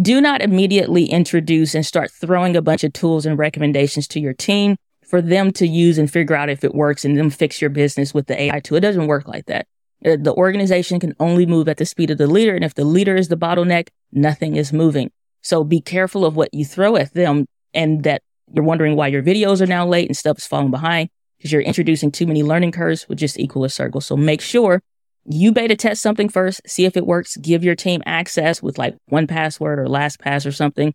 do 0.00 0.20
not 0.20 0.42
immediately 0.42 1.06
introduce 1.06 1.74
and 1.74 1.84
start 1.84 2.10
throwing 2.10 2.56
a 2.56 2.62
bunch 2.62 2.84
of 2.84 2.92
tools 2.92 3.24
and 3.24 3.38
recommendations 3.38 4.06
to 4.08 4.20
your 4.20 4.34
team 4.34 4.76
for 5.06 5.22
them 5.22 5.50
to 5.52 5.66
use 5.66 5.96
and 5.96 6.10
figure 6.10 6.36
out 6.36 6.50
if 6.50 6.62
it 6.62 6.74
works 6.74 7.04
and 7.04 7.16
then 7.16 7.30
fix 7.30 7.62
your 7.62 7.70
business 7.70 8.12
with 8.12 8.26
the 8.26 8.38
AI 8.40 8.60
tool. 8.60 8.76
It 8.76 8.80
doesn't 8.80 9.06
work 9.06 9.26
like 9.26 9.46
that. 9.46 9.66
Uh, 10.04 10.16
the 10.20 10.34
organization 10.34 11.00
can 11.00 11.14
only 11.18 11.46
move 11.46 11.68
at 11.68 11.78
the 11.78 11.86
speed 11.86 12.10
of 12.10 12.18
the 12.18 12.26
leader. 12.26 12.54
And 12.54 12.64
if 12.64 12.74
the 12.74 12.84
leader 12.84 13.16
is 13.16 13.28
the 13.28 13.36
bottleneck, 13.36 13.88
nothing 14.12 14.56
is 14.56 14.72
moving. 14.72 15.10
So 15.40 15.64
be 15.64 15.80
careful 15.80 16.26
of 16.26 16.36
what 16.36 16.52
you 16.52 16.64
throw 16.64 16.96
at 16.96 17.14
them 17.14 17.46
and 17.72 18.04
that 18.04 18.22
you're 18.52 18.64
wondering 18.64 18.96
why 18.96 19.08
your 19.08 19.22
videos 19.22 19.60
are 19.60 19.66
now 19.66 19.86
late 19.86 20.08
and 20.08 20.16
stuff 20.16 20.38
is 20.38 20.46
falling 20.46 20.70
behind 20.70 21.08
because 21.36 21.52
you're 21.52 21.62
introducing 21.62 22.10
too 22.10 22.26
many 22.26 22.42
learning 22.42 22.72
curves 22.72 23.08
with 23.08 23.18
just 23.18 23.38
equal 23.38 23.64
a 23.64 23.68
circle. 23.68 24.00
So 24.00 24.16
make 24.16 24.40
sure 24.40 24.82
you 25.24 25.52
beta 25.52 25.76
test 25.76 26.02
something 26.02 26.28
first, 26.28 26.60
see 26.66 26.84
if 26.84 26.96
it 26.96 27.06
works, 27.06 27.36
give 27.36 27.62
your 27.62 27.74
team 27.74 28.02
access 28.06 28.62
with 28.62 28.78
like 28.78 28.96
1Password 29.12 29.78
or 29.78 29.86
LastPass 29.86 30.46
or 30.46 30.52
something 30.52 30.94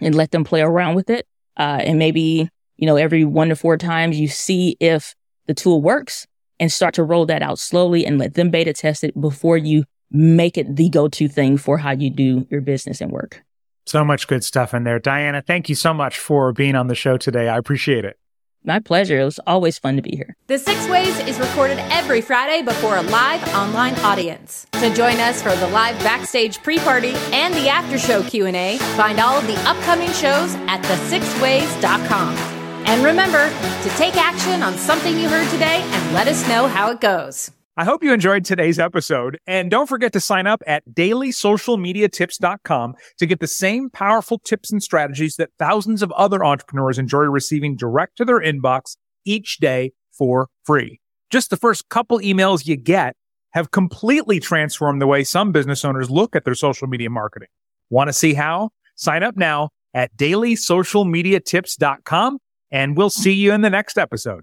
and 0.00 0.14
let 0.14 0.30
them 0.30 0.44
play 0.44 0.62
around 0.62 0.94
with 0.94 1.10
it. 1.10 1.26
Uh, 1.56 1.80
and 1.82 1.98
maybe 1.98 2.48
you 2.78 2.86
know, 2.86 2.96
every 2.96 3.24
one 3.24 3.48
to 3.48 3.56
four 3.56 3.76
times 3.76 4.18
you 4.18 4.28
see 4.28 4.76
if 4.80 5.14
the 5.46 5.54
tool 5.54 5.82
works 5.82 6.26
and 6.60 6.72
start 6.72 6.94
to 6.94 7.02
roll 7.02 7.26
that 7.26 7.42
out 7.42 7.58
slowly 7.58 8.06
and 8.06 8.18
let 8.18 8.34
them 8.34 8.50
beta 8.50 8.72
test 8.72 9.04
it 9.04 9.20
before 9.20 9.56
you 9.56 9.84
make 10.10 10.56
it 10.56 10.76
the 10.76 10.88
go-to 10.88 11.28
thing 11.28 11.58
for 11.58 11.76
how 11.76 11.90
you 11.90 12.08
do 12.08 12.46
your 12.50 12.60
business 12.60 13.00
and 13.00 13.10
work. 13.10 13.42
So 13.88 14.04
much 14.04 14.28
good 14.28 14.44
stuff 14.44 14.74
in 14.74 14.84
there. 14.84 14.98
Diana, 14.98 15.40
thank 15.40 15.70
you 15.70 15.74
so 15.74 15.94
much 15.94 16.18
for 16.18 16.52
being 16.52 16.74
on 16.74 16.88
the 16.88 16.94
show 16.94 17.16
today. 17.16 17.48
I 17.48 17.56
appreciate 17.56 18.04
it. 18.04 18.18
My 18.62 18.80
pleasure. 18.80 19.18
It 19.18 19.24
was 19.24 19.40
always 19.46 19.78
fun 19.78 19.96
to 19.96 20.02
be 20.02 20.14
here. 20.14 20.36
The 20.46 20.58
Six 20.58 20.86
Ways 20.88 21.18
is 21.20 21.38
recorded 21.38 21.78
every 21.90 22.20
Friday 22.20 22.60
before 22.62 22.98
a 22.98 23.02
live 23.02 23.42
online 23.54 23.94
audience. 24.00 24.66
To 24.72 24.92
join 24.92 25.16
us 25.16 25.40
for 25.40 25.56
the 25.56 25.68
live 25.68 25.98
backstage 26.00 26.62
pre-party 26.62 27.14
and 27.32 27.54
the 27.54 27.70
after 27.70 27.98
show 27.98 28.22
Q&A, 28.22 28.76
find 28.94 29.20
all 29.20 29.38
of 29.38 29.46
the 29.46 29.56
upcoming 29.66 30.12
shows 30.12 30.54
at 30.68 30.82
thesixways.com. 30.82 32.36
And 32.84 33.02
remember 33.02 33.48
to 33.48 33.88
take 33.96 34.18
action 34.18 34.62
on 34.62 34.76
something 34.76 35.18
you 35.18 35.30
heard 35.30 35.48
today 35.48 35.80
and 35.82 36.14
let 36.14 36.28
us 36.28 36.46
know 36.46 36.68
how 36.68 36.90
it 36.90 37.00
goes. 37.00 37.52
I 37.78 37.84
hope 37.84 38.02
you 38.02 38.12
enjoyed 38.12 38.44
today's 38.44 38.80
episode. 38.80 39.38
And 39.46 39.70
don't 39.70 39.88
forget 39.88 40.12
to 40.14 40.20
sign 40.20 40.48
up 40.48 40.64
at 40.66 40.82
dailysocialmediatips.com 40.94 42.94
to 43.18 43.26
get 43.26 43.38
the 43.38 43.46
same 43.46 43.88
powerful 43.88 44.40
tips 44.40 44.72
and 44.72 44.82
strategies 44.82 45.36
that 45.36 45.50
thousands 45.60 46.02
of 46.02 46.10
other 46.10 46.44
entrepreneurs 46.44 46.98
enjoy 46.98 47.20
receiving 47.20 47.76
direct 47.76 48.16
to 48.16 48.24
their 48.24 48.40
inbox 48.40 48.96
each 49.24 49.58
day 49.58 49.92
for 50.10 50.48
free. 50.64 51.00
Just 51.30 51.50
the 51.50 51.56
first 51.56 51.88
couple 51.88 52.18
emails 52.18 52.66
you 52.66 52.74
get 52.74 53.14
have 53.52 53.70
completely 53.70 54.40
transformed 54.40 55.00
the 55.00 55.06
way 55.06 55.22
some 55.22 55.52
business 55.52 55.84
owners 55.84 56.10
look 56.10 56.34
at 56.34 56.44
their 56.44 56.56
social 56.56 56.88
media 56.88 57.10
marketing. 57.10 57.46
Want 57.90 58.08
to 58.08 58.12
see 58.12 58.34
how? 58.34 58.70
Sign 58.96 59.22
up 59.22 59.36
now 59.36 59.70
at 59.94 60.16
dailysocialmediatips.com 60.16 62.38
and 62.72 62.96
we'll 62.96 63.08
see 63.08 63.34
you 63.34 63.52
in 63.52 63.60
the 63.60 63.70
next 63.70 63.98
episode. 63.98 64.42